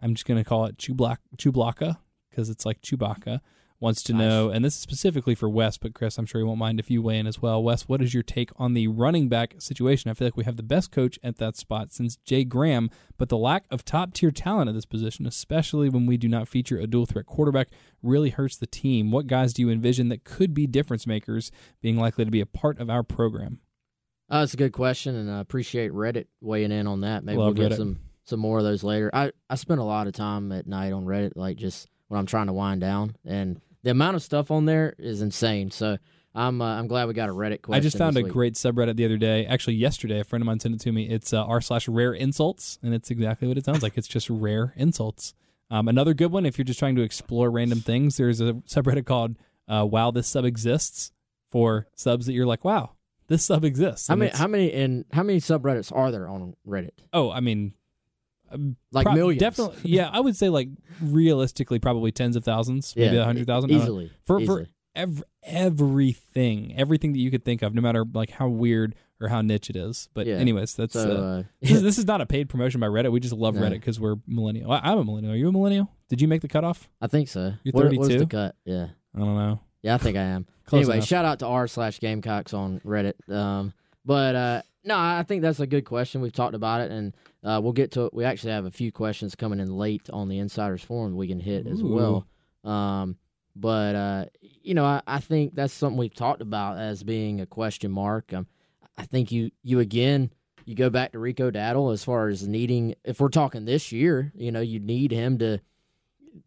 I'm 0.00 0.14
just 0.14 0.26
going 0.26 0.42
to 0.42 0.48
call 0.48 0.66
it 0.66 0.76
Chublak 0.78 1.18
Chublaka 1.36 1.98
because 2.36 2.50
it's 2.50 2.66
like 2.66 2.82
Chewbacca 2.82 3.40
wants 3.80 4.02
to 4.02 4.12
Nice. 4.12 4.20
know, 4.20 4.50
and 4.50 4.64
this 4.64 4.74
is 4.74 4.80
specifically 4.80 5.34
for 5.34 5.48
Wes, 5.48 5.76
but 5.78 5.94
Chris, 5.94 6.18
I'm 6.18 6.26
sure 6.26 6.40
he 6.40 6.46
won't 6.46 6.58
mind 6.58 6.78
if 6.80 6.90
you 6.90 7.02
weigh 7.02 7.18
in 7.18 7.26
as 7.26 7.40
well. 7.42 7.62
Wes, 7.62 7.82
what 7.88 8.02
is 8.02 8.12
your 8.14 8.22
take 8.22 8.50
on 8.56 8.74
the 8.74 8.88
running 8.88 9.28
back 9.28 9.54
situation? 9.58 10.10
I 10.10 10.14
feel 10.14 10.26
like 10.26 10.36
we 10.36 10.44
have 10.44 10.56
the 10.56 10.62
best 10.62 10.90
coach 10.90 11.18
at 11.22 11.36
that 11.38 11.56
spot 11.56 11.92
since 11.92 12.16
Jay 12.16 12.44
Graham, 12.44 12.90
but 13.18 13.28
the 13.28 13.36
lack 13.36 13.64
of 13.70 13.84
top 13.84 14.14
tier 14.14 14.30
talent 14.30 14.68
at 14.68 14.74
this 14.74 14.86
position, 14.86 15.26
especially 15.26 15.88
when 15.88 16.06
we 16.06 16.16
do 16.16 16.28
not 16.28 16.48
feature 16.48 16.78
a 16.78 16.86
dual 16.86 17.06
threat 17.06 17.26
quarterback, 17.26 17.68
really 18.02 18.30
hurts 18.30 18.56
the 18.56 18.66
team. 18.66 19.10
What 19.10 19.26
guys 19.26 19.52
do 19.52 19.62
you 19.62 19.70
envision 19.70 20.08
that 20.08 20.24
could 20.24 20.54
be 20.54 20.66
difference 20.66 21.06
makers 21.06 21.50
being 21.82 21.96
likely 21.96 22.24
to 22.24 22.30
be 22.30 22.40
a 22.40 22.46
part 22.46 22.78
of 22.80 22.88
our 22.88 23.02
program? 23.02 23.60
Uh, 24.30 24.40
that's 24.40 24.54
a 24.54 24.58
good 24.58 24.72
question, 24.72 25.14
and 25.14 25.30
I 25.30 25.40
appreciate 25.40 25.92
Reddit 25.92 26.26
weighing 26.40 26.72
in 26.72 26.86
on 26.86 27.02
that. 27.02 27.24
Maybe 27.24 27.38
Love 27.38 27.58
we'll 27.58 27.68
get 27.68 27.72
Reddit. 27.74 27.78
some 27.78 28.00
some 28.24 28.40
more 28.40 28.58
of 28.58 28.64
those 28.64 28.82
later. 28.82 29.10
I 29.12 29.32
I 29.50 29.54
spend 29.54 29.80
a 29.80 29.84
lot 29.84 30.06
of 30.08 30.14
time 30.14 30.50
at 30.50 30.66
night 30.66 30.92
on 30.92 31.04
Reddit, 31.04 31.32
like 31.36 31.58
just 31.58 31.88
when 32.08 32.18
I'm 32.18 32.26
trying 32.26 32.46
to 32.46 32.52
wind 32.52 32.80
down, 32.80 33.16
and 33.24 33.60
the 33.82 33.90
amount 33.90 34.16
of 34.16 34.22
stuff 34.22 34.50
on 34.50 34.64
there 34.64 34.94
is 34.98 35.22
insane. 35.22 35.70
So 35.70 35.98
I'm 36.34 36.60
uh, 36.60 36.78
I'm 36.78 36.86
glad 36.86 37.08
we 37.08 37.14
got 37.14 37.28
a 37.28 37.32
Reddit 37.32 37.62
question. 37.62 37.74
I 37.74 37.80
just 37.80 37.96
found 37.96 38.16
a 38.16 38.22
week. 38.22 38.32
great 38.32 38.54
subreddit 38.54 38.96
the 38.96 39.04
other 39.04 39.16
day. 39.16 39.46
Actually, 39.46 39.76
yesterday, 39.76 40.20
a 40.20 40.24
friend 40.24 40.42
of 40.42 40.46
mine 40.46 40.60
sent 40.60 40.74
it 40.74 40.80
to 40.82 40.92
me. 40.92 41.08
It's 41.08 41.32
uh, 41.32 41.44
r 41.44 41.60
slash 41.60 41.88
rare 41.88 42.12
insults, 42.12 42.78
and 42.82 42.92
it's 42.92 43.10
exactly 43.10 43.48
what 43.48 43.56
it 43.56 43.64
sounds 43.64 43.82
like. 43.82 43.96
It's 43.96 44.06
just 44.08 44.28
rare 44.28 44.74
insults. 44.76 45.34
Um, 45.70 45.88
another 45.88 46.14
good 46.14 46.30
one, 46.30 46.46
if 46.46 46.58
you're 46.58 46.64
just 46.64 46.78
trying 46.78 46.94
to 46.96 47.02
explore 47.02 47.50
random 47.50 47.80
things, 47.80 48.18
there's 48.18 48.40
a 48.40 48.52
subreddit 48.68 49.06
called 49.06 49.36
uh, 49.66 49.86
"Wow, 49.90 50.10
this 50.10 50.28
sub 50.28 50.44
exists" 50.44 51.10
for 51.50 51.86
subs 51.94 52.26
that 52.26 52.34
you're 52.34 52.46
like, 52.46 52.64
"Wow, 52.64 52.92
this 53.28 53.44
sub 53.44 53.64
exists." 53.64 54.08
How 54.08 54.16
many 54.16 54.30
how 54.30 54.46
many 54.46 54.72
and 54.72 55.06
how 55.12 55.22
many 55.22 55.40
subreddits 55.40 55.90
are 55.94 56.10
there 56.10 56.28
on 56.28 56.54
Reddit? 56.66 56.90
Oh, 57.12 57.30
I 57.30 57.40
mean, 57.40 57.72
Like 58.92 59.04
prob- 59.04 59.16
millions. 59.16 59.40
Definitely, 59.40 59.90
yeah. 59.90 60.10
I 60.12 60.20
would 60.20 60.36
say 60.36 60.48
like 60.48 60.68
realistically, 61.02 61.78
probably 61.78 62.12
tens 62.12 62.36
of 62.36 62.44
thousands, 62.44 62.94
maybe 62.96 63.16
a 63.16 63.24
hundred 63.24 63.46
thousand. 63.46 63.70
Easily 63.70 64.10
for 64.24 64.40
easily. 64.40 64.64
for 64.64 64.70
ev- 64.94 65.24
everything, 65.44 66.74
everything 66.76 67.12
that 67.12 67.18
you 67.18 67.30
could 67.30 67.44
think 67.44 67.62
of, 67.62 67.74
no 67.74 67.80
matter 67.82 68.04
like 68.12 68.30
how 68.30 68.48
weird 68.48 68.94
or 69.20 69.28
how 69.28 69.40
niche 69.40 69.70
it 69.70 69.76
is. 69.76 70.08
But 70.14 70.26
Yeah. 70.26 70.34
anyways, 70.36 70.74
that's 70.74 70.92
so 70.92 71.00
uh, 71.10 71.14
uh, 71.40 71.42
this, 71.62 71.70
is, 71.72 71.82
this 71.88 71.98
is 71.98 72.06
not 72.06 72.20
a 72.20 72.26
paid 72.26 72.48
promotion 72.48 72.80
by 72.80 72.86
Reddit. 72.86 73.12
We 73.12 73.20
just 73.20 73.34
love 73.34 73.54
No. 73.54 73.62
Reddit 73.62 73.70
because 73.80 73.98
we're 74.00 74.16
millennial. 74.26 74.70
I, 74.72 74.80
I'm 74.82 74.98
a 74.98 75.04
millennial. 75.04 75.32
Are 75.32 75.36
you 75.36 75.48
a 75.48 75.52
millennial? 75.52 75.90
Did 76.08 76.20
you 76.20 76.28
make 76.28 76.42
the 76.42 76.48
cutoff? 76.48 76.88
I 77.00 77.06
think 77.06 77.28
so. 77.28 77.54
You're 77.64 77.72
What- 77.72 77.84
What's 77.86 78.08
32? 78.08 78.18
the 78.18 78.26
cut? 78.26 78.54
Yeah, 78.64 78.88
I 79.14 79.18
don't 79.18 79.36
know. 79.36 79.60
yeah, 79.82 79.94
I 79.94 79.98
think 79.98 80.16
I 80.16 80.22
am. 80.22 80.46
Anyway, 80.72 80.96
enough. 80.96 81.06
shout 81.06 81.24
out 81.24 81.38
to 81.38 81.46
r 81.46 81.68
slash 81.68 82.00
Gamecocks 82.00 82.52
on 82.52 82.80
Reddit. 82.80 83.14
Um, 83.32 83.72
but 84.04 84.34
uh, 84.34 84.62
no, 84.86 84.96
I 84.96 85.24
think 85.26 85.42
that's 85.42 85.58
a 85.58 85.66
good 85.66 85.84
question. 85.84 86.20
We've 86.20 86.32
talked 86.32 86.54
about 86.54 86.80
it, 86.80 86.92
and 86.92 87.14
uh, 87.42 87.60
we'll 87.62 87.72
get 87.72 87.90
to 87.92 88.06
it. 88.06 88.14
We 88.14 88.24
actually 88.24 88.52
have 88.52 88.66
a 88.66 88.70
few 88.70 88.92
questions 88.92 89.34
coming 89.34 89.58
in 89.58 89.76
late 89.76 90.08
on 90.10 90.28
the 90.28 90.38
Insiders 90.38 90.82
Forum 90.82 91.16
we 91.16 91.26
can 91.26 91.40
hit 91.40 91.66
as 91.66 91.82
well. 91.82 92.26
Um, 92.64 93.16
But 93.56 93.94
uh, 93.94 94.24
you 94.40 94.74
know, 94.74 94.84
I, 94.84 95.02
I, 95.06 95.18
think 95.18 95.54
that's 95.54 95.72
something 95.72 95.98
we've 95.98 96.14
talked 96.14 96.42
about 96.42 96.78
as 96.78 97.02
being 97.02 97.40
a 97.40 97.46
question 97.46 97.90
mark. 97.90 98.32
Um, 98.32 98.46
I 98.96 99.04
think 99.04 99.32
you 99.32 99.50
you 99.62 99.80
again 99.80 100.30
you 100.66 100.74
go 100.74 100.90
back 100.90 101.12
to 101.12 101.18
Rico 101.18 101.50
Dowdle 101.50 101.92
as 101.92 102.04
far 102.04 102.28
as 102.28 102.46
needing. 102.46 102.94
If 103.04 103.20
we're 103.20 103.28
talking 103.28 103.64
this 103.64 103.92
year, 103.92 104.32
you 104.34 104.52
know, 104.52 104.60
you 104.60 104.78
need 104.78 105.10
him 105.10 105.38
to 105.38 105.60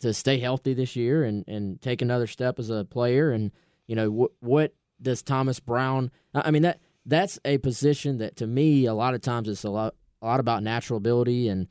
to 0.01 0.13
stay 0.13 0.39
healthy 0.39 0.73
this 0.73 0.95
year 0.95 1.23
and 1.23 1.43
and 1.47 1.81
take 1.81 2.01
another 2.01 2.27
step 2.27 2.59
as 2.59 2.69
a 2.69 2.85
player. 2.85 3.31
And 3.31 3.51
you 3.87 3.95
know, 3.95 4.11
what 4.11 4.31
what 4.39 4.73
does 5.01 5.23
Thomas 5.23 5.59
Brown? 5.59 6.11
I 6.33 6.51
mean 6.51 6.61
that 6.61 6.79
that's 7.09 7.39
a 7.45 7.57
position 7.59 8.17
that 8.17 8.35
to 8.37 8.47
me 8.47 8.85
a 8.85 8.93
lot 8.93 9.13
of 9.13 9.21
times 9.21 9.47
it's 9.47 9.63
a 9.63 9.69
lot 9.69 9.95
a 10.21 10.25
lot 10.25 10.39
about 10.39 10.63
natural 10.63 10.97
ability 10.97 11.47
and 11.49 11.67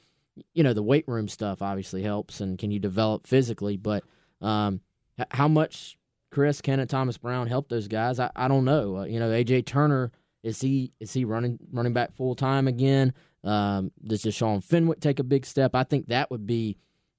you 0.54 0.62
know 0.62 0.72
the 0.72 0.82
weight 0.82 1.04
room 1.08 1.28
stuff 1.28 1.62
obviously 1.62 2.02
helps 2.02 2.40
and 2.40 2.58
can 2.58 2.70
you 2.70 2.78
develop 2.78 3.26
physically 3.26 3.76
but 3.76 4.04
um, 4.40 4.80
how 5.30 5.48
much 5.48 5.96
chris 6.30 6.60
and 6.64 6.88
thomas 6.90 7.16
brown 7.16 7.46
help 7.46 7.68
those 7.68 7.88
guys 7.88 8.20
i, 8.20 8.30
I 8.36 8.48
don't 8.48 8.64
know 8.64 8.98
uh, 8.98 9.04
you 9.04 9.18
know 9.18 9.30
aj 9.30 9.64
turner 9.66 10.12
is 10.42 10.60
he 10.60 10.92
is 11.00 11.12
he 11.12 11.24
running 11.24 11.58
running 11.72 11.92
back 11.92 12.12
full 12.12 12.34
time 12.34 12.68
again 12.68 13.12
um, 13.44 13.92
does 14.04 14.22
Deshaun 14.22 14.62
Fenwick 14.62 15.00
take 15.00 15.18
a 15.18 15.24
big 15.24 15.46
step? 15.46 15.74
I 15.74 15.84
think 15.84 16.08
that 16.08 16.30
would 16.30 16.46
be 16.46 16.76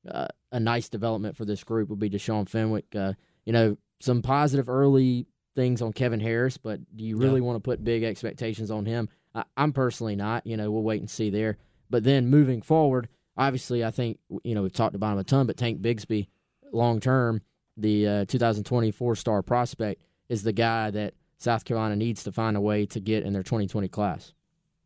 uh, 0.09 0.27
a 0.51 0.59
nice 0.59 0.89
development 0.89 1.37
for 1.37 1.45
this 1.45 1.63
group. 1.63 1.89
Would 1.89 1.99
be 1.99 2.09
Deshaun 2.09 2.47
Fenwick. 2.47 2.85
Uh, 2.95 3.13
you 3.45 3.53
know, 3.53 3.77
some 3.99 4.21
positive 4.21 4.69
early 4.69 5.27
things 5.59 5.81
on 5.81 5.91
Kevin 5.91 6.21
Harris, 6.21 6.57
but 6.57 6.79
do 6.95 7.03
you 7.03 7.17
really 7.17 7.41
yeah. 7.41 7.45
want 7.45 7.57
to 7.57 7.59
put 7.59 7.83
big 7.83 8.03
expectations 8.03 8.71
on 8.71 8.85
him? 8.85 9.09
I, 9.35 9.43
I'm 9.57 9.73
personally 9.73 10.15
not. 10.15 10.47
You 10.47 10.55
know, 10.55 10.71
we'll 10.71 10.83
wait 10.83 11.01
and 11.01 11.09
see 11.09 11.29
there. 11.29 11.57
But 11.89 12.05
then 12.05 12.27
moving 12.29 12.61
forward, 12.61 13.09
obviously, 13.35 13.83
I 13.83 13.91
think 13.91 14.19
you 14.43 14.55
know 14.55 14.63
we've 14.63 14.71
talked 14.71 14.95
about 14.95 15.11
him 15.13 15.19
a 15.19 15.23
ton, 15.25 15.47
but 15.47 15.57
Tank 15.57 15.81
Bigsby, 15.81 16.27
long 16.71 17.01
term, 17.01 17.41
the 17.75 18.07
uh, 18.07 18.25
2024 18.25 19.17
star 19.17 19.41
prospect, 19.41 20.01
is 20.29 20.43
the 20.43 20.53
guy 20.53 20.91
that 20.91 21.13
South 21.39 21.65
Carolina 21.65 21.97
needs 21.97 22.23
to 22.23 22.31
find 22.31 22.55
a 22.55 22.61
way 22.61 22.85
to 22.85 23.01
get 23.01 23.23
in 23.23 23.33
their 23.33 23.43
2020 23.43 23.89
class. 23.89 24.33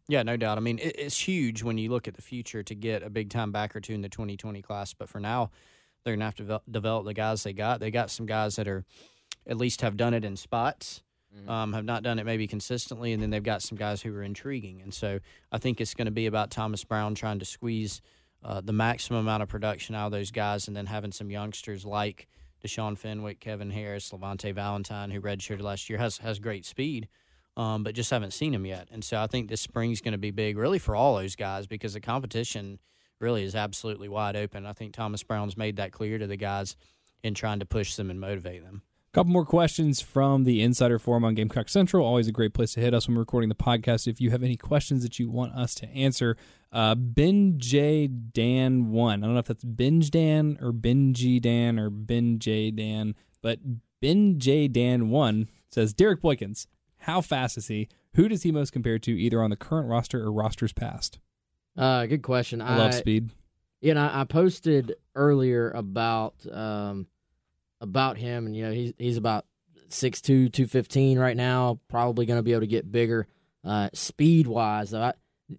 Yeah, 0.08 0.24
no 0.24 0.38
doubt. 0.38 0.58
I 0.58 0.62
mean, 0.62 0.80
it's 0.82 1.20
huge 1.20 1.62
when 1.62 1.78
you 1.78 1.92
look 1.92 2.08
at 2.08 2.16
the 2.16 2.24
future 2.24 2.64
to 2.64 2.76
get 2.76 3.04
a 3.04 3.12
big 3.12 3.30
time 3.30 3.52
back 3.52 3.76
or 3.76 3.80
two 3.80 3.94
in 3.94 4.02
the 4.02 4.10
2020 4.10 4.62
class. 4.64 4.94
But 4.94 5.08
for 5.08 5.20
now, 5.20 5.52
they're 6.04 6.14
going 6.14 6.20
to 6.20 6.26
have 6.26 6.36
to 6.36 6.62
develop 6.70 7.06
the 7.06 7.14
guys 7.14 7.44
they 7.44 7.54
got. 7.54 7.80
They 7.80 7.92
got 7.92 8.10
some 8.10 8.26
guys 8.26 8.56
that 8.56 8.68
are 8.68 8.84
at 9.47 9.58
least 9.58 9.82
have 9.82 9.97
done 9.97 10.13
it 10.13 10.25
in 10.25 10.36
spots. 10.36 11.01
Mm-hmm. 11.36 11.49
Um, 11.49 11.73
have 11.73 11.86
not 11.86 12.03
done 12.03 12.19
it 12.19 12.25
maybe 12.25 12.45
consistently, 12.45 13.12
and 13.12 13.21
then 13.21 13.32
they've 13.32 13.41
got 13.41 13.63
some 13.63 13.75
guys 13.75 14.03
who 14.03 14.15
are 14.15 14.21
intriguing. 14.21 14.84
And 14.84 14.93
so 14.93 15.19
I 15.51 15.58
think 15.58 15.82
it's 15.82 15.95
going 15.95 16.06
to 16.06 16.12
be 16.12 16.27
about 16.27 16.51
Thomas 16.51 16.84
Brown 16.84 17.15
trying 17.15 17.39
to 17.39 17.45
squeeze 17.45 18.01
uh, 18.43 18.62
the 18.62 18.71
maximum 18.73 19.21
amount 19.21 19.41
of 19.41 19.49
production 19.49 19.95
out 19.95 20.08
of 20.08 20.12
those 20.12 20.29
guys, 20.29 20.67
and 20.67 20.77
then 20.77 20.86
having 20.86 21.12
some 21.12 21.32
youngsters 21.32 21.86
like 21.86 22.27
Deshaun 22.63 22.97
Fenwick, 22.97 23.39
Kevin 23.39 23.71
Harris, 23.71 24.12
Lavonte 24.12 24.53
Valentine, 24.53 25.10
who 25.10 25.21
redshirted 25.21 25.62
last 25.62 25.89
year, 25.89 25.97
has 25.97 26.19
has 26.19 26.38
great 26.39 26.65
speed, 26.65 27.08
um, 27.58 27.84
but 27.84 27.95
just 27.95 28.12
haven't 28.12 28.34
seen 28.34 28.53
him 28.53 28.65
yet. 28.65 28.88
And 28.91 29.03
so 29.03 29.19
I 29.19 29.27
think 29.27 29.49
this 29.49 29.62
spring's 29.62 30.01
going 30.01 30.13
to 30.13 30.17
be 30.19 30.32
big, 30.32 30.58
really, 30.58 30.79
for 30.79 30.95
all 30.95 31.15
those 31.15 31.36
guys 31.36 31.67
because 31.67 31.93
the 31.93 31.99
competition 31.99 32.79
really 33.19 33.43
is 33.43 33.56
absolutely 33.56 34.08
wide 34.08 34.36
open. 34.36 34.65
I 34.65 34.73
think 34.73 34.93
Thomas 34.93 35.23
Brown's 35.23 35.58
made 35.58 35.77
that 35.77 35.91
clear 35.91 36.17
to 36.19 36.27
the 36.27 36.38
guys 36.38 36.75
in 37.23 37.34
trying 37.34 37.60
to 37.60 37.65
push 37.65 37.95
them 37.95 38.10
and 38.10 38.19
motivate 38.19 38.63
them. 38.63 38.82
Couple 39.13 39.32
more 39.32 39.45
questions 39.45 40.02
from 40.02 40.43
the 40.43 40.63
Insider 40.63 40.97
Forum 40.97 41.23
on 41.23 41.36
Gamecock 41.36 41.69
Central. 41.69 42.04
Always 42.04 42.28
a 42.28 42.32
great 42.32 42.56
place 42.56 42.73
to 42.73 42.80
hit 42.80 42.95
us 42.95 43.08
when 43.08 43.13
we're 43.13 43.21
recording 43.21 43.47
the 43.47 43.54
podcast. 43.54 44.08
If 44.08 44.19
you 44.19 44.32
have 44.32 44.41
any 44.41 44.58
questions 44.58 45.04
that 45.04 45.19
you 45.19 45.30
want 45.30 45.54
us 45.54 45.76
to 45.76 45.88
answer, 45.89 46.36
uh, 46.71 46.95
Ben 46.95 47.60
J 47.60 48.08
Dan 48.08 48.89
one. 48.89 49.23
I 49.23 49.28
don't 49.28 49.36
know 49.36 49.39
if 49.39 49.45
that's 49.45 49.63
Binge 49.63 50.10
Dan 50.10 50.58
or 50.60 50.73
Benji 50.73 51.39
Dan 51.39 51.78
or 51.78 51.91
Ben 51.91 52.39
J 52.39 52.71
Dan, 52.71 53.13
but 53.43 53.60
Ben 54.02 54.39
J 54.39 54.67
Dan 54.67 55.10
one 55.12 55.47
says 55.69 55.93
Derek 55.93 56.19
Boykins. 56.19 56.65
How 57.02 57.21
fast 57.21 57.56
is 57.56 57.67
he? 57.67 57.89
Who 58.15 58.28
does 58.28 58.41
he 58.41 58.52
most 58.52 58.73
compare 58.73 58.97
to, 58.97 59.12
either 59.12 59.43
on 59.43 59.52
the 59.52 59.56
current 59.56 59.89
roster 59.89 60.23
or 60.23 60.32
rosters 60.32 60.73
past? 60.73 61.19
Uh, 61.78 62.08
good 62.08 62.23
question. 62.23 62.62
I, 62.62 62.73
I 62.73 62.78
love 62.80 62.95
speed. 62.95 63.30
You 63.80 63.93
know, 63.93 64.10
I 64.12 64.23
posted 64.23 64.95
earlier 65.13 65.69
about 65.69 66.34
um, 66.52 67.06
about 67.84 68.17
him, 68.17 68.48
and 68.48 68.56
you 68.56 68.63
know, 68.63 68.72
he's 68.72 68.93
he's 68.98 69.17
about 69.17 69.46
6'2", 69.89 70.52
215 70.52 71.19
right 71.19 71.38
now. 71.38 71.80
Probably 71.88 72.26
going 72.26 72.39
to 72.39 72.43
be 72.43 72.54
able 72.54 72.62
to 72.62 72.67
get 72.67 72.91
bigger. 72.91 73.28
Uh, 73.63 73.89
speed 73.93 74.48
wise, 74.48 74.89
though, 74.89 75.02
I, 75.02 75.13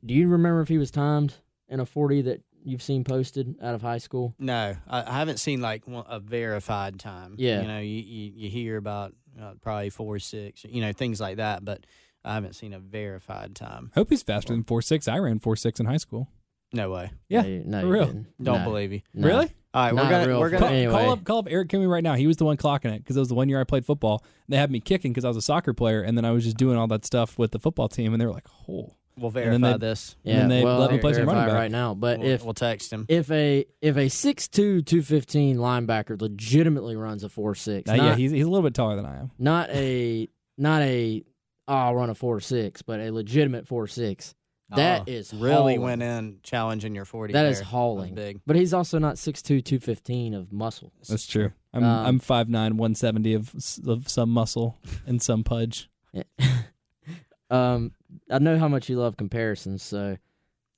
do 0.05 0.15
you 0.15 0.29
remember 0.29 0.61
if 0.61 0.69
he 0.69 0.79
was 0.79 0.91
timed 0.91 1.35
in 1.69 1.81
a 1.81 1.87
40 1.87 2.23
that 2.23 2.43
you've 2.65 2.83
seen 2.83 3.05
posted 3.05 3.55
out 3.63 3.75
of 3.75 3.83
high 3.83 3.99
school? 3.99 4.35
No, 4.39 4.77
I, 4.89 5.03
I 5.03 5.19
haven't 5.19 5.39
seen 5.39 5.61
like 5.61 5.85
a 5.87 6.19
verified 6.19 6.99
time. 6.99 7.37
Yeah, 7.39 7.63
you 7.63 7.69
know, 7.69 7.79
you 7.79 8.03
you, 8.03 8.33
you 8.35 8.51
hear 8.51 8.77
about 8.77 9.15
uh, 9.41 9.53
probably 9.63 9.91
four 9.91 10.19
six, 10.19 10.65
you 10.65 10.81
know, 10.81 10.93
things 10.93 11.21
like 11.21 11.37
that, 11.37 11.65
but 11.65 11.87
I 12.25 12.35
haven't 12.35 12.55
seen 12.55 12.73
a 12.73 12.79
verified 12.79 13.55
time. 13.55 13.91
Hope 13.95 14.11
he's 14.11 14.23
faster 14.23 14.53
than 14.53 14.65
four 14.65 14.83
six. 14.83 15.07
I 15.07 15.19
ran 15.19 15.39
four 15.39 15.57
six 15.57 15.79
in 15.79 15.87
high 15.87 15.99
school. 15.99 16.29
No 16.75 16.91
way. 16.91 17.13
Yeah, 17.29 17.43
no, 17.43 17.63
no 17.65 17.81
for 17.81 17.87
real. 17.87 18.07
Didn't. 18.07 18.27
Don't 18.43 18.59
no. 18.59 18.65
believe 18.65 18.93
you. 18.93 19.01
No. 19.15 19.29
Really? 19.29 19.55
All 19.73 19.85
right, 19.85 19.95
we're 19.95 20.09
gonna 20.09 20.39
we're 20.39 20.51
gonna 20.51 20.61
call, 20.61 20.69
anyway. 20.69 20.93
call, 20.93 21.11
up 21.11 21.25
call 21.25 21.39
up 21.39 21.47
Eric 21.49 21.69
Kimmy 21.69 21.89
right 21.89 22.03
now. 22.03 22.15
He 22.15 22.27
was 22.27 22.37
the 22.37 22.45
one 22.45 22.57
clocking 22.57 22.93
it 22.95 22.99
because 22.99 23.17
it 23.17 23.21
was 23.21 23.29
the 23.29 23.35
one 23.35 23.49
year 23.49 23.61
I 23.61 23.65
played 23.65 23.87
football. 23.87 24.25
They 24.49 24.57
had 24.57 24.71
me 24.71 24.81
kicking 24.81 25.13
because 25.13 25.25
I 25.25 25.29
was 25.29 25.37
a 25.37 25.43
soccer 25.43 25.73
player, 25.73 26.03
and 26.03 26.17
then 26.19 26.25
I 26.25 26.33
was 26.33 26.45
just 26.45 26.57
doing 26.57 26.77
all 26.77 26.87
that 26.89 27.05
stuff 27.05 27.39
with 27.39 27.53
the 27.53 27.59
football 27.59 27.89
team, 27.89 28.13
and 28.13 28.21
they 28.21 28.27
were 28.27 28.33
like, 28.33 28.47
"Oh." 28.69 28.95
We'll 29.17 29.31
verify 29.31 29.73
they, 29.73 29.79
this. 29.79 30.17
Yeah, 30.25 30.41
and 30.41 30.51
they 30.51 30.65
well, 30.65 30.81
let 30.81 30.91
me 30.91 30.99
play 30.99 31.13
some 31.13 31.27
running 31.27 31.47
back 31.47 31.55
right 31.55 31.71
now. 31.71 31.95
But 31.95 32.19
we'll, 32.19 32.29
if 32.29 32.45
we'll 32.45 32.53
text 32.53 32.93
him, 32.93 33.07
if 33.09 33.31
a 33.31 33.65
if 33.81 33.97
a 33.97 34.09
six 34.09 34.49
two 34.49 34.83
two 34.83 35.03
fifteen 35.03 35.57
linebacker 35.57 36.21
legitimately 36.21 36.97
runs 36.97 37.23
a 37.23 37.29
four 37.29 37.55
six, 37.55 37.89
yeah, 37.89 38.17
he's 38.17 38.33
he's 38.33 38.45
a 38.45 38.49
little 38.49 38.65
bit 38.65 38.75
taller 38.75 38.97
than 38.97 39.07
I 39.07 39.19
am. 39.21 39.31
Not 39.39 39.71
a 39.71 40.29
not 40.59 40.83
a 40.83 41.23
oh, 41.69 41.75
I'll 41.75 41.95
run 41.95 42.11
a 42.11 42.17
four 42.17 42.41
six, 42.41 42.83
but 42.83 42.99
a 42.99 43.13
legitimate 43.13 43.69
four 43.69 43.87
six. 43.87 44.35
That 44.71 45.03
oh, 45.03 45.11
is 45.11 45.33
really 45.35 45.55
hauling. 45.55 45.81
went 45.83 46.03
in 46.03 46.39
challenging 46.43 46.95
your 46.95 47.05
forty. 47.05 47.33
That 47.33 47.43
there. 47.43 47.51
is 47.51 47.61
hauling. 47.61 48.15
big, 48.15 48.41
but 48.47 48.57
he's 48.57 48.73
also 48.73 48.99
not 48.99 49.17
6'2", 49.17 49.63
215 49.63 50.35
of 50.35 50.53
muscle. 50.53 50.93
That's 51.09 51.27
true. 51.27 51.53
I'm 51.73 51.85
um, 51.85 52.07
I'm 52.07 52.19
five 52.19 52.49
nine, 52.49 52.77
one 52.77 52.95
seventy 52.95 53.35
of 53.35 53.55
of 53.87 54.09
some 54.09 54.31
muscle 54.31 54.79
and 55.07 55.21
some 55.21 55.45
pudge. 55.45 55.91
um, 57.51 57.93
I 58.31 58.39
know 58.39 58.59
how 58.59 58.69
much 58.69 58.89
you 58.89 58.99
love 58.99 59.17
comparisons, 59.17 59.83
so 59.83 60.17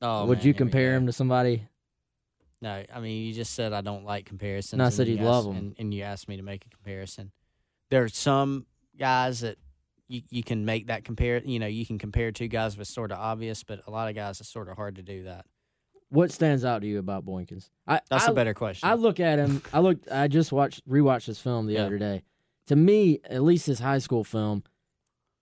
oh, 0.03 0.27
would 0.27 0.39
man, 0.39 0.47
you 0.47 0.55
compare 0.55 0.95
him 0.95 1.07
to 1.07 1.13
somebody? 1.13 1.69
No, 2.61 2.83
I 2.93 3.01
mean 3.01 3.27
you 3.27 3.35
just 3.35 3.55
said 3.55 3.73
I 3.73 3.83
don't 3.83 4.05
like 4.05 4.25
comparisons. 4.25 4.79
No, 4.79 4.87
I 4.87 4.89
said 4.89 5.07
you 5.07 5.19
love 5.19 5.45
them, 5.45 5.57
and, 5.57 5.75
and 5.79 5.95
you 5.95 6.03
asked 6.03 6.29
me 6.29 6.37
to 6.39 6.43
make 6.43 6.65
a 6.67 6.71
comparison. 6.71 7.31
There 7.91 8.03
are 8.03 8.09
some 8.09 8.67
guys 8.99 9.41
that 9.41 9.59
you, 10.09 10.23
you 10.31 10.43
can 10.43 10.65
make 10.65 10.89
that 10.89 11.05
compare. 11.05 11.41
You 11.45 11.59
know, 11.59 11.67
you 11.67 11.87
can 11.87 11.99
compare 11.99 12.33
two 12.33 12.49
guys 12.49 12.75
if 12.75 12.81
it's 12.81 12.93
sort 12.93 13.13
of 13.13 13.19
obvious, 13.19 13.65
but 13.65 13.81
a 13.87 13.91
lot 13.91 14.09
of 14.09 14.15
guys 14.15 14.41
it's 14.41 14.51
sort 14.51 14.69
of 14.69 14.77
hard 14.77 14.97
to 14.97 15.03
do 15.03 15.25
that. 15.25 15.47
What 16.09 16.31
stands 16.31 16.65
out 16.65 16.83
to 16.83 16.87
you 16.87 16.99
about 16.99 17.27
Boykins? 17.27 17.69
I, 17.87 18.01
That's 18.09 18.29
I, 18.29 18.31
a 18.31 18.35
better 18.35 18.55
question. 18.55 18.89
I 18.89 18.95
look 18.95 19.19
at 19.19 19.39
him. 19.39 19.63
I 19.73 19.81
look. 19.81 19.99
I 20.11 20.29
just 20.29 20.53
watched 20.53 20.89
rewatched 20.89 21.27
this 21.27 21.41
film 21.41 21.67
the 21.67 21.75
yeah. 21.75 21.85
other 21.85 21.99
day. 21.99 22.23
To 22.69 22.77
me, 22.77 23.21
at 23.29 23.43
least 23.43 23.67
his 23.67 23.81
high 23.81 23.99
school 23.99 24.23
film, 24.23 24.63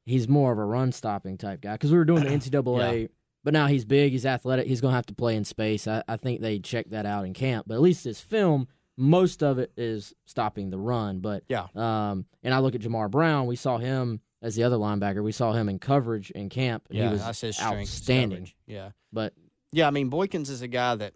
he's 0.07 0.29
more 0.29 0.53
of 0.53 0.59
a 0.59 0.64
run 0.64 0.92
stopping 0.92 1.37
type 1.37 1.61
guy. 1.61 1.72
Because 1.72 1.90
we 1.90 1.98
were 1.98 2.05
doing 2.05 2.24
the 2.24 2.31
NCAA, 2.31 3.00
yeah. 3.03 3.07
but 3.42 3.53
now 3.53 3.66
he's 3.66 3.85
big, 3.85 4.12
he's 4.12 4.27
athletic, 4.27 4.66
he's 4.66 4.81
going 4.81 4.92
to 4.92 4.96
have 4.96 5.07
to 5.07 5.14
play 5.14 5.37
in 5.37 5.44
space. 5.44 5.87
I, 5.87 6.03
I 6.09 6.16
think 6.16 6.40
they 6.40 6.59
checked 6.59 6.90
that 6.90 7.07
out 7.07 7.27
in 7.27 7.35
camp. 7.35 7.66
But 7.68 7.74
at 7.74 7.81
least 7.81 8.05
his 8.05 8.20
film, 8.20 8.68
most 8.96 9.42
of 9.42 9.59
it 9.59 9.72
is 9.77 10.14
stopping 10.24 10.70
the 10.70 10.79
run. 10.79 11.20
But 11.20 11.44
yeah, 11.48 11.66
um, 11.74 12.24
and 12.42 12.55
I 12.55 12.59
look 12.59 12.74
at 12.74 12.81
Jamar 12.81 13.11
Brown. 13.11 13.46
We 13.46 13.57
saw 13.57 13.79
him 13.79 14.20
as 14.45 14.55
the 14.55 14.63
other 14.63 14.77
linebacker. 14.77 15.25
We 15.25 15.33
saw 15.33 15.53
him 15.53 15.69
in 15.69 15.79
coverage 15.79 16.31
in 16.31 16.51
camp. 16.51 16.85
Yeah, 16.91 17.07
he 17.07 17.13
was 17.15 17.25
that's 17.25 17.41
his 17.41 17.61
outstanding. 17.61 18.53
Yeah, 18.67 18.91
but 19.13 19.33
yeah, 19.73 19.89
I 19.89 19.91
mean 19.91 20.11
Boykins 20.11 20.51
is 20.51 20.63
a 20.63 20.69
guy 20.69 20.95
that 20.95 21.15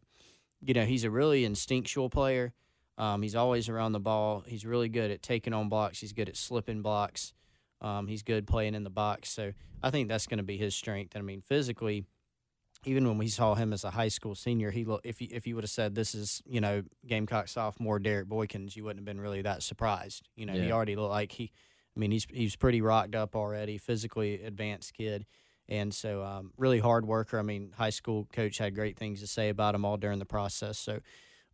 you 0.62 0.74
know 0.74 0.84
he's 0.84 1.04
a 1.04 1.10
really 1.10 1.44
instinctual 1.44 2.10
player. 2.10 2.54
Um, 2.96 3.22
he's 3.22 3.36
always 3.36 3.68
around 3.68 3.92
the 3.92 4.00
ball. 4.00 4.42
He's 4.44 4.66
really 4.66 4.88
good 4.88 5.12
at 5.12 5.22
taking 5.22 5.52
on 5.52 5.68
blocks. 5.68 6.00
He's 6.00 6.12
good 6.12 6.28
at 6.28 6.36
slipping 6.36 6.82
blocks. 6.82 7.32
Um, 7.80 8.08
he's 8.08 8.24
good 8.24 8.46
playing 8.48 8.74
in 8.74 8.82
the 8.82 8.90
box. 8.90 9.30
So 9.30 9.52
I 9.82 9.90
think 9.90 10.08
that's 10.08 10.26
going 10.26 10.38
to 10.38 10.44
be 10.44 10.56
his 10.56 10.74
strength. 10.74 11.14
And 11.14 11.22
I 11.22 11.24
mean, 11.24 11.40
physically, 11.42 12.06
even 12.84 13.06
when 13.06 13.16
we 13.16 13.28
saw 13.28 13.54
him 13.54 13.72
as 13.72 13.84
a 13.84 13.90
high 13.90 14.08
school 14.08 14.34
senior, 14.34 14.72
he 14.72 14.84
looked, 14.84 15.06
if 15.06 15.20
you, 15.20 15.28
if 15.30 15.46
you 15.46 15.54
would 15.54 15.62
have 15.62 15.70
said 15.70 15.94
this 15.94 16.12
is 16.12 16.42
you 16.44 16.60
know 16.60 16.82
Gamecock 17.06 17.46
sophomore 17.46 18.00
Derek 18.00 18.28
Boykins, 18.28 18.74
you 18.74 18.82
wouldn't 18.82 18.98
have 18.98 19.04
been 19.04 19.20
really 19.20 19.42
that 19.42 19.62
surprised. 19.62 20.28
You 20.34 20.46
know, 20.46 20.54
yeah. 20.54 20.62
he 20.62 20.72
already 20.72 20.96
looked 20.96 21.10
like 21.10 21.30
he 21.30 21.52
I 21.98 22.00
mean, 22.00 22.12
he's 22.12 22.26
he's 22.30 22.56
pretty 22.56 22.80
rocked 22.80 23.14
up 23.16 23.34
already, 23.34 23.76
physically 23.76 24.42
advanced 24.42 24.94
kid, 24.94 25.26
and 25.68 25.92
so 25.92 26.22
um, 26.22 26.52
really 26.56 26.78
hard 26.78 27.04
worker. 27.04 27.38
I 27.38 27.42
mean, 27.42 27.72
high 27.76 27.90
school 27.90 28.28
coach 28.32 28.58
had 28.58 28.74
great 28.74 28.96
things 28.96 29.20
to 29.20 29.26
say 29.26 29.48
about 29.48 29.74
him 29.74 29.84
all 29.84 29.96
during 29.96 30.18
the 30.18 30.24
process. 30.24 30.78
So. 30.78 31.00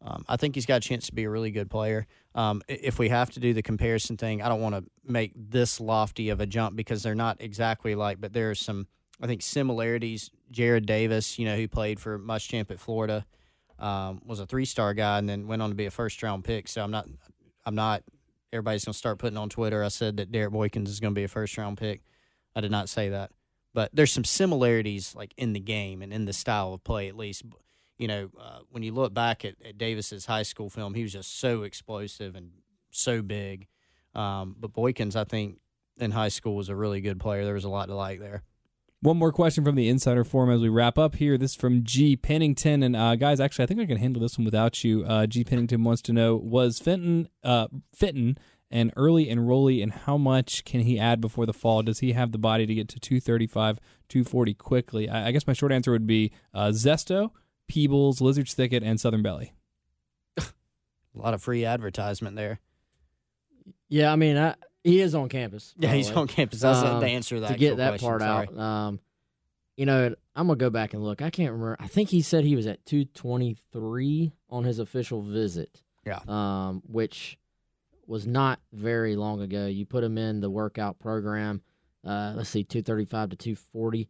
Um, 0.03 0.23
I 0.29 0.37
think 0.37 0.55
he's 0.55 0.67
got 0.67 0.85
a 0.85 0.87
chance 0.87 1.07
to 1.07 1.15
be 1.15 1.25
a 1.25 1.31
really 1.31 1.51
good 1.51 1.71
player. 1.71 2.07
Um, 2.35 2.61
if 2.69 2.99
we 2.99 3.09
have 3.09 3.31
to 3.31 3.41
do 3.41 3.55
the 3.55 3.63
comparison 3.63 4.19
thing, 4.19 4.43
I 4.43 4.51
don't 4.51 4.61
want 4.61 4.75
to 4.75 4.85
make 5.03 5.33
this 5.35 5.81
lofty 5.81 6.29
of 6.29 6.41
a 6.41 6.47
jump 6.47 6.77
because 6.77 7.03
they're 7.03 7.15
not 7.15 7.39
exactly 7.41 7.95
like, 7.95 8.21
but 8.21 8.35
there 8.35 8.51
are 8.51 8.55
some, 8.55 8.87
I 9.23 9.27
think, 9.27 9.41
similarities. 9.41 10.31
Jarrad 10.53 10.85
Davis, 10.85 11.39
you 11.39 11.47
know, 11.47 11.57
who 11.57 11.69
played 11.69 12.01
for 12.01 12.19
Muschamp 12.19 12.71
at 12.71 12.81
Florida, 12.81 13.25
um, 13.79 14.21
was 14.27 14.41
a 14.41 14.47
three-star 14.47 14.93
guy 14.93 15.17
and 15.17 15.27
then 15.27 15.47
went 15.47 15.63
on 15.63 15.71
to 15.71 15.77
be 15.77 15.87
a 15.87 15.91
first-round 15.91 16.45
pick. 16.45 16.69
So 16.69 16.83
I'm 16.83 16.91
not, 16.91 17.09
I'm 17.65 17.77
not 17.77 18.03
everybody's 18.55 18.85
going 18.85 18.93
to 18.93 18.99
start 18.99 19.19
putting 19.19 19.37
on 19.37 19.49
Twitter. 19.49 19.83
I 19.83 19.89
said 19.89 20.17
that 20.19 20.31
Derek 20.31 20.53
Boykins 20.53 20.89
is 20.89 21.01
going 21.01 21.13
to 21.13 21.19
be 21.19 21.25
a 21.25 21.29
first 21.29 21.59
round 21.59 21.77
pick. 21.77 22.03
I 22.55 22.61
did 22.61 22.71
not 22.71 22.89
say 22.89 23.09
that, 23.09 23.33
but 23.75 23.91
there's 23.93 24.13
some 24.13 24.25
similarities 24.25 25.15
like 25.15 25.35
in 25.37 25.53
the 25.53 25.61
game 25.61 26.01
and 26.03 26.13
in 26.13 26.25
the 26.25 26.33
style 26.33 26.73
of 26.73 26.85
play 26.85 27.09
at 27.09 27.17
least. 27.17 27.43
You 27.99 28.09
know, 28.09 28.31
uh, 28.41 28.61
when 28.71 28.83
you 28.83 28.93
look 28.93 29.13
back 29.13 29.45
at, 29.45 29.57
at 29.65 29.77
Davis's 29.77 30.27
high 30.27 30.43
school 30.43 30.71
film, 30.71 30.95
he 30.95 31.03
was 31.03 31.13
just 31.13 31.39
so 31.41 31.63
explosive 31.63 32.37
and 32.37 32.51
so 32.91 33.23
big. 33.23 33.67
Um, 34.15 34.57
but 34.59 34.73
Boykins, 34.73 35.17
I 35.17 35.25
think, 35.25 35.59
in 35.99 36.13
high 36.13 36.29
school 36.29 36.57
was 36.57 36.69
a 36.69 36.77
really 36.77 37.01
good 37.01 37.21
player. 37.21 37.45
There 37.45 37.55
was 37.55 37.65
a 37.65 37.69
lot 37.69 37.87
to 37.87 37.95
like 37.95 38.21
there. 38.21 38.43
One 39.05 39.19
more 39.19 39.33
question 39.33 39.67
from 39.67 39.75
the 39.75 39.91
Insider 39.91 40.25
Forum 40.25 40.49
as 40.49 40.63
we 40.63 40.71
wrap 40.71 40.97
up 40.97 41.17
here. 41.17 41.37
This 41.37 41.51
is 41.51 41.57
from 41.59 41.85
G. 41.85 42.17
Pennington. 42.17 42.83
And 42.83 42.97
uh, 42.97 43.17
guys, 43.17 43.39
actually, 43.39 43.65
I 43.65 43.67
think 43.67 43.81
I 43.81 43.85
can 43.85 43.99
handle 43.99 44.23
this 44.23 44.39
one 44.39 44.47
without 44.47 44.83
you. 44.83 45.05
Uh, 45.05 45.27
G. 45.27 45.45
Pennington 45.45 45.85
wants 45.85 46.01
to 46.05 46.15
know 46.15 46.37
Was 46.37 46.79
Fenton, 46.79 47.29
uh, 47.43 47.69
Fenton 47.95 48.39
an 48.71 48.93
early 48.97 49.27
enrollee, 49.27 49.83
and 49.83 49.93
how 49.93 50.17
much 50.17 50.65
can 50.65 50.81
he 50.81 50.99
add 50.99 51.21
before 51.21 51.45
the 51.45 51.53
fall? 51.53 51.83
Does 51.83 51.99
he 51.99 52.15
have 52.15 52.33
the 52.33 52.39
body 52.39 52.65
to 52.65 52.75
get 52.75 52.89
to 52.89 52.99
235, 52.99 53.79
240 54.09 54.55
quickly? 54.55 55.07
I, 55.07 55.29
I 55.29 55.33
guess 55.33 55.47
my 55.47 55.53
short 55.53 55.71
answer 55.71 55.91
would 55.91 56.07
be 56.07 56.33
uh, 56.55 56.69
Zesto, 56.69 57.33
Peebles, 57.69 58.23
Lizard's 58.23 58.55
Thicket, 58.55 58.83
and 58.83 58.99
Southern 58.99 59.23
Belly. 59.23 59.53
a 60.39 60.45
lot 61.13 61.35
of 61.35 61.43
free 61.43 61.67
advertisement 61.67 62.37
there. 62.37 62.59
Yeah, 63.91 64.11
I 64.11 64.17
mean, 64.17 64.39
I, 64.39 64.55
he 64.85 65.01
is 65.01 65.15
on 65.15 65.29
campus. 65.29 65.75
Yeah, 65.79 65.93
he's 65.93 66.11
on 66.13 66.29
campus. 66.29 66.61
That's 66.61 66.79
Um, 66.79 67.01
the 67.01 67.07
answer 67.07 67.35
to 67.37 67.41
that. 67.43 67.49
to 67.53 67.59
get 67.59 67.79
that 67.79 67.99
question, 67.99 68.09
part 68.09 68.21
sorry. 68.21 68.49
out. 68.49 68.59
Um, 68.59 69.01
you 69.77 69.87
know, 69.87 70.15
I'm 70.37 70.47
gonna 70.47 70.57
go 70.57 70.71
back 70.71 70.95
and 70.95 71.03
look. 71.03 71.21
I 71.23 71.31
can't 71.31 71.51
remember. 71.51 71.77
I 71.81 71.89
think 71.89 72.11
he 72.11 72.23
said 72.23 72.45
he 72.45 72.55
was 72.55 72.67
at 72.69 72.85
223 72.87 74.33
on 74.51 74.65
his 74.65 74.79
official 74.79 75.21
visit. 75.23 75.83
Yeah. 76.07 76.21
Um, 76.29 76.83
which 76.87 77.39
was 78.07 78.27
not 78.27 78.61
very 78.73 79.17
long 79.17 79.41
ago. 79.41 79.67
You 79.67 79.87
put 79.87 80.05
him 80.05 80.19
in 80.19 80.41
the 80.41 80.51
workout 80.51 80.99
program. 80.99 81.63
Uh, 82.07 82.35
let's 82.37 82.51
see, 82.51 82.63
235 82.63 83.31
to 83.31 83.37
240. 83.37 84.09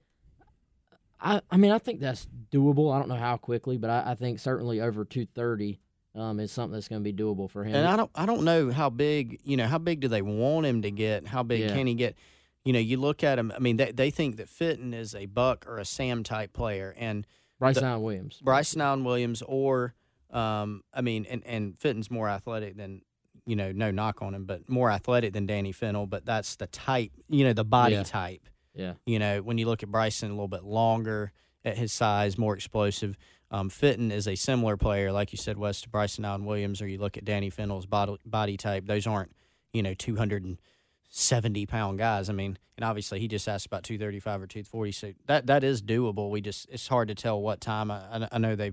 I, 1.21 1.41
I 1.51 1.57
mean, 1.57 1.71
I 1.71 1.79
think 1.79 2.01
that's 2.01 2.27
doable. 2.53 2.93
I 2.93 2.99
don't 2.99 3.09
know 3.09 3.15
how 3.15 3.37
quickly, 3.37 3.77
but 3.79 3.89
I, 3.91 4.11
I 4.11 4.15
think 4.17 4.41
certainly 4.41 4.81
over 4.81 5.05
230 5.05 5.79
um, 6.15 6.39
is 6.41 6.53
something 6.53 6.75
that's 6.75 6.89
going 6.89 7.03
to 7.03 7.13
be 7.13 7.17
doable 7.17 7.51
for 7.51 7.65
him. 7.65 7.75
And 7.75 7.87
I 7.87 7.97
don't 7.97 8.11
I 8.15 8.27
don't 8.27 8.45
know 8.45 8.71
how 8.71 8.91
big 8.91 9.41
you 9.45 9.57
know 9.57 9.67
how 9.67 9.79
big 9.79 10.01
do 10.01 10.09
they 10.09 10.23
want 10.23 10.67
him 10.67 10.83
to 10.83 10.91
get? 10.91 11.27
How 11.27 11.43
big 11.43 11.61
Yeah. 11.61 11.75
can 11.75 11.87
he 11.87 11.95
get? 11.95 12.17
You 12.65 12.73
know, 12.73 12.79
you 12.79 12.97
look 12.97 13.23
at 13.25 13.39
him. 13.39 13.53
I 13.55 13.59
mean, 13.59 13.77
they 13.77 13.93
they 13.93 14.11
think 14.11 14.37
that 14.37 14.49
Fitton 14.49 14.95
is 14.95 15.15
a 15.15 15.27
Buck 15.27 15.67
or 15.67 15.79
a 15.79 15.85
Sam 15.85 16.23
type 16.23 16.53
player, 16.53 16.95
and 16.99 17.27
Bryce 17.59 17.79
the- 17.79 17.99
Williams. 17.99 18.41
Bryce 18.43 18.77
Allen 18.77 19.05
Williams 19.05 19.43
or 19.47 19.95
um, 20.31 20.83
I 20.93 21.01
mean, 21.01 21.27
and 21.29 21.43
and 21.47 21.79
Fitton's 21.79 22.11
more 22.11 22.29
athletic 22.29 22.77
than 22.77 23.03
you 23.47 23.57
know, 23.57 23.73
no 23.73 23.91
knock 23.91 24.23
on 24.23 24.35
him, 24.35 24.47
but 24.47 24.67
more 24.71 24.91
athletic 24.91 25.35
than 25.35 25.45
Danny 25.45 25.71
Fennell. 25.71 26.07
But 26.07 26.25
that's 26.25 26.57
the 26.57 26.67
type, 26.69 27.13
you 27.29 27.45
know, 27.45 27.53
the 27.53 27.63
body 27.65 27.95
Yeah. 27.97 28.03
type. 28.03 28.49
Yeah. 28.75 28.95
You 29.05 29.19
know, 29.19 29.43
when 29.43 29.59
you 29.59 29.67
look 29.67 29.83
at 29.83 29.91
Bryson, 29.91 30.31
a 30.31 30.33
little 30.33 30.49
bit 30.49 30.65
longer 30.65 31.31
at 31.63 31.77
his 31.77 31.93
size, 31.93 32.39
more 32.39 32.55
explosive. 32.55 33.19
Um, 33.51 33.69
Fitton 33.71 34.11
is 34.11 34.27
a 34.27 34.35
similar 34.35 34.77
player, 34.77 35.13
like 35.13 35.33
you 35.33 35.39
said, 35.39 35.57
Wes 35.59 35.81
to 35.83 35.89
Bryson 35.89 36.25
Allen 36.25 36.45
Williams, 36.45 36.83
or 36.83 36.89
you 36.89 36.99
look 36.99 37.17
at 37.17 37.25
Danny 37.25 37.51
Fennell's 37.51 37.87
body, 37.87 38.17
body 38.27 38.57
type. 38.57 38.87
Those 38.87 39.07
aren't, 39.07 39.31
you 39.73 39.83
know, 39.83 39.95
270 39.95 41.67
pound 41.67 41.99
guys. 41.99 42.29
I 42.29 42.33
mean, 42.33 42.59
and 42.77 42.85
obviously 42.85 43.21
he 43.21 43.29
just 43.29 43.49
asked 43.49 43.67
about 43.67 43.85
235 43.85 44.43
or 44.43 44.47
240. 44.47 44.93
So 44.93 45.13
that 45.27 45.47
that 45.47 45.63
is 45.65 45.83
doable. 45.83 46.31
We 46.31 46.41
just, 46.41 46.69
it's 46.71 46.89
hard 46.89 47.09
to 47.09 47.15
tell 47.15 47.41
what 47.41 47.61
time. 47.61 47.91
I, 47.91 47.97
I- 48.25 48.29
I 48.33 48.39
know 48.39 48.57
they, 48.57 48.71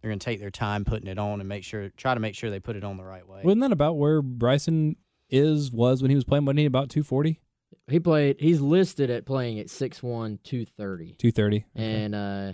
they're 0.00 0.10
going 0.10 0.18
to 0.18 0.24
take 0.24 0.40
their 0.40 0.50
time 0.50 0.84
putting 0.84 1.08
it 1.08 1.18
on 1.18 1.40
and 1.40 1.48
make 1.48 1.62
sure, 1.64 1.90
try 1.90 2.14
to 2.14 2.20
make 2.20 2.34
sure 2.34 2.50
they 2.50 2.58
put 2.60 2.76
it 2.76 2.84
on 2.84 2.96
the 2.96 3.04
right 3.04 3.26
way. 3.28 3.42
Wasn't 3.44 3.60
that 3.60 3.72
about 3.72 3.96
where 3.98 4.20
Bryson 4.22 4.96
is, 5.30 5.70
was 5.70 6.02
when 6.02 6.10
he 6.10 6.14
was 6.14 6.24
playing? 6.24 6.44
Wasn't 6.44 6.58
he 6.58 6.64
about 6.64 6.88
240? 6.90 7.38
He 7.88 8.00
played. 8.00 8.36
He's 8.40 8.60
listed 8.60 9.10
at 9.10 9.24
playing 9.26 9.58
at 9.60 9.66
6'1", 9.66 10.38
230. 10.42 11.14
230. 11.18 11.64
and 11.74 12.14
uh, 12.14 12.52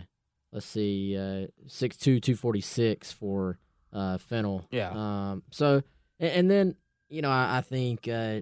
let's 0.53 0.67
see, 0.67 1.17
uh, 1.17 1.49
6'2", 1.67 1.99
246 2.23 3.13
for 3.13 3.59
uh, 3.93 4.19
Fennell. 4.19 4.67
Yeah. 4.71 4.91
Um. 4.91 5.43
So, 5.51 5.83
and, 6.19 6.33
and 6.33 6.51
then 6.51 6.77
you 7.09 7.23
know, 7.23 7.31
I, 7.31 7.59
I 7.59 7.61
think 7.61 8.09
uh, 8.09 8.41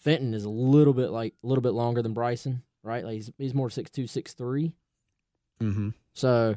Fenton 0.00 0.34
is 0.34 0.44
a 0.44 0.50
little 0.50 0.92
bit 0.92 1.10
like 1.10 1.34
a 1.42 1.46
little 1.46 1.62
bit 1.62 1.72
longer 1.72 2.02
than 2.02 2.14
Bryson, 2.14 2.62
right? 2.82 3.04
Like 3.04 3.14
he's 3.14 3.30
he's 3.38 3.54
more 3.54 3.68
6'2", 3.68 4.04
6'3". 4.04 4.72
mm-hmm. 5.60 5.88
So, 6.14 6.56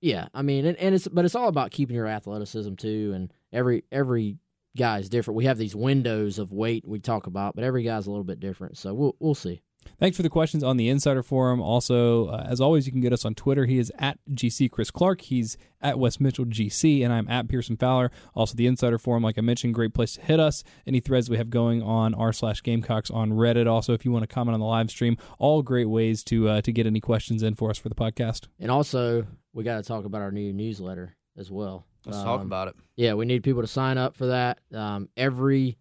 yeah, 0.00 0.28
I 0.34 0.42
mean, 0.42 0.66
and, 0.66 0.76
and 0.78 0.94
it's 0.94 1.08
but 1.08 1.24
it's 1.24 1.34
all 1.34 1.48
about 1.48 1.70
keeping 1.70 1.96
your 1.96 2.06
athleticism 2.06 2.74
too, 2.74 3.12
and 3.14 3.32
every 3.52 3.84
every 3.92 4.38
guy 4.76 4.98
is 4.98 5.08
different. 5.08 5.36
We 5.36 5.44
have 5.44 5.58
these 5.58 5.76
windows 5.76 6.38
of 6.38 6.52
weight 6.52 6.86
we 6.86 6.98
talk 7.00 7.26
about, 7.26 7.54
but 7.54 7.64
every 7.64 7.82
guy's 7.82 8.06
a 8.06 8.10
little 8.10 8.24
bit 8.24 8.40
different. 8.40 8.78
So 8.78 8.94
we'll 8.94 9.16
we'll 9.20 9.34
see. 9.34 9.62
Thanks 9.98 10.16
for 10.16 10.22
the 10.22 10.30
questions 10.30 10.62
on 10.64 10.76
the 10.76 10.88
Insider 10.88 11.22
Forum. 11.22 11.60
Also, 11.60 12.26
uh, 12.26 12.46
as 12.48 12.60
always, 12.60 12.86
you 12.86 12.92
can 12.92 13.00
get 13.00 13.12
us 13.12 13.24
on 13.24 13.34
Twitter. 13.34 13.66
He 13.66 13.78
is 13.78 13.92
at 13.98 14.18
GC 14.30 14.70
Chris 14.70 14.90
Clark. 14.90 15.20
He's 15.22 15.56
at 15.80 15.98
Wes 15.98 16.20
Mitchell 16.20 16.44
GC, 16.44 17.02
and 17.04 17.12
I'm 17.12 17.28
at 17.28 17.48
Pearson 17.48 17.76
Fowler. 17.76 18.10
Also, 18.34 18.54
the 18.56 18.66
Insider 18.66 18.98
Forum, 18.98 19.22
like 19.22 19.38
I 19.38 19.40
mentioned, 19.40 19.74
great 19.74 19.94
place 19.94 20.14
to 20.14 20.20
hit 20.22 20.40
us. 20.40 20.62
Any 20.86 21.00
threads 21.00 21.28
we 21.30 21.36
have 21.36 21.50
going 21.50 21.82
on 21.82 22.14
r 22.14 22.32
slash 22.32 22.62
Gamecocks 22.62 23.10
on 23.10 23.32
Reddit. 23.32 23.66
Also, 23.66 23.92
if 23.94 24.04
you 24.04 24.12
want 24.12 24.22
to 24.22 24.32
comment 24.32 24.54
on 24.54 24.60
the 24.60 24.66
live 24.66 24.90
stream, 24.90 25.16
all 25.38 25.62
great 25.62 25.88
ways 25.88 26.22
to 26.24 26.48
uh, 26.48 26.60
to 26.62 26.72
get 26.72 26.86
any 26.86 27.00
questions 27.00 27.42
in 27.42 27.54
for 27.54 27.70
us 27.70 27.78
for 27.78 27.88
the 27.88 27.94
podcast. 27.94 28.46
And 28.60 28.70
also, 28.70 29.26
we 29.52 29.64
got 29.64 29.76
to 29.76 29.82
talk 29.82 30.04
about 30.04 30.20
our 30.22 30.30
new 30.32 30.52
newsletter 30.52 31.16
as 31.36 31.50
well. 31.50 31.86
Let's 32.06 32.18
talk 32.18 32.40
Um, 32.40 32.46
about 32.46 32.68
it. 32.68 32.74
Yeah, 32.96 33.14
we 33.14 33.26
need 33.26 33.44
people 33.44 33.62
to 33.62 33.68
sign 33.68 33.96
up 33.98 34.16
for 34.16 34.26
that. 34.26 34.58
Um, 34.74 35.08
every, 35.16 35.78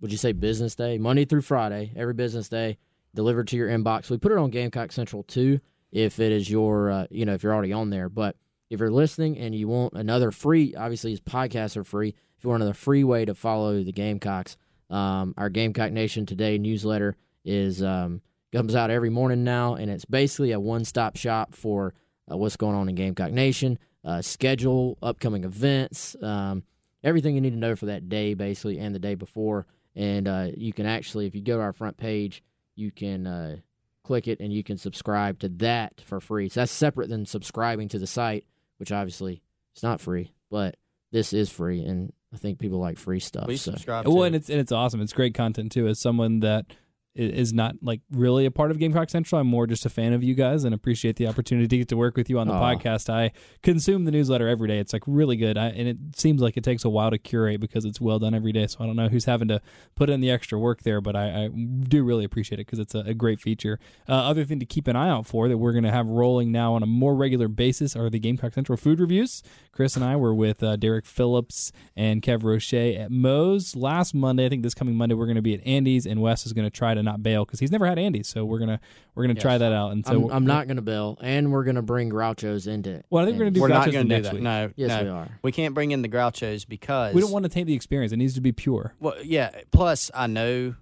would 0.00 0.12
you 0.12 0.18
say 0.18 0.30
business 0.32 0.74
day, 0.76 0.98
Monday 0.98 1.24
through 1.24 1.42
Friday, 1.42 1.92
every 1.96 2.14
business 2.14 2.48
day, 2.48 2.78
delivered 3.14 3.48
to 3.48 3.56
your 3.56 3.68
inbox. 3.68 4.10
We 4.10 4.18
put 4.18 4.32
it 4.32 4.38
on 4.38 4.50
Gamecock 4.50 4.92
Central 4.92 5.22
too, 5.22 5.60
if 5.92 6.18
it 6.18 6.32
is 6.32 6.50
your, 6.50 6.90
uh, 6.90 7.06
you 7.10 7.24
know, 7.24 7.34
if 7.34 7.42
you're 7.42 7.54
already 7.54 7.72
on 7.72 7.90
there. 7.90 8.08
But 8.08 8.36
if 8.70 8.80
you're 8.80 8.90
listening 8.90 9.38
and 9.38 9.54
you 9.54 9.68
want 9.68 9.94
another 9.94 10.30
free, 10.30 10.74
obviously 10.74 11.10
his 11.10 11.20
podcasts 11.20 11.76
are 11.76 11.84
free. 11.84 12.08
If 12.36 12.44
you 12.44 12.50
want 12.50 12.62
another 12.62 12.74
free 12.74 13.04
way 13.04 13.24
to 13.24 13.34
follow 13.34 13.82
the 13.82 13.92
Gamecocks, 13.92 14.56
um, 14.90 15.34
our 15.36 15.48
Gamecock 15.48 15.92
Nation 15.92 16.26
Today 16.26 16.58
newsletter 16.58 17.16
is 17.44 17.82
um, 17.82 18.20
comes 18.52 18.74
out 18.74 18.90
every 18.90 19.10
morning 19.10 19.44
now, 19.44 19.74
and 19.74 19.90
it's 19.90 20.04
basically 20.04 20.52
a 20.52 20.60
one-stop 20.60 21.16
shop 21.16 21.54
for 21.54 21.94
uh, 22.30 22.36
what's 22.36 22.56
going 22.56 22.76
on 22.76 22.88
in 22.88 22.94
Gamecock 22.94 23.32
Nation, 23.32 23.78
uh, 24.04 24.22
schedule, 24.22 24.98
upcoming 25.02 25.44
events, 25.44 26.16
um, 26.22 26.62
everything 27.02 27.34
you 27.34 27.40
need 27.40 27.50
to 27.50 27.58
know 27.58 27.76
for 27.76 27.86
that 27.86 28.08
day, 28.08 28.34
basically, 28.34 28.78
and 28.78 28.94
the 28.94 28.98
day 28.98 29.14
before. 29.14 29.66
And 29.96 30.26
uh, 30.26 30.48
you 30.56 30.72
can 30.72 30.86
actually, 30.86 31.26
if 31.26 31.34
you 31.34 31.40
go 31.40 31.56
to 31.56 31.62
our 31.62 31.72
front 31.72 31.96
page, 31.96 32.42
you 32.74 32.90
can 32.90 33.26
uh, 33.26 33.56
click 34.02 34.28
it 34.28 34.40
and 34.40 34.52
you 34.52 34.62
can 34.62 34.76
subscribe 34.76 35.38
to 35.40 35.48
that 35.48 36.00
for 36.04 36.20
free. 36.20 36.48
So 36.48 36.60
that's 36.60 36.72
separate 36.72 37.08
than 37.08 37.26
subscribing 37.26 37.88
to 37.88 37.98
the 37.98 38.06
site, 38.06 38.44
which 38.78 38.92
obviously 38.92 39.42
it's 39.72 39.82
not 39.82 40.00
free, 40.00 40.32
but 40.50 40.76
this 41.10 41.32
is 41.32 41.50
free, 41.50 41.84
and 41.84 42.12
I 42.32 42.36
think 42.36 42.58
people 42.58 42.80
like 42.80 42.98
free 42.98 43.20
stuff. 43.20 43.44
Please 43.44 43.62
so. 43.62 43.70
subscribe. 43.72 44.06
Well, 44.06 44.24
and 44.24 44.34
it's 44.34 44.50
and 44.50 44.58
it's 44.58 44.72
awesome. 44.72 45.00
It's 45.00 45.12
great 45.12 45.34
content 45.34 45.72
too. 45.72 45.86
As 45.86 46.00
someone 46.00 46.40
that 46.40 46.66
i- 46.68 46.74
is 47.14 47.52
not 47.52 47.76
like 47.80 48.00
really 48.10 48.44
a 48.44 48.50
part 48.50 48.70
of 48.70 48.78
Gamecock 48.78 49.08
Central, 49.08 49.40
I'm 49.40 49.46
more 49.46 49.66
just 49.66 49.86
a 49.86 49.88
fan 49.88 50.12
of 50.12 50.22
you 50.22 50.34
guys 50.34 50.64
and 50.64 50.74
appreciate 50.74 51.16
the 51.16 51.28
opportunity 51.28 51.84
to 51.84 51.96
work 51.96 52.16
with 52.16 52.28
you 52.28 52.38
on 52.38 52.48
the 52.48 52.54
Aw. 52.54 52.74
podcast. 52.74 53.08
I 53.08 53.32
consume 53.62 54.04
the 54.04 54.10
newsletter 54.10 54.48
every 54.48 54.68
day. 54.68 54.78
It's 54.78 54.92
like 54.92 55.02
really 55.06 55.36
good, 55.36 55.56
I, 55.56 55.68
and 55.68 55.88
it 55.88 55.96
seems 56.16 56.42
like 56.42 56.56
it 56.56 56.64
takes 56.64 56.84
a 56.84 56.88
while 56.88 57.10
to 57.10 57.18
curate 57.18 57.60
because 57.60 57.84
it's 57.84 58.00
well 58.00 58.18
done 58.18 58.34
every 58.34 58.52
day. 58.52 58.66
So 58.66 58.78
I 58.80 58.86
don't 58.86 58.96
know 58.96 59.08
who's 59.08 59.26
having 59.26 59.48
to 59.48 59.60
put 59.94 60.10
in 60.10 60.20
the 60.20 60.30
extra 60.30 60.58
work 60.58 60.82
there, 60.82 61.00
but 61.00 61.14
I, 61.14 61.44
I 61.44 61.48
do 61.48 62.02
really 62.02 62.24
appreciate 62.24 62.58
it 62.58 62.66
because 62.66 62.80
it's 62.80 62.94
a, 62.94 63.00
a 63.00 63.14
great 63.14 63.40
feature. 63.40 63.78
Uh, 64.08 64.14
other 64.14 64.44
thing 64.44 64.58
to 64.58 64.66
keep 64.66 64.88
an 64.88 64.96
eye 64.96 65.08
out 65.08 65.26
for 65.26 65.48
that 65.48 65.58
we're 65.58 65.72
going 65.72 65.84
to 65.84 65.92
have 65.92 66.08
rolling 66.08 66.50
now 66.50 66.74
on 66.74 66.82
a 66.82 66.86
more 66.86 67.14
regular 67.14 67.46
basis 67.46 67.94
are 67.94 68.10
the 68.10 68.18
Gamecock 68.18 68.54
Central 68.54 68.76
food 68.76 68.98
reviews. 68.98 69.42
Chris 69.70 69.94
and 69.94 70.04
I 70.04 70.16
were 70.16 70.34
with 70.34 70.62
uh, 70.62 70.76
Derek 70.76 71.06
Phillips 71.06 71.70
and 71.96 72.22
Kev 72.22 72.42
Roche 72.42 72.74
at 72.74 73.10
Moe's 73.10 73.76
last 73.76 74.14
Monday. 74.14 74.46
I 74.46 74.48
think 74.48 74.64
this 74.64 74.74
coming 74.74 74.96
Monday 74.96 75.14
we're 75.14 75.26
going 75.26 75.36
to 75.36 75.42
be 75.42 75.54
at 75.54 75.64
Andy's, 75.64 76.06
and 76.06 76.20
Wes 76.20 76.44
is 76.44 76.52
going 76.52 76.66
to 76.66 76.70
try 76.70 76.94
to 76.94 77.03
not 77.04 77.22
bail 77.22 77.44
because 77.44 77.60
he's 77.60 77.70
never 77.70 77.86
had 77.86 77.98
Andy's, 77.98 78.28
so 78.28 78.44
we're 78.44 78.58
gonna 78.58 78.80
we're 79.14 79.24
gonna 79.24 79.38
try 79.38 79.56
that 79.58 79.72
out. 79.72 79.92
And 79.92 80.04
so 80.04 80.24
I'm, 80.30 80.36
I'm 80.36 80.46
not 80.46 80.66
going 80.66 80.76
to 80.76 80.82
bail, 80.82 81.18
and 81.22 81.52
we're 81.52 81.64
going 81.64 81.76
to 81.76 81.82
bring 81.82 82.10
Grouchos 82.10 82.66
into 82.66 82.90
it. 82.90 83.06
Well, 83.10 83.22
I 83.22 83.26
think 83.26 83.38
we're 83.38 83.44
gonna 83.44 83.50
do 83.52 83.60
We're 83.60 83.68
not 83.68 83.86
Groucho's 83.86 83.92
going 83.92 84.08
to 84.08 84.14
do 84.16 84.22
next 84.22 84.26
that. 84.28 84.34
week. 84.34 84.42
No, 84.42 84.70
Yes, 84.76 84.88
no. 84.88 85.02
we 85.04 85.08
are. 85.10 85.38
We 85.42 85.52
can't 85.52 85.74
bring 85.74 85.92
in 85.92 86.02
the 86.02 86.08
Grouchos 86.08 86.66
because 86.66 87.14
We 87.14 87.20
don't 87.20 87.30
want 87.30 87.44
to 87.44 87.48
taint 87.48 87.66
the 87.66 87.74
experience. 87.74 88.12
It 88.12 88.16
needs 88.16 88.34
to 88.34 88.40
be 88.40 88.52
pure. 88.52 88.94
Well, 89.00 89.14
yeah. 89.22 89.50
Plus, 89.70 90.10
I 90.14 90.26
know 90.26 90.74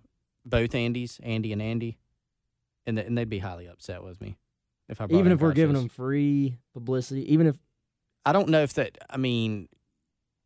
both 0.44 0.70
Andys, 0.70 1.20
Andy 1.22 1.52
and 1.52 1.60
Andy, 1.62 1.98
and 2.86 2.96
th- 2.96 3.06
and 3.06 3.16
they'd 3.18 3.28
be 3.28 3.38
highly 3.38 3.66
upset 3.66 4.02
with 4.02 4.20
me 4.20 4.36
if 4.88 5.00
I 5.00 5.04
Even 5.10 5.32
if 5.32 5.40
we're 5.40 5.52
giving 5.52 5.74
them 5.76 5.88
free 5.88 6.58
publicity, 6.74 7.32
even 7.32 7.46
if 7.46 7.56
I 8.24 8.32
don't 8.32 8.48
know 8.48 8.62
if 8.62 8.74
that. 8.74 8.98
I 9.10 9.16
mean, 9.16 9.68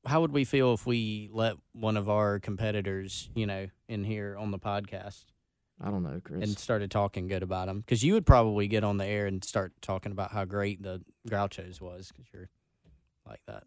how 0.06 0.20
would 0.20 0.32
we 0.32 0.44
feel 0.44 0.72
if 0.72 0.86
we 0.86 1.28
let 1.32 1.56
one 1.72 1.96
of 1.96 2.08
our 2.08 2.38
competitors, 2.38 3.28
you 3.34 3.46
know, 3.46 3.66
in 3.88 4.04
here 4.04 4.36
on 4.38 4.50
the 4.50 4.58
podcast 4.58 5.24
I 5.80 5.90
don't 5.90 6.02
know, 6.02 6.20
Chris. 6.24 6.42
and 6.42 6.58
started 6.58 6.90
talking 6.90 7.28
good 7.28 7.42
about 7.42 7.66
them? 7.66 7.80
Because 7.80 8.02
you 8.02 8.14
would 8.14 8.24
probably 8.26 8.66
get 8.66 8.82
on 8.84 8.96
the 8.96 9.04
air 9.06 9.26
and 9.26 9.44
start 9.44 9.72
talking 9.82 10.12
about 10.12 10.32
how 10.32 10.44
great 10.44 10.82
the 10.82 11.02
Grouchos 11.28 11.80
was 11.80 12.10
because 12.10 12.26
you're 12.32 12.48
like 13.26 13.40
that. 13.46 13.64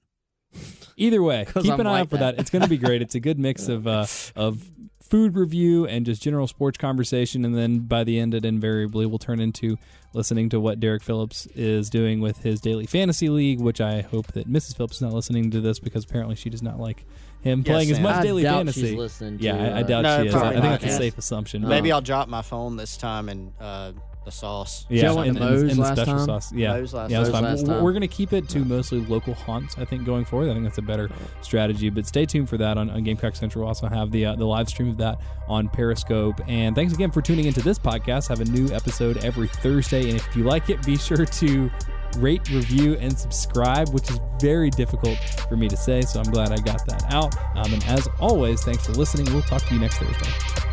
Either 0.97 1.21
way, 1.21 1.45
keep 1.53 1.71
I'm 1.71 1.79
an 1.79 1.87
eye 1.87 1.91
like 1.91 2.01
out 2.01 2.09
for 2.09 2.17
that. 2.17 2.35
that. 2.35 2.41
It's 2.41 2.49
going 2.49 2.63
to 2.63 2.67
be 2.67 2.77
great. 2.77 3.01
It's 3.03 3.13
a 3.15 3.19
good 3.19 3.37
mix 3.37 3.67
of 3.67 3.85
uh, 3.87 4.07
of 4.35 4.71
food 5.01 5.35
review 5.35 5.85
and 5.85 6.05
just 6.05 6.21
general 6.21 6.47
sports 6.47 6.77
conversation. 6.77 7.45
And 7.45 7.55
then 7.55 7.79
by 7.79 8.03
the 8.03 8.19
end, 8.19 8.33
it 8.33 8.45
invariably 8.45 9.05
will 9.05 9.19
turn 9.19 9.39
into 9.39 9.77
listening 10.13 10.49
to 10.49 10.59
what 10.59 10.79
Derek 10.79 11.03
Phillips 11.03 11.45
is 11.55 11.89
doing 11.89 12.19
with 12.19 12.39
his 12.39 12.59
daily 12.59 12.85
fantasy 12.87 13.29
league, 13.29 13.59
which 13.59 13.79
I 13.79 14.01
hope 14.01 14.27
that 14.33 14.47
Mrs. 14.47 14.75
Phillips 14.75 14.95
is 14.97 15.01
not 15.01 15.13
listening 15.13 15.51
to 15.51 15.61
this 15.61 15.79
because 15.79 16.05
apparently 16.05 16.35
she 16.35 16.49
does 16.49 16.63
not 16.63 16.79
like 16.79 17.05
him 17.41 17.59
Yes, 17.65 17.67
playing 17.73 17.91
as 17.91 17.99
much 17.99 18.15
I 18.15 18.23
daily 18.23 18.43
doubt 18.43 18.57
fantasy. 18.57 18.81
she's 18.81 18.93
listening 18.95 19.37
yeah, 19.39 19.53
to, 19.57 19.73
I, 19.75 19.79
I 19.79 19.83
doubt 19.83 20.01
No, 20.03 20.21
she 20.23 20.27
is. 20.29 20.35
I, 20.35 20.39
I 20.47 20.51
think 20.51 20.63
not. 20.63 20.81
that's 20.81 20.93
a 20.93 20.97
safe 20.97 21.17
assumption. 21.17 21.61
but- 21.61 21.69
Maybe 21.69 21.91
I'll 21.91 22.01
drop 22.01 22.27
my 22.27 22.41
phone 22.41 22.75
this 22.75 22.97
time 22.97 23.29
and 23.29 23.53
uh, 23.59 23.93
the 24.25 24.31
sauce. 24.31 24.85
yeah, 24.89 25.03
Y'all 25.05 25.19
and, 25.21 25.37
and- 25.37 25.69
and 25.69 25.69
the 25.71 25.81
last 25.81 25.95
special 25.95 26.17
time? 26.17 26.25
sauce. 26.25 26.51
Yeah, 26.53 26.73
Moe's 26.73 26.93
last 26.93 27.09
yeah, 27.09 27.19
that's 27.19 27.29
time. 27.31 27.43
We're- 27.43 27.55
last 27.55 27.65
We're 27.67 27.73
time. 27.75 27.83
going 27.83 28.01
to 28.01 28.07
keep 28.09 28.33
it 28.33 28.49
to 28.49 28.59
mostly 28.59 28.99
local 29.05 29.33
haunts. 29.33 29.77
I 29.77 29.85
think 29.85 30.03
going 30.05 30.25
forward, 30.25 30.49
I 30.49 30.53
think 30.53 30.65
that's 30.65 30.77
a 30.77 30.81
better 30.83 31.09
strategy. 31.41 31.89
But 31.89 32.05
stay 32.05 32.25
tuned 32.25 32.49
for 32.49 32.57
that 32.57 32.77
on, 32.77 32.89
on 32.89 33.03
Gamecock 33.03 33.35
Central. 33.37 33.61
We'll 33.63 33.69
also 33.69 33.87
have 33.87 34.11
the 34.11 34.25
uh, 34.25 34.35
the 34.35 34.45
live 34.45 34.67
stream 34.67 34.89
of 34.89 34.97
that 34.97 35.21
on 35.47 35.69
Periscope. 35.69 36.41
And 36.49 36.75
thanks 36.75 36.93
again 36.93 37.09
for 37.11 37.21
tuning 37.21 37.45
into 37.45 37.61
this 37.61 37.79
podcast. 37.79 38.27
Have 38.27 38.41
a 38.41 38.45
new 38.45 38.67
episode 38.75 39.23
every 39.23 39.47
Thursday. 39.47 40.09
And 40.09 40.17
if 40.19 40.35
you 40.35 40.43
like 40.43 40.69
it, 40.69 40.85
be 40.85 40.97
sure 40.97 41.25
to 41.25 41.71
rate, 42.17 42.49
review, 42.49 42.95
and 42.95 43.17
subscribe, 43.17 43.89
which 43.89 44.09
is 44.09 44.19
very 44.41 44.69
difficult 44.69 45.17
for 45.47 45.55
me 45.57 45.67
to 45.67 45.77
say. 45.77 46.01
So 46.01 46.19
I'm 46.19 46.31
glad 46.31 46.51
I 46.51 46.57
got 46.57 46.85
that 46.87 47.05
out. 47.11 47.35
Um, 47.55 47.73
and 47.73 47.83
as 47.85 48.07
always, 48.19 48.63
thanks 48.63 48.85
for 48.85 48.93
listening. 48.93 49.31
We'll 49.33 49.43
talk 49.43 49.63
to 49.63 49.73
you 49.73 49.79
next 49.79 49.97
Thursday. 49.97 50.68